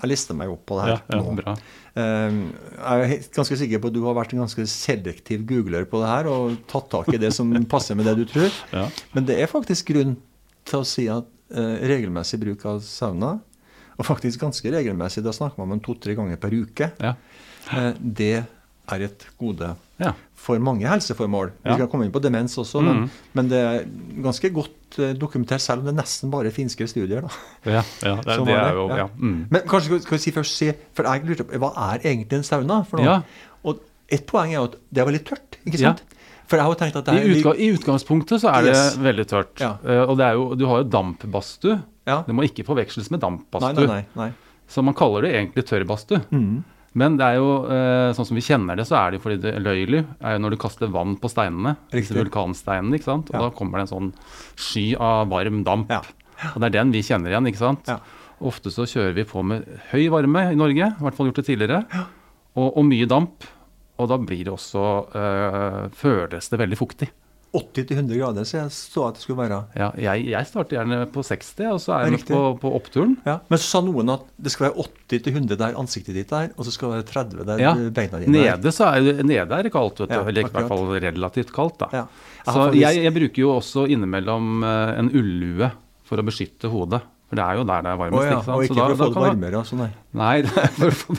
jeg 0.00 0.08
lister 0.08 0.32
meg 0.34 0.48
opp 0.48 0.62
på 0.64 0.78
det 0.78 0.86
her 0.86 0.94
Ja, 0.94 1.00
ja, 1.10 1.20
nå. 1.20 1.34
bra. 1.36 1.52
Eh, 2.00 2.38
jeg 2.80 3.10
er 3.20 3.28
ganske 3.36 3.56
sikker 3.60 3.78
på 3.82 3.88
at 3.90 3.92
du 3.92 4.00
har 4.06 4.14
vært 4.16 4.32
en 4.32 4.40
ganske 4.46 4.64
selektiv 4.66 5.44
googler 5.44 5.84
på 5.84 6.00
det 6.00 6.08
her 6.08 6.26
og 6.32 6.56
tatt 6.70 6.88
tak 6.88 7.12
i 7.12 7.18
det 7.20 7.34
som 7.36 7.52
passer 7.68 7.94
med 7.98 8.06
det 8.08 8.16
du 8.16 8.24
tror. 8.24 8.48
Ja. 8.72 8.86
Men 9.12 9.26
det 9.28 9.36
er 9.42 9.46
faktisk 9.52 9.92
grunn 9.92 10.16
til 10.64 10.80
å 10.80 10.86
si 10.88 11.08
at 11.12 11.26
eh, 11.52 11.76
regelmessig 11.92 12.40
bruk 12.40 12.64
av 12.64 12.80
sauna, 12.80 13.34
og 14.00 14.06
faktisk 14.08 14.40
ganske 14.40 14.64
regelmessig, 14.72 15.20
da 15.22 15.30
snakker 15.36 15.58
man 15.60 15.72
om 15.76 15.80
to-tre 15.84 16.14
ganger 16.16 16.38
per 16.40 16.56
uke, 16.56 16.88
Ja. 17.04 17.12
eh, 17.76 17.92
det 18.00 18.46
er 18.96 19.04
et 19.06 19.24
gode 19.40 19.72
ja. 20.00 20.12
for 20.34 20.58
mange 20.62 20.86
helseformål. 20.88 21.50
Vi 21.64 21.74
skal 21.76 21.88
komme 21.92 22.06
inn 22.06 22.12
på 22.14 22.22
demens 22.24 22.56
også, 22.60 22.82
men, 22.84 23.04
men 23.36 23.48
det 23.50 23.60
er 23.60 23.84
ganske 24.24 24.50
godt 24.56 24.98
eh, 24.98 25.12
dokumentert, 25.18 25.60
selv 25.64 25.82
om 25.82 25.88
det 25.90 25.94
er 25.94 25.98
nesten 26.02 26.30
bare 26.32 26.52
finske 26.54 26.86
studier. 26.90 27.26
Ja, 27.68 27.82
ja, 28.02 28.16
det, 28.24 28.38
det 28.48 28.56
er 28.56 28.74
jo. 28.78 28.86
Mm. 29.18 29.36
Men 29.50 29.66
kanskje 29.70 30.00
skal- 30.02 30.16
vi 30.16 30.22
si 30.24 30.32
først 30.36 30.56
si, 30.62 30.70
for 30.96 31.08
jeg 31.10 31.26
lurte 31.28 31.44
på, 31.48 31.60
hva 31.62 31.72
er 31.92 32.06
egentlig 32.14 32.40
en 32.40 32.48
sauna 32.50 32.80
for 32.88 33.02
noe? 33.02 33.20
Og 33.64 33.82
et 34.10 34.24
poeng 34.26 34.50
er 34.54 34.58
jo 34.62 34.68
at 34.70 34.78
det 34.90 35.02
er 35.04 35.10
veldig 35.12 35.24
tørt, 35.28 35.60
ikke 35.66 35.78
sant? 35.84 36.02
For 36.50 36.58
jeg 36.58 36.66
har 36.66 36.72
jo 36.74 36.78
tenkt 36.80 36.96
at 36.98 37.06
det 37.06 37.12
I, 37.14 37.18
er 37.22 37.36
utga 37.38 37.52
I 37.62 37.66
utgangspunktet 37.76 38.40
så 38.42 38.48
er 38.50 38.64
Yes. 38.72 38.96
det 38.96 39.04
veldig 39.06 39.26
tørt. 39.30 39.60
Ja. 39.62 39.76
Eh, 39.86 40.00
og 40.02 40.16
det 40.18 40.24
er 40.26 40.34
jo, 40.34 40.48
du 40.58 40.64
har 40.66 40.80
jo 40.82 40.88
dampbadstue. 40.90 41.76
ja. 42.10 42.16
Det 42.26 42.34
må 42.34 42.42
ikke 42.48 42.64
forveksles 42.66 43.06
med 43.12 43.20
Nei, 43.20 43.28
dampbadstue. 43.28 43.86
nei, 43.86 44.00
nei. 44.18 44.24
nei. 44.24 44.32
Så 44.70 44.82
man 44.82 44.94
kaller 44.98 45.22
det 45.28 45.30
egentlig 45.36 45.62
tørrbadstue. 45.68 46.24
Mhm. 46.34 46.64
Men 46.98 47.16
det 47.20 47.22
er 47.22 47.36
jo, 47.38 47.50
eh, 47.70 48.10
sånn 48.16 48.26
som 48.26 48.34
vi 48.34 48.42
kjenner 48.42 48.76
det, 48.76 48.84
så 48.88 48.96
er 48.98 49.10
det 49.12 49.20
jo 49.20 49.22
fordi 49.28 49.40
det 49.44 49.52
løylig 49.62 50.00
er 50.20 50.32
jo 50.34 50.40
når 50.42 50.50
du 50.50 50.56
kaster 50.58 50.90
vann 50.90 51.16
på 51.22 51.30
steinene. 51.30 51.76
Riktig. 51.94 52.16
vulkansteinene, 52.18 52.98
ikke 52.98 53.04
sant. 53.06 53.30
Og 53.30 53.34
Ja. 53.38 53.42
da 53.46 53.50
kommer 53.54 53.78
det 53.78 53.86
en 53.86 53.92
sånn 53.94 54.12
sky 54.56 54.96
av 54.98 55.28
varm 55.30 55.62
damp. 55.62 55.88
Ja. 55.88 56.00
Og 56.54 56.60
det 56.60 56.66
er 56.74 56.78
den 56.82 56.90
vi 56.90 57.02
kjenner 57.02 57.30
igjen, 57.30 57.46
ikke 57.46 57.62
sant. 57.62 57.86
Ja. 57.86 58.00
Ofte 58.42 58.72
så 58.72 58.86
kjører 58.88 59.14
vi 59.14 59.24
på 59.24 59.44
med 59.44 59.66
høy 59.92 60.08
varme 60.10 60.50
i 60.50 60.56
Norge, 60.56 60.86
i 60.98 61.02
hvert 61.04 61.14
fall 61.14 61.26
gjort 61.30 61.36
det 61.36 61.46
tidligere, 61.46 61.84
og, 62.56 62.76
og 62.76 62.84
mye 62.88 63.06
damp. 63.06 63.44
Og 64.00 64.08
da 64.08 64.16
blir 64.16 64.44
det 64.44 64.52
også 64.54 65.12
øh, 65.14 65.88
Føles 65.92 66.48
det 66.48 66.58
veldig 66.58 66.78
fuktig. 66.78 67.10
80-100 67.52 68.14
grader, 68.20 68.44
så 68.46 68.56
jeg 68.60 68.70
så 68.70 69.04
at 69.08 69.16
det 69.18 69.22
skulle 69.24 69.40
være. 69.42 69.56
Ja, 69.74 69.88
jeg, 69.98 70.26
jeg 70.30 70.46
starter 70.46 70.76
gjerne 70.78 70.98
på 71.10 71.24
60, 71.26 71.50
og 71.72 71.80
så 71.82 71.94
er 71.96 72.06
jeg 72.12 72.22
på, 72.28 72.40
på 72.62 72.70
oppturen. 72.78 73.16
Ja. 73.26 73.38
Men 73.50 73.58
så 73.58 73.66
sa 73.66 73.80
noen 73.82 74.12
at 74.14 74.22
det 74.38 74.52
skal 74.54 74.68
være 74.68 74.84
80-100 75.10 75.58
der 75.58 75.78
ansiktet 75.80 76.14
ditt 76.14 76.30
er, 76.36 76.52
og 76.56 76.68
så 76.68 76.74
skal 76.76 76.92
det 76.94 77.00
være 77.00 77.08
30 77.10 77.46
der 77.50 77.62
Ja. 77.64 77.72
beina 77.74 78.22
dine 78.22 78.38
er. 78.44 78.56
Nede, 78.60 78.72
så 78.76 78.86
er, 78.94 79.22
nede 79.26 79.50
er 79.58 79.66
det 79.66 79.72
kaldt, 79.74 79.98
vet 80.04 80.12
du. 80.14 80.18
Ja, 80.20 80.22
Eller 80.30 80.46
i 80.46 80.52
hvert 80.54 80.70
fall 80.70 80.86
relativt 81.02 81.52
kaldt, 81.56 81.78
da. 81.82 81.90
Ja. 81.92 82.04
Jeg 82.40 82.54
Så 82.54 82.58
faktisk- 82.60 82.82
jeg, 82.86 83.02
jeg 83.04 83.14
bruker 83.18 83.42
jo 83.42 83.54
også 83.58 83.86
innimellom 83.90 84.62
eh, 84.64 84.98
en 85.02 85.10
ullue 85.10 85.72
for 86.06 86.22
å 86.22 86.26
beskytte 86.30 86.70
hodet. 86.70 87.02
For 87.30 87.38
det 87.38 87.44
er 87.46 87.58
jo 87.60 87.62
der 87.66 87.82
det 87.86 87.90
er 87.92 87.98
varmest. 87.98 88.16
varmest. 88.18 88.30
ja, 88.30 88.38
ikke 88.38 88.44
sant? 88.44 88.56
og 88.56 88.62
Så 88.62 88.72
ikke 88.74 88.74
for 88.74 88.90
å 88.90 88.98
få 88.98 89.10
det 89.10 89.22
varmere 89.30 89.60
sånn, 89.68 89.78
nei. 89.84 89.90
Nei, 90.18 90.42
det 90.42 90.54
er 90.58 90.72
for, 90.74 90.90
å 90.90 91.18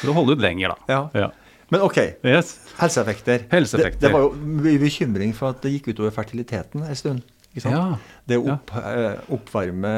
for 0.00 0.08
å 0.08 0.14
holde 0.16 0.36
ut 0.36 0.40
lenger, 0.44 0.72
da. 0.72 1.08
Ja. 1.20 1.30
Men 1.70 1.84
ok, 1.86 1.98
Yes. 2.26 2.56
helseeffekter. 2.80 3.44
Helseeffekter. 3.50 4.00
Det, 4.00 4.08
det 4.08 4.12
var 4.14 4.24
jo 4.26 4.32
mye 4.34 4.80
bekymring 4.82 5.34
for 5.36 5.54
at 5.54 5.62
det 5.62 5.74
gikk 5.76 5.92
utover 5.92 6.14
fertiliteten 6.14 6.82
en 6.82 6.98
stund. 6.98 7.22
Ikke 7.50 7.64
sant? 7.64 7.74
Ja. 7.74 8.18
Det 8.30 8.38
å 8.38 8.44
opp, 8.54 8.70
ja. 8.74 9.14
oppvarme 9.34 9.92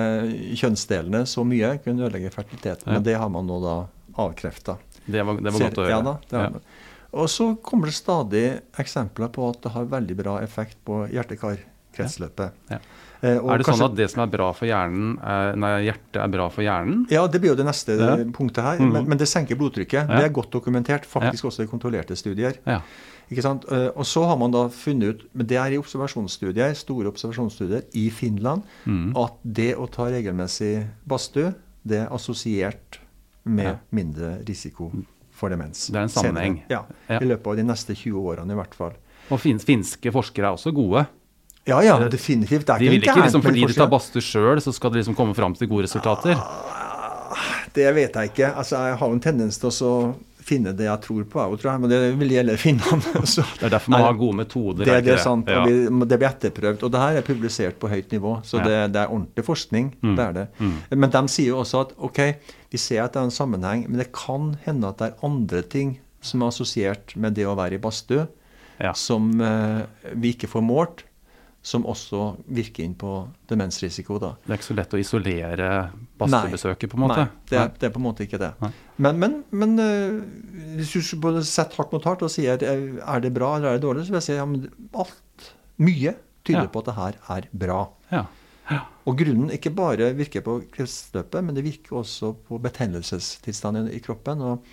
kjønnsdelene 0.57 1.25
så 1.29 1.45
mye 1.45 1.75
kunne 1.85 2.07
ødelegge 2.07 2.33
fertiliteten. 2.33 2.89
Ja. 2.89 2.97
Men 2.97 3.07
det 3.09 3.17
har 3.21 3.33
man 3.33 3.49
nå 3.49 3.59
da 3.65 3.77
avkrefta. 4.23 4.79
Det 5.05 5.25
var, 5.27 5.41
det 5.41 5.53
var 5.53 5.67
godt 5.67 5.81
å 5.83 5.87
høre. 5.89 6.17
Ja. 6.33 6.49
Og 7.13 7.29
så 7.29 7.51
kommer 7.61 7.91
det 7.91 7.97
stadig 7.99 8.45
eksempler 8.81 9.29
på 9.33 9.45
at 9.51 9.61
det 9.65 9.73
har 9.75 9.89
veldig 9.93 10.17
bra 10.17 10.39
effekt 10.45 10.79
på 10.87 11.03
hjerte-kar-kretsløpet. 11.13 12.71
Eh, 13.23 13.37
og 13.39 13.53
Er 13.55 13.59
det 13.59 13.67
kanskje- 13.67 13.79
sånn 13.79 13.91
at 13.93 13.97
det 13.97 14.11
som 14.11 14.23
er 14.25 14.27
bra 14.33 14.53
for 14.53 14.67
hjernen, 14.67 15.19
er, 15.23 15.55
nei, 15.57 15.71
hjertet 15.87 16.17
er 16.25 16.29
bra 16.29 16.49
for 16.51 16.63
hjernen? 16.63 17.07
Ja, 17.11 17.27
det 17.29 17.41
blir 17.41 17.51
jo 17.51 17.55
det 17.55 17.67
neste 17.67 17.97
Ja. 17.99 18.17
punktet 18.35 18.63
her. 18.65 18.79
Mhm. 18.79 18.93
Men, 18.93 19.09
men 19.09 19.19
det 19.19 19.29
senker 19.29 19.55
blodtrykket. 19.57 20.09
Ja. 20.09 20.19
Det 20.19 20.25
er 20.25 20.29
godt 20.35 20.51
dokumentert, 20.51 21.05
faktisk 21.07 21.45
også 21.45 21.63
i 21.63 21.67
kontrollerte 21.71 22.17
studier. 22.17 22.57
Ja. 22.67 22.81
Ikke 23.31 23.43
sant? 23.43 23.65
Eh, 23.71 23.91
Og 23.97 24.05
så 24.05 24.27
har 24.27 24.37
man 24.37 24.51
da 24.51 24.67
funnet 24.69 25.09
ut, 25.09 25.23
men 25.35 25.47
det 25.47 25.57
er 25.57 25.71
i 25.73 25.79
observasjonsstudier, 25.79 26.75
store 26.75 27.07
observasjonsstudier 27.13 27.85
i 27.95 28.11
Finland, 28.11 28.63
mm. 28.87 29.17
at 29.17 29.33
det 29.45 29.77
å 29.77 29.89
ta 29.89 30.05
regelmessig 30.11 30.87
badstue, 31.07 31.55
det 31.87 32.01
er 32.03 32.09
assosiert 32.11 32.99
med 33.45 33.79
mindre 33.93 34.45
risiko 34.45 34.91
for 35.31 35.49
demens. 35.49 35.87
Det 35.89 35.97
er 35.97 36.03
en 36.03 36.09
sammenheng. 36.09 36.63
Senere. 36.63 36.71
Ja, 36.71 36.85
Ja. 37.09 37.19
I 37.21 37.25
løpet 37.25 37.47
av 37.47 37.57
de 37.57 37.63
neste 37.63 37.95
20 37.95 38.21
årene 38.21 38.51
i 38.53 38.55
hvert 38.57 38.75
fall. 38.75 38.93
Og 39.31 39.39
finske 39.41 40.13
forskere 40.13 40.45
er 40.51 40.55
også 40.57 40.75
gode. 40.75 41.07
Ja, 41.67 41.79
ja, 41.87 41.97
definitivt. 42.11 42.67
Det 42.67 42.75
er 42.75 42.79
De 42.83 42.89
vil 42.91 42.99
ikke 42.99 43.13
gærent 43.13 43.29
liksom, 43.29 43.43
Fordi 43.45 43.67
de 43.71 43.75
tar 43.77 43.87
badstue 43.93 44.23
sjøl, 44.25 44.59
så 44.65 44.73
skal 44.75 44.91
de 44.91 44.99
liksom 45.03 45.15
komme 45.15 45.35
fram 45.39 45.55
til 45.55 45.69
gode 45.71 45.85
resultater. 45.87 46.35
Det 47.73 47.87
vet 47.97 48.13
jeg 48.19 48.33
ikke. 48.33 48.51
Altså, 48.59 48.77
Jeg 48.89 48.99
har 49.01 49.09
jo 49.09 49.17
en 49.17 49.21
tendens 49.23 49.59
til 49.63 49.71
å 49.71 49.93
finne 50.43 50.73
det 50.75 50.89
jeg 50.89 51.01
tror 51.05 51.23
på, 51.31 51.39
jeg 51.53 51.61
tror 51.63 51.71
jeg. 51.71 51.81
Men 51.85 51.91
det 51.93 52.01
vil 52.19 52.33
gjelde 52.35 52.57
finnene. 52.59 53.23
så- 53.35 53.45
Det 53.61 53.69
er 53.69 53.75
derfor 53.77 53.91
man 53.95 54.03
har 54.03 54.19
gode 54.19 54.37
metoder. 54.37 54.85
Det, 54.85 54.89
det 54.91 55.05
ikke 55.05 55.15
er 55.15 55.23
sant. 55.23 55.47
Ja. 55.49 55.61
og 55.63 55.69
vi, 55.71 56.07
Det 56.11 56.19
blir 56.19 56.29
etterprøvd. 56.29 56.83
Og 56.83 56.91
det 56.93 57.01
her 57.05 57.17
er 57.21 57.23
publisert 57.23 57.79
på 57.79 57.89
høyt 57.89 58.11
nivå, 58.13 58.35
så 58.45 58.59
Ja. 58.59 58.65
det, 58.67 58.93
det 58.93 59.01
er 59.05 59.09
ordentlig 59.15 59.45
forskning. 59.47 59.93
Mm. 60.03 60.17
det 60.17 60.25
er 60.27 60.33
det. 60.33 60.47
Mm. 60.59 60.75
Men 60.99 61.11
de 61.11 61.23
sier 61.29 61.47
jo 61.55 61.61
også 61.63 61.81
at 61.87 61.95
ok, 61.97 62.21
vi 62.75 62.79
ser 62.79 63.05
at 63.05 63.13
det 63.15 63.21
er 63.23 63.25
en 63.31 63.31
sammenheng, 63.39 63.87
men 63.89 63.99
det 64.03 64.11
kan 64.13 64.57
hende 64.67 64.89
at 64.89 64.99
det 64.99 65.13
er 65.13 65.27
andre 65.31 65.63
ting 65.63 65.99
som 66.21 66.43
er 66.43 66.47
assosiert 66.53 67.17
med 67.17 67.35
det 67.35 67.47
å 67.47 67.55
være 67.57 67.75
i 67.79 67.83
badstue, 67.83 68.27
Ja. 68.83 68.93
som 68.95 69.41
uh, 69.41 69.83
vi 70.15 70.33
ikke 70.35 70.49
får 70.51 70.63
målt, 70.67 71.03
som 71.63 71.85
også 71.87 72.37
virker 72.51 72.83
inn 72.83 72.95
på 72.99 73.11
demensrisiko. 73.51 74.17
da. 74.19 74.33
Det 74.43 74.51
er 74.51 74.59
ikke 74.59 74.67
så 74.73 74.75
lett 74.75 74.95
å 74.97 74.99
isolere 74.99 75.69
badstuebesøket, 76.19 76.91
på 76.91 76.99
en 76.99 77.05
måte. 77.05 77.21
Nei, 77.23 77.45
det 77.53 77.59
er, 77.61 77.69
det 77.79 77.87
er 77.87 77.93
på 77.95 78.01
en 78.03 78.07
måte 78.09 78.25
ikke 78.27 78.41
det. 78.43 78.49
Nei. 78.65 78.71
Men, 79.07 79.21
men, 79.23 79.37
men 79.63 79.79
øh, 79.79 80.19
hvis 80.81 80.91
du 81.13 81.17
både 81.23 81.45
setter 81.47 81.79
hardt 81.79 81.95
mot 81.95 82.05
hardt 82.11 82.25
og 82.27 82.33
sier 82.35 82.59
øh, 82.67 82.99
er 83.07 83.23
det 83.23 83.33
bra 83.37 83.53
eller 83.57 83.69
er 83.73 83.79
det 83.79 83.87
dårlig, 83.87 84.07
så 84.09 84.15
vil 84.17 84.19
jeg 84.21 84.27
si 84.29 84.39
ja, 84.41 84.47
men 84.49 84.67
alt, 84.93 85.51
mye 85.79 86.17
tyder 86.43 86.67
Ja. 86.67 86.71
på 86.75 86.83
at 86.83 86.91
det 86.91 86.97
her 86.99 87.21
er 87.37 87.49
bra. 87.55 87.81
Ja. 88.11 88.25
Og 89.07 89.17
grunnen 89.19 89.51
ikke 89.55 89.71
bare 89.75 90.13
virker 90.15 90.43
på 90.47 90.61
kretsløpet, 90.75 91.43
men 91.45 91.55
det 91.55 91.65
virker 91.67 91.97
også 91.99 92.33
på 92.47 92.59
betennelsestilstanden 92.63 93.89
i 93.95 93.99
kroppen. 94.03 94.41
og. 94.41 94.67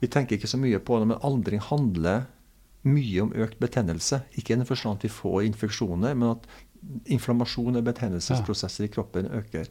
Vi 0.00 0.08
tenker 0.10 0.36
ikke 0.38 0.50
så 0.50 0.58
mye 0.58 0.78
på 0.82 0.98
det, 1.02 1.08
men 1.10 1.18
aldring 1.22 1.60
handler 1.70 2.24
mye 2.88 3.22
om 3.24 3.32
økt 3.34 3.60
betennelse. 3.62 4.22
Ikke 4.34 4.54
i 4.54 4.58
den 4.58 4.68
forstand 4.68 5.00
at 5.00 5.06
vi 5.06 5.12
får 5.12 5.42
infeksjoner, 5.50 6.14
men 6.18 6.34
at 6.34 6.48
inflammasjon 7.14 7.78
og 7.78 7.84
betennelsesprosesser 7.86 8.88
i 8.88 8.90
kroppen 8.90 9.28
øker. 9.30 9.68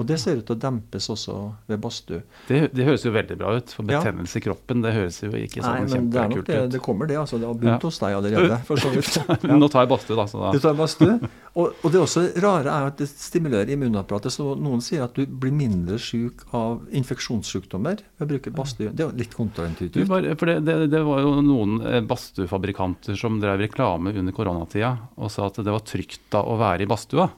Og 0.00 0.06
det 0.08 0.16
ser 0.18 0.38
ut 0.40 0.46
til 0.48 0.56
å 0.56 0.58
dempes 0.58 1.08
også 1.12 1.34
ved 1.68 1.80
badstue. 1.82 2.22
Det, 2.48 2.60
det 2.74 2.84
høres 2.86 3.04
jo 3.04 3.12
veldig 3.12 3.36
bra 3.38 3.56
ut. 3.58 3.70
For 3.76 3.84
Ja. 3.84 4.00
betennelse 4.00 4.36
i 4.38 4.44
kroppen, 4.46 4.82
det 4.82 4.94
høres 4.94 5.20
jo 5.22 5.30
ikke 5.30 5.60
sånn 5.62 5.84
men 5.84 5.92
kjempekult 6.10 6.46
det, 6.46 6.58
ut. 6.64 6.70
det 6.72 6.80
kommer 6.80 7.06
det. 7.06 7.16
altså. 7.20 7.38
Det 7.38 7.46
har 7.46 7.54
Ja. 7.54 7.60
begynt 7.60 7.82
hos 7.82 7.98
deg 7.98 8.14
allerede. 8.16 8.58
for 8.64 8.76
så 8.76 8.90
vidt. 8.90 9.18
Ja. 9.42 9.56
Nå 9.56 9.68
tar 9.70 9.84
jeg 9.84 9.90
badstue, 9.92 10.16
da. 10.16 10.24
Så 10.26 10.40
da. 10.40 10.52
Du 10.52 10.58
tar 10.58 10.74
badstue. 10.74 11.18
Og, 11.54 11.74
og 11.84 11.92
det 11.92 12.00
også 12.00 12.22
rare 12.40 12.70
er 12.72 12.86
at 12.88 12.96
det 12.96 13.08
stimulerer 13.10 13.68
immunapparatet. 13.74 14.32
Så 14.32 14.54
noen 14.56 14.80
sier 14.80 15.04
at 15.04 15.14
du 15.14 15.26
blir 15.26 15.52
mindre 15.52 15.98
syk 16.00 16.40
av 16.56 16.80
infeksjonssykdommer 16.90 18.00
ved 18.18 18.24
å 18.26 18.30
bruke 18.32 18.50
badstue. 18.54 18.92
Det 18.96 19.04
er 19.04 19.12
litt 19.18 19.34
kontraintuitivt. 19.36 20.08
for 20.08 20.46
det, 20.48 20.56
det, 20.64 20.76
det 20.90 21.02
var 21.04 21.20
jo 21.20 21.34
noen 21.44 21.80
eh, 21.84 22.00
badstuefabrikanter 22.00 23.16
som 23.18 23.38
drev 23.42 23.60
reklame 23.66 24.14
under 24.16 24.32
koronatida 24.32 24.94
og 25.16 25.30
sa 25.30 25.46
at 25.50 25.60
det 25.62 25.72
var 25.72 25.84
trygt 25.84 26.20
da 26.32 26.42
å 26.42 26.56
være 26.60 26.82
i 26.86 26.90
badstua. 26.90 27.28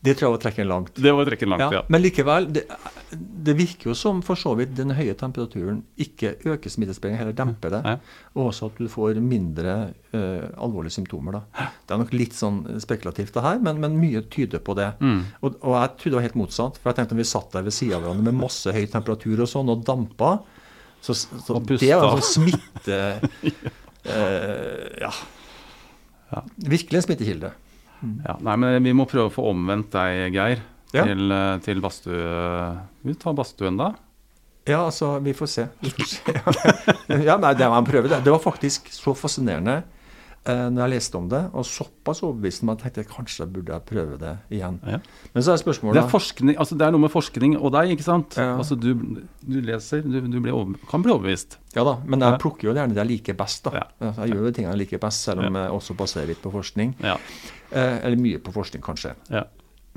Det 0.00 0.14
tror 0.14 0.26
jeg 0.26 0.32
var 0.32 0.38
å 0.38 0.42
trekke 0.42 0.60
den 0.62 0.70
langt. 0.70 0.90
Det 0.94 1.12
var 1.12 1.24
å 1.24 1.28
trekke 1.28 1.48
langt, 1.48 1.64
Ja, 1.64 1.80
ja. 1.80 1.82
men 1.90 2.02
likevel, 2.02 2.46
det, 2.52 2.62
det 3.46 3.54
virker 3.58 3.90
jo 3.90 3.94
som 3.98 4.20
for 4.26 4.38
så 4.38 4.52
vidt 4.58 4.74
den 4.76 4.92
høye 4.94 5.14
temperaturen 5.18 5.80
ikke 6.02 6.34
øker 6.46 6.72
smittespredningen, 6.72 7.22
heller 7.22 7.36
demper 7.36 7.72
det. 7.74 7.80
Ja. 7.86 7.94
Og 8.36 8.50
også 8.50 8.70
at 8.70 8.80
du 8.82 8.86
får 8.92 9.18
mindre 9.24 9.76
uh, 10.12 10.46
alvorlige 10.62 10.98
symptomer. 10.98 11.38
da. 11.38 11.68
Det 11.86 11.96
er 11.96 12.02
nok 12.04 12.14
litt 12.14 12.36
sånn 12.36 12.60
spekulativt 12.82 13.34
det 13.34 13.46
her, 13.46 13.62
men, 13.64 13.80
men 13.82 13.98
mye 13.98 14.22
tyder 14.32 14.62
på 14.62 14.76
det. 14.78 14.92
Mm. 15.00 15.20
Og, 15.40 15.58
og 15.62 15.78
jeg 15.78 15.94
trodde 15.96 16.14
det 16.14 16.20
var 16.20 16.28
helt 16.28 16.40
motsatt. 16.44 16.80
For 16.80 16.92
jeg 16.92 17.00
tenkte 17.00 17.16
om 17.16 17.22
vi 17.22 17.28
satt 17.32 17.56
der 17.56 17.66
ved 17.66 17.76
sida 17.78 17.98
av 17.98 18.06
hverandre 18.06 18.28
med 18.28 18.40
masse 18.44 18.76
høy 18.76 18.84
temperatur 18.92 19.42
og 19.42 19.50
sånn, 19.50 19.72
og 19.72 19.86
dampa 19.88 20.36
så, 21.00 21.14
så 21.14 21.56
Og. 21.56 21.68
Det 21.80 21.94
var 21.94 22.16
en 22.16 22.22
sånn 22.22 22.46
smitte... 22.46 23.00
uh, 24.06 24.86
ja. 25.06 25.14
Ja. 26.30 26.42
Virkelig 26.56 26.98
en 26.98 27.06
smittekilde. 27.06 27.52
Ja, 28.24 28.36
nei, 28.44 28.56
men 28.60 28.82
vi 28.84 28.94
må 28.96 29.06
prøve 29.08 29.30
å 29.30 29.34
få 29.34 29.46
omvendt 29.52 29.92
deg, 29.96 30.34
Geir, 30.36 30.64
Ja. 30.94 31.04
til, 31.04 31.30
eh, 31.32 31.58
til 31.64 31.80
badstue... 31.80 32.26
Vi 33.04 33.14
tar 33.20 33.34
badstuen, 33.36 33.78
da. 33.80 33.94
Ja, 34.66 34.84
altså, 34.86 35.18
vi 35.22 35.34
får 35.34 35.46
se. 35.50 35.66
Vi 35.80 35.90
får 35.94 36.08
se. 36.10 36.32
ja, 37.28 37.36
nei, 37.38 37.52
det 37.54 37.68
var 37.70 37.78
en 37.78 37.86
prøve. 37.86 38.10
Det, 38.10 38.32
var 38.32 38.42
faktisk 38.42 38.88
så 38.90 39.12
fascinerende 39.14 39.76
eh, 40.42 40.64
når 40.74 40.80
jeg 40.80 40.92
leste 40.96 41.18
om 41.20 41.28
det, 41.30 41.42
og 41.54 41.66
såpass 41.68 42.24
overbevisende 42.26 42.74
at 42.74 42.82
jeg 42.82 42.96
tenkte 42.96 43.14
kanskje 43.14 43.44
jeg 43.44 43.52
burde 43.54 43.76
jeg 43.76 43.86
prøve 43.86 44.18
det 44.18 44.32
igjen. 44.56 44.80
Ja. 44.82 44.98
Men 45.36 45.46
så 45.46 45.54
er 45.54 45.62
Det 45.62 46.02
er, 46.02 46.08
forskning, 46.10 46.58
altså 46.58 46.78
det 46.78 46.88
er 46.88 46.96
noe 46.96 47.04
med 47.04 47.14
forskning 47.14 47.54
og 47.60 47.76
deg, 47.76 47.94
ikke 47.94 48.08
sant? 48.08 48.38
Ja. 48.42 48.56
Altså 48.56 48.74
du, 48.74 48.90
du 49.46 49.60
leser, 49.62 50.02
du, 50.02 50.18
du 50.26 50.40
blir 50.40 50.56
over, 50.56 50.74
kan 50.90 51.06
bli 51.06 51.14
overbevist. 51.14 51.60
Ja 51.76 51.84
da, 51.86 51.98
men 52.02 52.24
jeg 52.24 52.40
plukker 52.42 52.70
jo 52.70 52.74
gjerne 52.74 52.96
det 52.96 53.04
jeg 53.04 53.12
liker 53.12 53.38
best. 53.38 53.68
da. 53.68 53.84
Ja. 54.00 54.12
Jeg 54.24 54.34
gjør 54.34 54.48
jo 54.48 54.54
tingene 54.56 54.74
jeg 54.74 54.82
liker 54.86 55.02
best, 55.06 55.28
selv 55.28 55.46
om 55.46 55.60
jeg 55.62 55.78
også 55.78 55.94
baserer 55.94 56.32
litt 56.32 56.42
på 56.42 56.50
forskning. 56.54 56.96
Ja. 57.72 57.78
Eh, 57.78 58.04
eller 58.06 58.16
mye 58.16 58.38
på 58.38 58.52
forskning, 58.54 58.82
kanskje. 58.82 59.14
ja. 59.30 59.44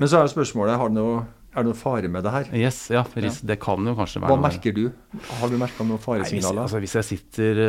Men 0.00 0.08
så 0.08 0.22
er 0.22 0.30
spørsmålet 0.32 0.78
har 0.80 0.88
det 0.88 0.94
noe, 0.96 1.26
er 1.52 1.62
det 1.62 1.66
noen 1.66 1.76
fare 1.76 2.08
med 2.08 2.22
det 2.24 2.30
her. 2.32 2.44
Yes, 2.56 2.88
ja, 2.90 3.02
ris, 3.20 3.40
det 3.44 3.58
kan 3.60 3.84
jo 3.84 3.92
kanskje 3.94 4.22
være 4.22 4.30
Hva 4.30 4.36
noe- 4.38 4.46
merker 4.48 4.72
du? 4.74 4.92
Har 5.40 5.48
du 5.50 5.56
merka 5.60 5.84
noen 5.84 6.00
Nei, 6.00 6.20
hvis, 6.24 6.46
altså, 6.50 6.80
hvis 6.80 6.94
jeg 6.94 7.04
sitter 7.04 7.60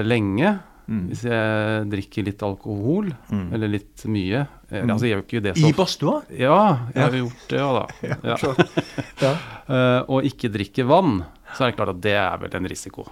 uh, 0.00 0.02
lenge, 0.06 0.60
Mm. 0.90 1.04
hvis 1.08 1.20
jeg 1.22 1.84
drikker 1.90 2.24
litt 2.26 2.42
alkohol, 2.42 3.12
Mm. 3.30 3.52
eller 3.54 3.68
litt 3.68 4.02
mye 4.06 4.40
eh, 4.70 4.82
Mm. 4.82 4.90
Altså, 4.90 5.06
jeg 5.06 5.12
gjør 5.14 5.22
ikke 5.26 5.42
det 5.42 5.56
I 5.56 5.60
så 5.60 5.76
badstua? 5.76 6.22
Ja, 6.30 6.78
jeg 6.94 6.96
Ja. 6.96 7.02
har 7.02 7.10
gjort 7.10 7.48
det, 7.48 7.58
ja 7.58 7.72
da. 7.72 7.86
Ja. 8.24 8.36
ja. 9.22 9.32
Eh, 9.68 10.04
og 10.08 10.24
ikke 10.24 10.50
drikker 10.50 10.86
vann, 10.86 11.24
så 11.54 11.62
er 11.64 11.70
det 11.70 11.76
klart 11.76 11.88
at 11.94 12.00
det 12.00 12.14
er 12.16 12.38
vel 12.38 12.56
en 12.56 12.66
risiko. 12.68 13.06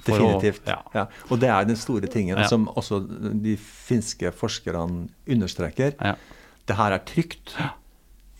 For 0.00 0.16
å- 0.18 0.40
Definitivt. 0.40 0.66
ja. 0.66 0.78
Ja. 0.94 1.06
Og 1.30 1.40
det 1.42 1.48
er 1.50 1.64
den 1.68 1.76
store 1.76 2.06
tingen 2.08 2.38
Ja. 2.38 2.46
som 2.48 2.66
også 2.68 3.00
de 3.42 3.56
finske 3.56 4.30
forskerne 4.32 5.08
understreker. 5.28 5.94
Ja. 6.00 6.14
Det 6.66 6.76
her 6.76 6.92
er 6.92 6.98
trygt 7.04 7.54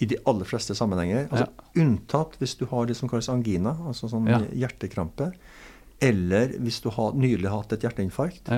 i 0.01 0.07
de 0.07 0.17
aller 0.27 0.45
fleste 0.49 0.75
sammenhenger. 0.75 1.29
Altså, 1.31 1.49
Unntatt 1.77 2.39
hvis 2.41 2.57
du 2.59 2.65
har 2.67 2.87
det 2.87 2.97
som 2.97 3.09
kalles 3.09 3.29
angina, 3.29 3.75
altså 3.87 4.09
sånn 4.09 4.27
hjertekrampe. 4.57 5.33
Eller 6.01 6.55
hvis 6.59 6.81
du 6.83 6.89
har 6.91 7.13
nylig 7.13 7.51
hatt 7.51 7.73
et 7.77 7.81
hjerteinfarkt. 7.83 8.49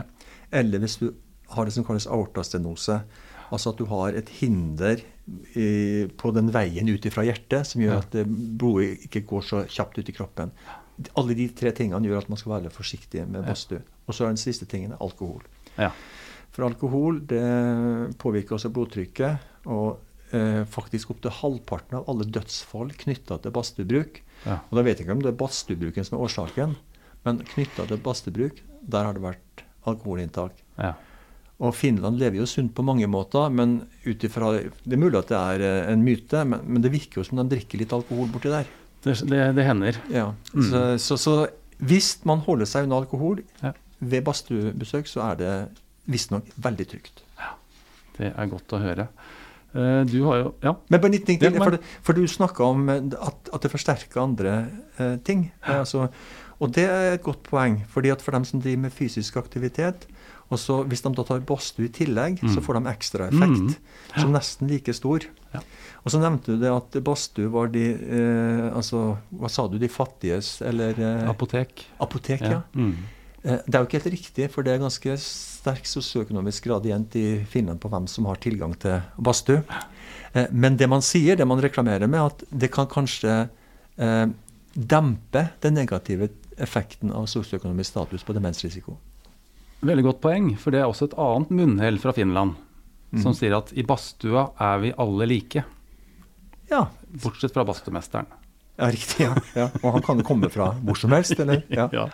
Eller 0.53 0.79
hvis 0.79 0.99
du 1.01 1.13
har 1.51 1.65
det 1.65 1.73
som 1.75 1.85
kalles 1.85 2.07
aortastenose. 2.07 3.03
Altså 3.53 3.71
at 3.75 3.77
du 3.77 3.85
har 3.87 4.15
et 4.17 4.29
hinder 4.41 5.01
i, 5.57 6.07
på 6.17 6.33
den 6.33 6.51
veien 6.51 6.89
ut 6.89 7.05
fra 7.13 7.23
hjertet 7.27 7.67
som 7.67 7.83
gjør 7.83 7.99
at 7.99 8.15
blodet 8.59 9.03
ikke 9.09 9.27
går 9.29 9.43
så 9.43 9.65
kjapt 9.69 9.99
ut 9.99 10.09
i 10.09 10.13
kroppen. 10.17 10.53
Alle 11.19 11.35
de 11.39 11.49
tre 11.57 11.73
tingene 11.77 12.09
gjør 12.09 12.25
at 12.25 12.31
man 12.31 12.41
skal 12.41 12.57
være 12.57 12.73
forsiktig 12.75 13.25
med 13.27 13.47
badstue. 13.47 13.81
Og 14.07 14.15
så 14.15 14.27
er 14.27 14.35
den 14.35 14.41
siste 14.41 14.69
tingen 14.69 14.95
alkohol. 15.01 15.43
Ja. 15.79 15.91
For 16.53 16.67
alkohol 16.67 17.23
det 17.31 17.43
påvirker 18.21 18.59
også 18.59 18.71
blodtrykket. 18.75 19.49
Og 19.73 20.01
eh, 20.37 20.63
faktisk 20.69 21.15
opptil 21.15 21.35
halvparten 21.39 22.01
av 22.01 22.11
alle 22.11 22.27
dødsfall 22.29 22.93
knytta 23.05 23.39
til 23.43 23.55
badstuebruk. 23.55 24.21
Ja. 24.47 24.59
Og 24.69 24.79
da 24.79 24.85
vet 24.87 24.99
jeg 24.99 25.07
ikke 25.07 25.17
om 25.17 25.23
det 25.25 25.33
er 25.33 25.41
badstuebruken 25.41 26.09
som 26.09 26.19
er 26.19 26.27
årsaken, 26.27 26.77
men 27.27 27.41
knytta 27.55 27.87
til 27.89 28.03
badstuebruk, 28.03 28.61
der 28.83 29.09
har 29.09 29.17
det 29.17 29.25
vært 29.25 29.65
alkoholinntak. 29.89 30.59
Ja. 30.79 30.95
Og 31.63 31.77
Finland 31.79 32.19
lever 32.19 32.41
jo 32.41 32.49
sunt 32.51 32.73
på 32.75 32.83
mange 32.83 33.07
måter, 33.07 33.53
men 33.55 33.85
utifra, 34.03 34.57
Det 34.59 34.97
er 34.97 34.99
mulig 34.99 35.21
at 35.21 35.31
det 35.31 35.39
er 35.39 35.67
eh, 35.69 35.93
en 35.93 36.03
myte, 36.03 36.45
men, 36.45 36.65
men 36.67 36.83
det 36.83 36.93
virker 36.95 37.21
jo 37.21 37.29
som 37.29 37.39
de 37.39 37.49
drikker 37.55 37.79
litt 37.79 37.95
alkohol 37.95 38.31
borti 38.33 38.51
der. 38.51 38.67
Det, 39.03 39.17
det, 39.29 39.41
det 39.57 39.65
hender. 39.67 39.99
Ja. 40.13 40.29
Mm. 40.55 40.67
Så, 40.71 40.83
så, 41.03 41.17
så 41.19 41.37
hvis 41.83 42.13
man 42.29 42.39
holder 42.47 42.69
seg 42.71 42.87
unna 42.87 43.01
alkohol 43.03 43.41
Ja. 43.63 43.73
ved 44.01 44.23
badstuebesøk, 44.27 45.07
så 45.11 45.25
er 45.33 45.39
det 45.41 45.53
visstnok 46.11 46.47
veldig 46.63 46.87
trygt. 46.91 47.23
Ja, 47.39 47.53
Det 48.19 48.33
er 48.37 48.47
godt 48.51 48.73
å 48.75 48.81
høre. 48.83 49.09
Eh, 49.75 50.03
du 50.07 50.19
har 50.29 50.37
jo 50.43 50.55
Ja. 50.63 50.75
Men 50.91 51.01
bare 51.01 51.09
en 51.11 51.17
liten 51.17 51.27
ting 51.33 51.41
til, 51.41 51.57
for, 51.59 51.79
for 52.03 52.13
du 52.19 52.27
snakka 52.29 52.65
om 52.65 52.89
eh, 52.93 53.03
at, 53.19 53.51
at 53.55 53.63
det 53.67 53.71
forsterker 53.73 54.21
andre 54.23 54.55
eh, 54.99 55.17
ting. 55.25 55.47
Altså, 55.67 56.09
og 56.63 56.75
det 56.77 56.85
er 56.87 57.15
et 57.17 57.23
godt 57.25 57.43
poeng, 57.43 57.81
fordi 57.91 58.11
at 58.15 58.23
for 58.23 58.31
dem 58.37 58.45
som 58.47 58.61
driver 58.63 58.85
med 58.85 58.93
fysisk 58.95 59.37
aktivitet, 59.41 60.07
og 60.53 60.59
så 60.61 60.83
hvis 60.87 61.01
de 61.03 61.11
da 61.17 61.23
tar 61.25 61.41
badstue 61.49 61.87
i 61.89 61.93
tillegg, 61.97 62.39
så 62.45 62.59
Mm. 62.61 62.65
får 62.67 62.75
de 62.79 62.91
ekstra 62.93 63.27
effekt, 63.33 63.79
Mm. 63.79 64.21
som 64.21 64.33
nesten 64.33 64.69
like 64.69 64.93
stor. 64.95 65.25
Ja. 65.55 65.61
Og 66.05 66.11
så 66.13 66.21
nevnte 66.21 66.53
du 66.53 66.59
det 66.61 66.71
at 66.73 66.99
badstue 67.05 67.49
var 67.51 67.69
de 67.73 67.85
eh, 67.95 68.71
altså, 68.77 69.17
Hva 69.35 69.49
sa 69.51 69.67
du? 69.69 69.79
De 69.79 69.89
fattiges, 69.89 70.61
eller 70.63 70.93
eh, 70.99 71.29
Apotek. 71.31 71.87
Apotek, 72.01 72.41
ja. 72.43 72.63
Mm. 72.75 72.95
Eh, 73.45 73.59
Det 73.67 73.75
er 73.75 73.79
jo 73.81 73.87
ikke 73.87 74.03
helt 74.03 74.13
riktig, 74.15 74.51
for 74.51 74.63
det 74.63 74.75
er 74.75 74.79
ganske 74.85 75.17
sterk 75.19 75.85
sosioøkonomisk 75.87 76.65
gradient 76.69 77.15
i 77.17 77.45
Finland 77.45 77.81
på 77.81 77.89
hvem 77.91 78.07
som 78.09 78.25
har 78.27 78.37
tilgang 78.37 78.75
til 78.79 79.01
badstue. 79.21 79.63
Eh, 80.35 80.47
Men 80.53 80.77
det 80.77 80.89
man 80.89 81.01
sier, 81.03 81.37
det 81.37 81.47
man 81.47 81.61
reklamerer 81.61 82.09
med, 82.09 82.21
at 82.21 82.45
det 82.51 82.71
kan 82.73 82.87
kanskje 82.87 83.49
eh, 83.99 84.27
dempe 84.75 85.51
den 85.61 85.75
negative 85.75 86.29
effekten 86.59 87.11
av 87.13 87.27
sosioøkonomisk 87.27 87.91
status 87.91 88.23
på 88.25 88.33
demensrisiko. 88.35 88.97
Veldig 89.83 90.05
godt 90.07 90.21
poeng, 90.23 90.53
for 90.63 90.71
det 90.75 90.81
er 90.81 90.87
også 90.91 91.09
et 91.11 91.17
annet 91.19 91.51
munnhell 91.51 91.99
fra 91.99 92.13
Finland 92.15 92.55
som 93.13 93.33
Mhm. 93.33 93.37
sier 93.37 93.57
at 93.59 93.73
i 93.77 93.83
badstua 93.85 94.53
er 94.61 94.79
vi 94.81 94.93
alle 94.97 95.27
like, 95.29 95.65
Ja, 96.71 96.87
bortsett 97.23 97.53
fra 97.53 97.65
badstumesteren. 97.65 98.27
ja 98.79 98.87
riktig. 98.87 99.21
Ja. 99.27 99.35
ja. 99.55 99.67
Og 99.83 99.93
han 99.93 100.03
kan 100.03 100.19
jo 100.19 100.25
komme 100.25 100.49
fra 100.51 100.71
hvor 100.81 100.97
som 100.97 101.11
helst, 101.11 101.39
eller? 101.39 101.63
Ja, 101.71 101.89
Ja. 101.93 102.07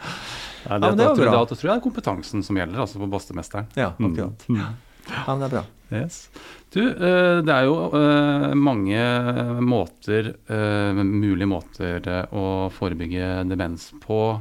Nei, 0.68 0.74
Ja, 0.74 0.78
det, 0.78 0.88
men 0.88 0.96
det 0.98 1.04
er 1.06 1.08
var 1.08 1.16
bra. 1.16 1.44
da 1.44 1.54
tror 1.54 1.62
jeg 1.62 1.70
det 1.70 1.76
er 1.78 1.90
kompetansen 1.90 2.42
som 2.44 2.56
gjelder, 2.56 2.80
altså 2.82 2.98
for 2.98 3.06
badstumesteren. 3.06 3.66
ja 3.76 3.92
Mm. 3.98 4.10
akkurat. 4.12 4.48
Mm. 4.48 4.74
Ja, 5.08 5.24
men 5.28 5.38
det 5.38 5.46
er 5.46 5.54
bra. 5.56 5.64
Yes. 5.90 6.28
Du, 6.70 6.80
eh, 6.88 7.40
det 7.40 7.48
er 7.48 7.64
jo 7.64 7.76
eh, 7.94 8.54
mange 8.54 9.60
måter, 9.64 10.34
eh, 10.50 10.92
mulige 11.04 11.46
måter 11.48 12.00
å 12.32 12.70
forebygge 12.72 13.48
demens 13.48 13.92
på. 14.00 14.40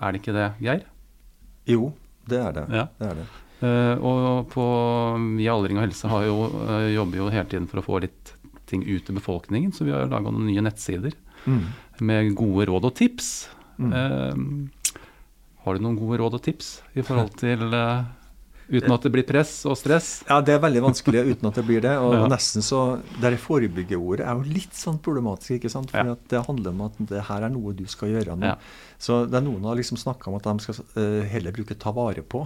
Er 0.00 0.12
det 0.12 0.22
ikke 0.22 0.32
det, 0.34 0.48
Geir? 0.60 0.82
Jo, 1.66 1.92
det 2.30 2.40
er 2.42 2.56
det. 2.56 2.64
Ja. 2.74 2.86
det, 2.98 3.10
er 3.10 3.20
det. 3.20 3.26
Og 4.04 4.48
på 4.52 4.64
Vi 5.38 5.46
Aldring 5.48 5.78
og 5.78 5.86
helse 5.86 6.22
jo, 6.26 6.38
jobber 6.92 7.22
jo 7.22 7.28
hele 7.32 7.48
tiden 7.48 7.68
for 7.70 7.80
å 7.80 7.86
få 7.86 8.00
litt 8.04 8.34
ting 8.66 8.82
ut 8.84 9.06
til 9.06 9.16
befolkningen, 9.16 9.70
så 9.72 9.86
vi 9.86 9.94
har 9.94 10.08
laga 10.10 10.32
noen 10.32 10.48
nye 10.50 10.64
nettsider 10.66 11.14
mm. 11.46 11.62
med 12.04 12.32
gode 12.36 12.66
råd 12.68 12.88
og 12.90 12.96
tips. 12.98 13.30
Mm. 13.78 14.66
Har 15.62 15.76
du 15.76 15.84
noen 15.84 15.98
gode 15.98 16.18
råd 16.20 16.38
og 16.38 16.42
tips 16.44 16.72
i 16.98 17.04
forhold 17.06 17.32
til 17.44 17.62
Uten 18.66 18.90
at 18.90 19.04
det 19.06 19.12
blir 19.14 19.22
press 19.26 19.52
og 19.68 19.76
stress? 19.78 20.08
Ja, 20.26 20.40
det 20.42 20.56
er 20.56 20.62
veldig 20.64 20.80
vanskelig 20.88 21.22
uten 21.28 21.48
at 21.48 21.58
det 21.60 21.62
blir 21.68 21.82
det. 21.84 21.92
Og 22.02 22.14
ja. 22.18 22.24
nesten 22.30 22.64
så 22.66 22.98
Det 23.22 23.30
forebygge-ordet 23.42 24.26
er 24.26 24.40
jo 24.40 24.56
litt 24.56 24.74
sånn 24.74 24.98
problematisk, 25.02 25.60
ikke 25.60 25.70
sant? 25.70 25.92
For 25.94 26.10
ja. 26.10 26.16
det 26.32 26.42
handler 26.48 26.74
om 26.74 26.82
at 26.88 27.00
det 27.12 27.22
her 27.28 27.46
er 27.46 27.52
noe 27.54 27.74
du 27.78 27.84
skal 27.90 28.10
gjøre 28.16 28.34
nå. 28.34 28.50
Ja. 28.50 28.56
Så 28.98 29.22
det 29.30 29.38
er 29.38 29.44
noen 29.46 29.66
har 29.68 29.78
liksom 29.78 30.00
snakka 30.00 30.30
om 30.30 30.38
at 30.38 30.48
de 30.48 30.64
skal 30.64 30.80
uh, 30.96 31.22
heller 31.30 31.54
bruke 31.54 31.76
ta 31.78 31.92
vare 31.94 32.24
på. 32.26 32.42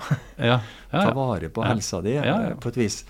ta 0.93 1.12
vare 1.16 1.49
på 1.49 1.64
helsa 1.64 2.03
di, 2.05 2.18
uh, 2.21 2.51
på 2.61 2.73
et 2.73 2.81
vis. 2.83 3.05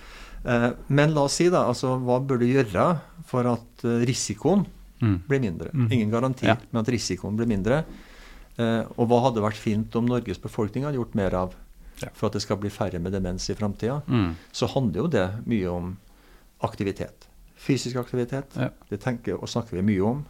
Uh, 0.44 0.70
men 0.88 1.16
la 1.16 1.24
oss 1.26 1.40
si, 1.40 1.48
da, 1.52 1.64
altså 1.68 1.96
hva 2.04 2.20
bør 2.22 2.42
du 2.42 2.46
gjøre 2.46 2.92
for 3.30 3.48
at 3.50 3.82
risikoen 4.06 4.62
mm. 5.00 5.16
blir 5.26 5.42
mindre? 5.42 5.74
Mm. 5.74 5.88
Ingen 5.98 6.14
garanti, 6.14 6.46
men 6.46 6.82
at 6.82 6.92
risikoen 6.94 7.34
blir 7.38 7.50
mindre. 7.50 7.82
og 8.60 9.06
hva 9.08 9.18
hadde 9.24 9.40
vært 9.40 9.56
fint 9.56 9.94
om 9.96 10.04
Norges 10.04 10.38
befolkning 10.42 10.84
hadde 10.84 10.98
gjort 11.00 11.14
mer 11.16 11.36
av? 11.38 11.54
For 12.14 12.28
at 12.28 12.38
det 12.38 12.44
skal 12.44 12.60
bli 12.60 12.70
færre 12.72 13.00
med 13.02 13.12
demens 13.12 13.48
i 13.50 13.56
framtida, 13.58 14.00
mm. 14.06 14.30
så 14.52 14.68
handler 14.74 15.02
jo 15.02 15.10
det 15.12 15.26
mye 15.50 15.68
om 15.72 15.92
aktivitet. 16.66 17.28
Fysisk 17.60 17.96
aktivitet, 18.00 18.56
ja. 18.56 18.70
det 18.88 19.00
tenker 19.02 19.36
og 19.36 19.50
snakker 19.50 19.76
vi 19.78 19.86
mye 19.92 20.06
om. 20.08 20.24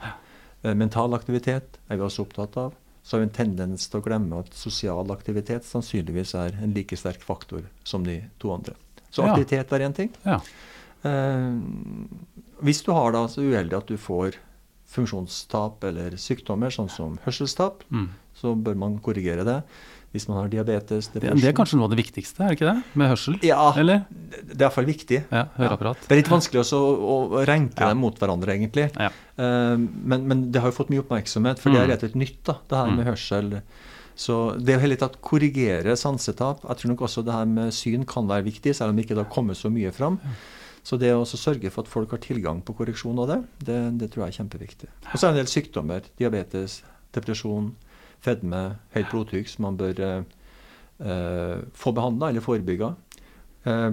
Eh, 0.62 0.75
mental 0.75 1.14
aktivitet 1.14 1.79
er 1.89 2.01
vi 2.01 2.07
også 2.07 2.27
opptatt 2.27 2.59
av. 2.61 2.75
Så 3.03 3.16
har 3.16 3.23
vi 3.23 3.31
en 3.31 3.37
tendens 3.37 3.87
til 3.89 4.01
å 4.01 4.05
glemme 4.05 4.43
at 4.43 4.55
sosial 4.55 5.09
aktivitet 5.14 5.64
sannsynligvis 5.64 6.35
er 6.37 6.59
en 6.61 6.75
like 6.77 6.99
sterk 6.99 7.23
faktor 7.25 7.64
som 7.87 8.05
de 8.05 8.18
to 8.43 8.53
andre. 8.53 8.75
Så 9.11 9.25
aktivitet 9.27 9.73
er 9.73 9.87
én 9.87 9.97
ting. 9.97 10.12
Ja. 10.27 10.41
Eh, 11.07 11.55
hvis 12.61 12.83
du 12.85 12.93
har 12.93 13.14
da 13.14 13.25
så 13.31 13.47
uheldig 13.47 13.79
at 13.79 13.89
du 13.89 13.97
får 13.99 14.37
funksjonstap 14.91 15.86
eller 15.91 16.18
sykdommer, 16.20 16.72
sånn 16.74 16.91
som 16.93 17.16
hørselstap, 17.24 17.84
mm. 17.95 18.11
så 18.41 18.57
bør 18.59 18.78
man 18.80 18.99
korrigere 19.05 19.47
det 19.47 19.61
hvis 20.11 20.26
man 20.26 20.41
har 20.41 20.49
diabetes, 20.51 21.07
depresjon 21.12 21.38
Det 21.38 21.51
er 21.53 21.55
kanskje 21.55 21.78
noe 21.78 21.86
av 21.86 21.93
det 21.93 22.01
viktigste, 22.01 22.43
er 22.43 22.51
det 22.51 22.57
ikke 22.59 22.66
det? 22.66 22.97
Med 22.99 23.11
hørsel? 23.12 23.36
Ja, 23.47 23.68
Eller? 23.78 24.03
det 24.11 24.57
er 24.57 24.64
iallfall 24.64 24.88
viktig. 24.88 25.20
Ja, 25.30 25.45
høreapparat. 25.55 26.01
Ja. 26.03 26.09
Det 26.09 26.16
er 26.16 26.20
litt 26.24 26.30
vanskelig 26.32 26.62
også 26.64 26.80
å, 26.82 27.18
å 27.38 27.45
renke 27.47 27.78
ja. 27.78 27.93
dem 27.93 28.03
mot 28.03 28.18
hverandre, 28.18 28.57
egentlig. 28.57 28.88
Ja. 28.99 29.12
Uh, 29.38 29.78
men, 29.78 30.26
men, 30.26 30.43
det 30.51 30.64
har 30.64 30.72
jo 30.72 30.78
fått 30.80 30.91
mye 30.91 31.05
oppmerksomhet, 31.05 31.62
for 31.62 31.70
det 31.70 31.78
er 31.78 31.86
mm. 31.86 31.93
rett 31.93 32.03
og 32.03 32.11
slett 32.11 32.20
nytt, 32.24 32.41
da, 32.49 32.57
det 32.66 32.80
her 32.80 32.91
mm. 32.91 32.99
med 32.99 33.11
hørsel. 33.12 33.53
Så 34.20 34.41
det 34.59 34.76
å 34.76 34.82
hele 34.82 34.99
tatt 35.01 35.14
korrigere 35.24 35.95
sansetap 35.97 36.66
Jeg 36.66 36.80
tror 36.80 36.91
nok 36.91 37.05
også 37.07 37.22
det 37.24 37.32
her 37.32 37.47
med 37.49 37.70
syn 37.72 38.03
kan 38.09 38.26
være 38.28 38.49
viktig, 38.51 38.74
selv 38.76 38.91
om 38.91 38.99
det 38.99 39.07
ikke 39.07 39.20
har 39.22 39.30
kommet 39.30 39.61
så 39.61 39.70
mye 39.70 39.95
fram. 39.95 40.18
Så 40.87 40.97
det 41.01 41.12
å 41.12 41.26
sørge 41.28 41.70
for 41.72 41.85
at 41.85 41.93
folk 41.93 42.14
har 42.14 42.22
tilgang 42.24 42.62
på 42.64 42.74
korreksjon 42.78 43.18
av 43.20 43.28
det, 43.31 43.39
det, 43.68 43.78
det 44.01 44.11
tror 44.11 44.24
jeg 44.24 44.33
er 44.33 44.39
kjempeviktig. 44.41 44.91
Og 45.11 45.16
så 45.16 45.26
er 45.26 45.31
det 45.31 45.35
en 45.35 45.41
del 45.43 45.53
sykdommer. 45.53 46.07
Diabetes, 46.18 46.81
depresjon 47.14 47.74
fedme, 48.24 48.62
høyt 48.95 49.11
blodtrykk 49.12 49.51
som 49.51 49.66
man 49.68 49.78
bør 49.81 50.01
eh, 50.05 51.59
få 51.83 51.93
behandla 51.97 52.31
eller 52.31 52.45
forebygga. 52.45 52.93
Eh, 53.68 53.91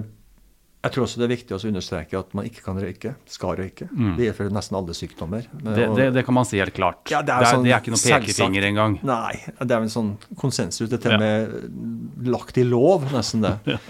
jeg 0.78 0.94
tror 0.94 1.04
også 1.08 1.18
det 1.18 1.24
er 1.26 1.30
viktig 1.32 1.54
å 1.56 1.58
understreke 1.66 2.18
at 2.20 2.34
man 2.38 2.46
ikke 2.46 2.62
kan 2.62 2.76
røyke, 2.78 3.10
skal 3.26 3.56
røyke. 3.58 3.88
Mm. 3.90 4.12
Det 4.14 4.28
gjelder 4.28 4.52
nesten 4.54 4.76
alle 4.78 4.94
sykdommer. 4.94 5.48
Det, 5.50 5.86
det, 5.96 6.04
det, 6.14 6.22
kan 6.26 6.36
man 6.36 6.46
si 6.46 6.60
helt 6.62 6.76
klart. 6.76 7.00
Ja, 7.10 7.18
det, 7.18 7.34
er 7.34 7.42
det, 7.42 7.48
er, 7.48 7.56
sånn, 7.56 7.66
det, 7.66 7.72
er, 7.72 7.82
ikke 7.82 7.94
noen 7.96 8.04
pekefinger 8.04 8.66
engang. 8.68 8.94
Nei, 9.08 9.32
det 9.58 9.74
er 9.74 9.86
en 9.88 9.90
sånn 9.90 10.12
konsensus. 10.38 10.86
Det 10.86 11.00
er 11.00 11.02
til 11.02 11.16
og 11.16 11.24
med 11.24 12.30
lagt 12.30 12.60
i 12.62 12.66
lov, 12.68 13.08
nesten 13.10 13.42
det. 13.42 13.56
ja. 13.74 13.80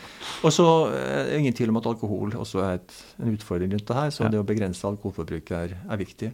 Og 0.47 0.55
så 0.55 0.67
er 0.97 1.29
det 1.29 1.43
ingen 1.43 1.59
tvil 1.61 1.75
om 1.75 1.81
at 1.83 1.91
alkohol 1.93 2.33
også 2.41 2.65
er 2.65 2.81
et, 2.81 2.97
en 3.21 3.37
utfordring 3.37 3.77
rundt 3.77 3.89
det 3.93 3.99
her. 4.01 4.15
Så 4.17 4.25
ja. 4.25 4.33
det 4.33 4.41
å 4.41 4.49
begrense 4.49 4.89
alkoholforbruket 4.89 5.57
er, 5.61 5.77
er 5.85 6.01
viktig. 6.01 6.33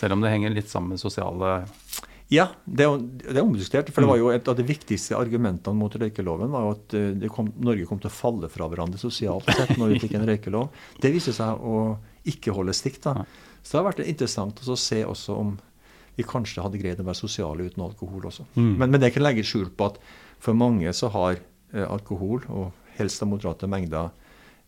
Selv 0.00 0.18
om 0.18 0.26
det 0.26 0.34
henger 0.34 0.58
litt 0.58 0.72
sammen 0.72 0.96
med 0.96 1.02
sosiale 1.04 1.60
ja, 2.32 2.46
det 2.64 2.86
er, 2.86 3.02
det 3.20 3.34
er 3.36 3.44
omdiskutert. 3.44 3.90
For 3.92 4.04
det 4.04 4.08
var 4.08 4.20
jo 4.20 4.30
et 4.32 4.46
av 4.48 4.56
de 4.56 4.64
viktigste 4.64 5.18
argumentene 5.18 5.76
mot 5.76 5.92
røykeloven 5.92 6.52
var 6.52 6.64
jo 6.64 6.70
at 6.72 6.94
eh, 6.96 7.26
kom, 7.32 7.50
Norge 7.60 7.84
kom 7.88 8.00
til 8.00 8.08
å 8.08 8.14
falle 8.14 8.48
fra 8.52 8.68
hverandre 8.72 9.00
sosialt 9.00 9.50
sett 9.52 9.74
når 9.76 9.94
vi 9.94 10.00
fikk 10.06 10.16
en 10.16 10.24
røykelov. 10.30 10.70
Det 11.02 11.12
viste 11.12 11.34
seg 11.36 11.60
å 11.60 11.98
ikke 12.32 12.54
holde 12.56 12.74
stikk. 12.76 13.02
da. 13.04 13.26
Så 13.60 13.74
det 13.74 13.80
har 13.82 13.88
vært 13.90 14.04
interessant 14.06 14.64
å 14.64 14.78
se 14.80 15.02
også 15.04 15.36
om 15.36 15.52
vi 16.16 16.24
kanskje 16.28 16.64
hadde 16.64 16.80
greid 16.80 17.00
å 17.00 17.06
være 17.06 17.20
sosiale 17.20 17.68
uten 17.68 17.84
alkohol 17.84 18.28
også. 18.28 18.46
Mm. 18.54 18.74
Men, 18.80 18.88
men, 18.88 19.00
det 19.00 19.12
kan 19.14 19.24
legge 19.24 19.44
skjul 19.46 19.70
på 19.76 19.92
at 19.92 20.00
for 20.42 20.56
mange 20.56 20.92
så 20.96 21.12
har 21.12 21.36
eh, 21.36 21.86
alkohol, 21.86 22.44
og 22.48 22.96
helst 22.98 23.24
av 23.24 23.30
moderate 23.32 23.68
mengder, 23.70 24.12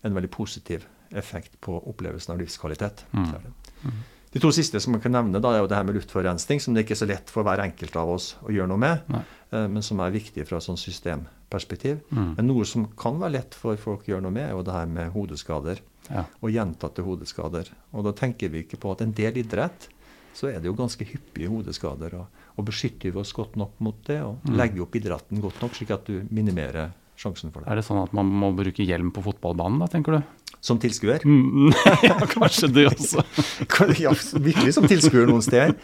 en 0.05 0.17
veldig 0.17 0.33
positiv 0.33 0.85
effekt 1.17 1.57
på 1.65 1.77
opplevelsen 1.89 2.35
av 2.35 2.41
livskvalitet. 2.41 3.07
Mm. 3.17 4.03
De 4.35 4.43
to 4.43 4.51
siste 4.51 4.81
som 4.83 4.91
man 4.97 5.03
kan 5.03 5.15
nevne, 5.15 5.39
da, 5.39 5.53
er 5.55 5.63
jo 5.63 5.71
det 5.71 5.79
her 5.79 5.87
med 5.87 5.95
luftforurensning, 5.95 6.59
som 6.59 6.75
det 6.75 6.83
ikke 6.83 6.97
er 6.97 7.03
så 7.05 7.07
lett 7.07 7.31
for 7.31 7.47
hver 7.47 7.63
enkelt 7.63 7.95
av 8.01 8.11
oss 8.17 8.33
å 8.43 8.51
gjøre 8.51 8.67
noe 8.73 8.83
med, 8.83 9.05
Nei. 9.15 9.23
men 9.71 9.85
som 9.87 10.03
er 10.03 10.15
viktig 10.15 10.43
fra 10.49 10.59
et 10.59 10.67
sånt 10.67 10.83
systemperspektiv. 10.83 12.01
Mm. 12.11 12.33
Men 12.41 12.49
noe 12.51 12.67
som 12.67 12.89
kan 12.99 13.21
være 13.23 13.37
lett 13.37 13.55
for 13.55 13.79
folk 13.79 14.09
å 14.09 14.17
gjøre 14.17 14.25
noe 14.27 14.35
med, 14.35 14.49
er 14.49 14.57
jo 14.57 14.65
det 14.67 14.75
her 14.75 14.91
med 14.91 15.13
hodeskader. 15.15 15.83
Ja. 16.11 16.27
Og 16.43 16.51
gjentatte 16.51 17.05
hodeskader. 17.07 17.71
Og 17.95 18.09
da 18.09 18.13
tenker 18.19 18.51
vi 18.51 18.65
ikke 18.65 18.81
på 18.83 18.91
at 18.93 19.07
en 19.07 19.15
del 19.15 19.39
idrett 19.45 19.87
så 20.35 20.51
er 20.51 20.59
det 20.59 20.67
jo 20.67 20.75
ganske 20.75 21.07
hyppige 21.07 21.53
hodeskader. 21.53 22.19
Og, 22.19 22.43
og 22.59 22.67
beskytter 22.67 23.15
vi 23.15 23.23
oss 23.23 23.33
godt 23.37 23.55
nok 23.61 23.79
mot 23.87 24.03
det, 24.09 24.19
og 24.27 24.43
mm. 24.43 24.57
legger 24.59 24.83
opp 24.83 24.99
idretten 24.99 25.43
godt 25.47 25.63
nok, 25.63 25.79
slik 25.79 25.95
at 25.95 26.11
du 26.11 26.27
minimerer 26.35 26.91
sjansen 27.21 27.53
for 27.53 27.63
det. 27.63 27.71
Er 27.71 27.79
det 27.79 27.85
sånn 27.87 28.03
at 28.03 28.15
man 28.17 28.31
må 28.31 28.51
bruke 28.57 28.87
hjelm 28.87 29.13
på 29.15 29.23
fotballbanen, 29.25 29.83
da, 29.83 29.89
tenker 29.91 30.19
du? 30.19 30.49
Som 30.65 30.79
tilskuer? 30.81 31.25
Mm, 31.29 31.75
ja, 32.09 32.17
kanskje 32.31 32.71
det 32.73 32.87
også. 32.89 33.25
ja, 34.05 34.15
virkelig 34.41 34.75
som 34.79 34.89
tilskuer 34.89 35.29
noen 35.29 35.45
steder. 35.45 35.75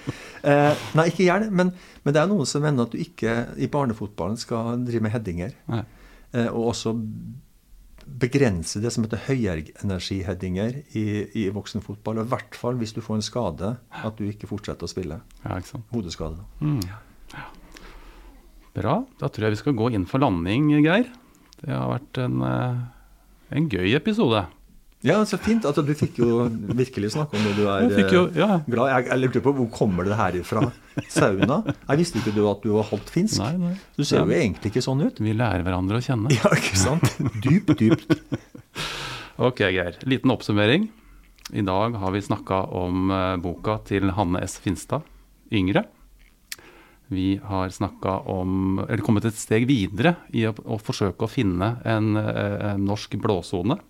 Eh, 0.40 0.86
nei, 0.96 1.06
ikke 1.12 1.26
gjerne, 1.26 1.50
men, 1.52 1.74
men, 2.02 2.16
det 2.16 2.22
er 2.22 2.30
noen 2.30 2.48
som 2.48 2.64
mener 2.64 2.88
at 2.88 2.94
du 2.94 3.00
ikke 3.02 3.36
i 3.60 3.68
barnefotballen 3.70 4.40
skal 4.40 4.80
drive 4.86 5.04
med 5.04 5.14
headinger. 5.14 5.54
Eh, 5.76 6.48
og 6.48 6.72
også 6.72 6.96
begrense 8.20 8.80
det 8.82 8.90
som 8.90 9.04
heter 9.04 9.20
høyenergiheadinger 9.28 10.80
i, 10.98 11.06
i 11.44 11.46
voksenfotball. 11.54 12.22
Og 12.22 12.26
i 12.26 12.32
hvert 12.32 12.58
fall 12.58 12.80
hvis 12.80 12.96
du 12.96 13.04
får 13.04 13.20
en 13.20 13.28
skade, 13.28 13.74
at 14.00 14.18
du 14.18 14.26
ikke 14.26 14.50
fortsetter 14.50 14.88
å 14.88 14.90
spille. 14.90 15.20
Ja, 15.44 15.60
ikke 15.60 15.76
sant? 15.76 15.86
Hodeskade. 15.94 16.42
Mm. 16.64 16.80
Ja. 16.88 17.44
Bra. 18.76 19.00
Da 19.18 19.28
tror 19.28 19.48
jeg 19.48 19.56
vi 19.56 19.60
skal 19.64 19.76
gå 19.78 19.90
inn 19.96 20.06
for 20.08 20.22
landing, 20.22 20.70
Geir. 20.84 21.10
Det 21.60 21.74
har 21.74 21.90
vært 21.90 22.22
en, 22.22 22.40
eh, 22.46 22.80
en 23.56 23.68
gøy 23.68 23.94
episode. 23.98 24.46
Ja, 25.00 25.16
så 25.24 25.38
fint. 25.40 25.64
Altså, 25.64 25.80
du 25.80 25.94
fikk 25.96 26.18
jo 26.20 26.44
virkelig 26.76 27.14
snakke 27.14 27.38
om 27.38 27.44
det 27.46 27.54
du 27.56 27.62
er 27.64 27.86
jeg 27.88 28.12
jo, 28.12 28.26
ja. 28.36 28.60
glad 28.60 28.74
glad 28.74 28.90
Jeg, 28.90 29.06
jeg 29.08 29.20
lurte 29.22 29.40
på 29.46 29.52
hvor 29.56 29.68
kommer 29.72 30.04
det 30.04 30.18
her 30.18 30.36
ifra? 30.36 30.66
Sauna? 31.08 31.62
Jeg 31.88 32.00
visste 32.02 32.20
ikke 32.20 32.34
du 32.36 32.42
at 32.50 32.60
du 32.60 32.74
var 32.74 32.84
halvt 32.90 33.12
finsk. 33.14 33.40
Nei, 33.40 33.54
nei. 33.56 33.72
Du 33.96 34.04
ser 34.04 34.26
jo 34.28 34.36
egentlig 34.36 34.74
ikke 34.74 34.84
sånn 34.84 35.00
ut. 35.06 35.22
Vi 35.24 35.32
lærer 35.32 35.64
hverandre 35.64 36.02
å 36.02 36.04
kjenne. 36.04 36.32
Ja, 36.36 36.52
ikke 36.52 36.76
sant? 36.76 37.16
Dypt, 37.40 37.72
dypt. 37.80 38.12
ok, 39.48 39.64
Geir. 39.72 39.96
Liten 40.04 40.36
oppsummering. 40.36 40.90
I 41.56 41.64
dag 41.66 41.96
har 42.02 42.12
vi 42.12 42.20
snakka 42.22 42.66
om 42.76 43.08
uh, 43.08 43.40
boka 43.40 43.80
til 43.88 44.12
Hanne 44.14 44.44
S. 44.44 44.60
Finstad, 44.60 45.08
'Yngre'. 45.48 45.88
Vi 47.10 47.40
har 47.42 47.72
om, 48.30 48.78
eller 48.86 49.02
kommet 49.02 49.26
et 49.26 49.38
steg 49.38 49.66
videre 49.66 50.14
i 50.30 50.44
å, 50.46 50.54
å 50.54 50.78
forsøke 50.78 51.26
å 51.26 51.30
finne 51.30 51.74
en, 51.84 52.14
uh, 52.14 52.74
en 52.74 52.84
norsk 52.86 53.18
blåsone 53.18 53.80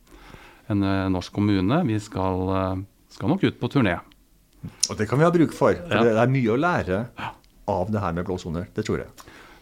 en 0.70 0.82
en 0.82 1.12
norsk 1.12 1.32
kommune. 1.32 1.82
Vi 1.86 1.98
skal, 2.00 2.48
eh, 2.56 2.82
skal, 3.10 3.28
nok 3.28 3.44
ut 3.44 3.60
på 3.60 3.68
turné. 3.68 3.98
Og 4.90 4.96
det 4.96 5.08
kan 5.08 5.18
vi 5.18 5.24
ha 5.24 5.30
bruk 5.30 5.52
for. 5.52 5.74
for 5.74 5.96
ja. 5.96 6.02
Det 6.04 6.16
er 6.16 6.30
mye 6.30 6.54
å 6.54 6.58
lære 6.60 7.08
av 7.68 7.90
det 7.90 8.00
her 8.00 8.12
med 8.12 8.26
blåsoner. 8.26 8.68
Det 8.74 8.84
tror 8.86 9.02
jeg. 9.02 9.08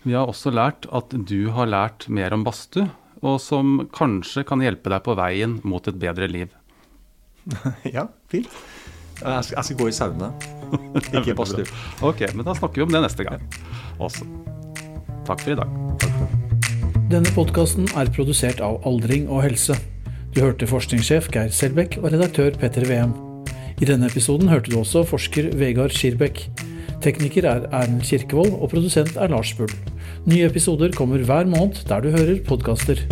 Vi 0.02 0.14
har 0.14 0.26
også 0.26 0.52
lært 0.52 0.86
at 0.92 1.10
du 1.10 1.50
har 1.50 1.66
lært 1.66 2.08
mer 2.08 2.32
om 2.32 2.44
badstue, 2.44 2.90
og 3.22 3.40
som 3.40 3.88
kanskje 3.92 4.44
kan 4.46 4.60
hjelpe 4.62 4.90
deg 4.90 5.02
på 5.02 5.16
veien 5.18 5.60
mot 5.64 5.86
et 5.88 5.98
bedre 5.98 6.28
liv. 6.28 6.52
ja, 7.96 8.08
fint. 8.28 8.48
Jeg 9.18 9.44
skal, 9.44 9.56
jeg 9.56 9.64
skal 9.66 9.78
gå 9.80 9.88
i 9.88 9.94
sauna, 9.96 10.30
ikke 11.18 11.32
i 11.32 11.36
badstue. 11.36 11.66
ok, 12.06 12.24
men 12.38 12.46
da 12.46 12.54
snakker 12.54 12.80
vi 12.80 12.86
om 12.86 12.92
det 12.94 13.02
neste 13.02 13.26
gang 13.26 13.42
også. 13.98 14.26
Takk 15.26 15.42
for 15.42 15.52
i 15.52 15.58
dag. 15.58 15.68
Denne 17.08 17.30
podkasten 17.34 17.88
er 17.96 18.10
produsert 18.14 18.60
av 18.64 18.82
Aldring 18.88 19.26
og 19.32 19.42
helse. 19.46 19.76
Du 20.36 20.42
hørte 20.44 20.68
forskningssjef 20.68 21.30
Geir 21.34 21.50
Selbekk 21.54 21.98
og 22.02 22.12
redaktør 22.12 22.54
Petter 22.60 22.84
VM. 22.88 23.14
I 23.80 23.88
denne 23.88 24.10
episoden 24.10 24.50
hørte 24.52 24.72
du 24.72 24.78
også 24.80 25.04
forsker 25.08 25.52
Vegard 25.58 25.94
Skirbekk. 25.96 26.44
Tekniker 27.02 27.46
er 27.46 27.66
Erlend 27.70 28.02
Kirkevold, 28.04 28.52
og 28.58 28.72
produsent 28.72 29.16
er 29.16 29.30
Lars 29.32 29.54
Bull. 29.56 29.72
Nye 30.28 30.48
episoder 30.50 30.92
kommer 30.96 31.22
hver 31.24 31.48
måned 31.48 31.84
der 31.88 32.04
du 32.04 32.10
hører 32.12 32.40
podkaster. 32.44 33.04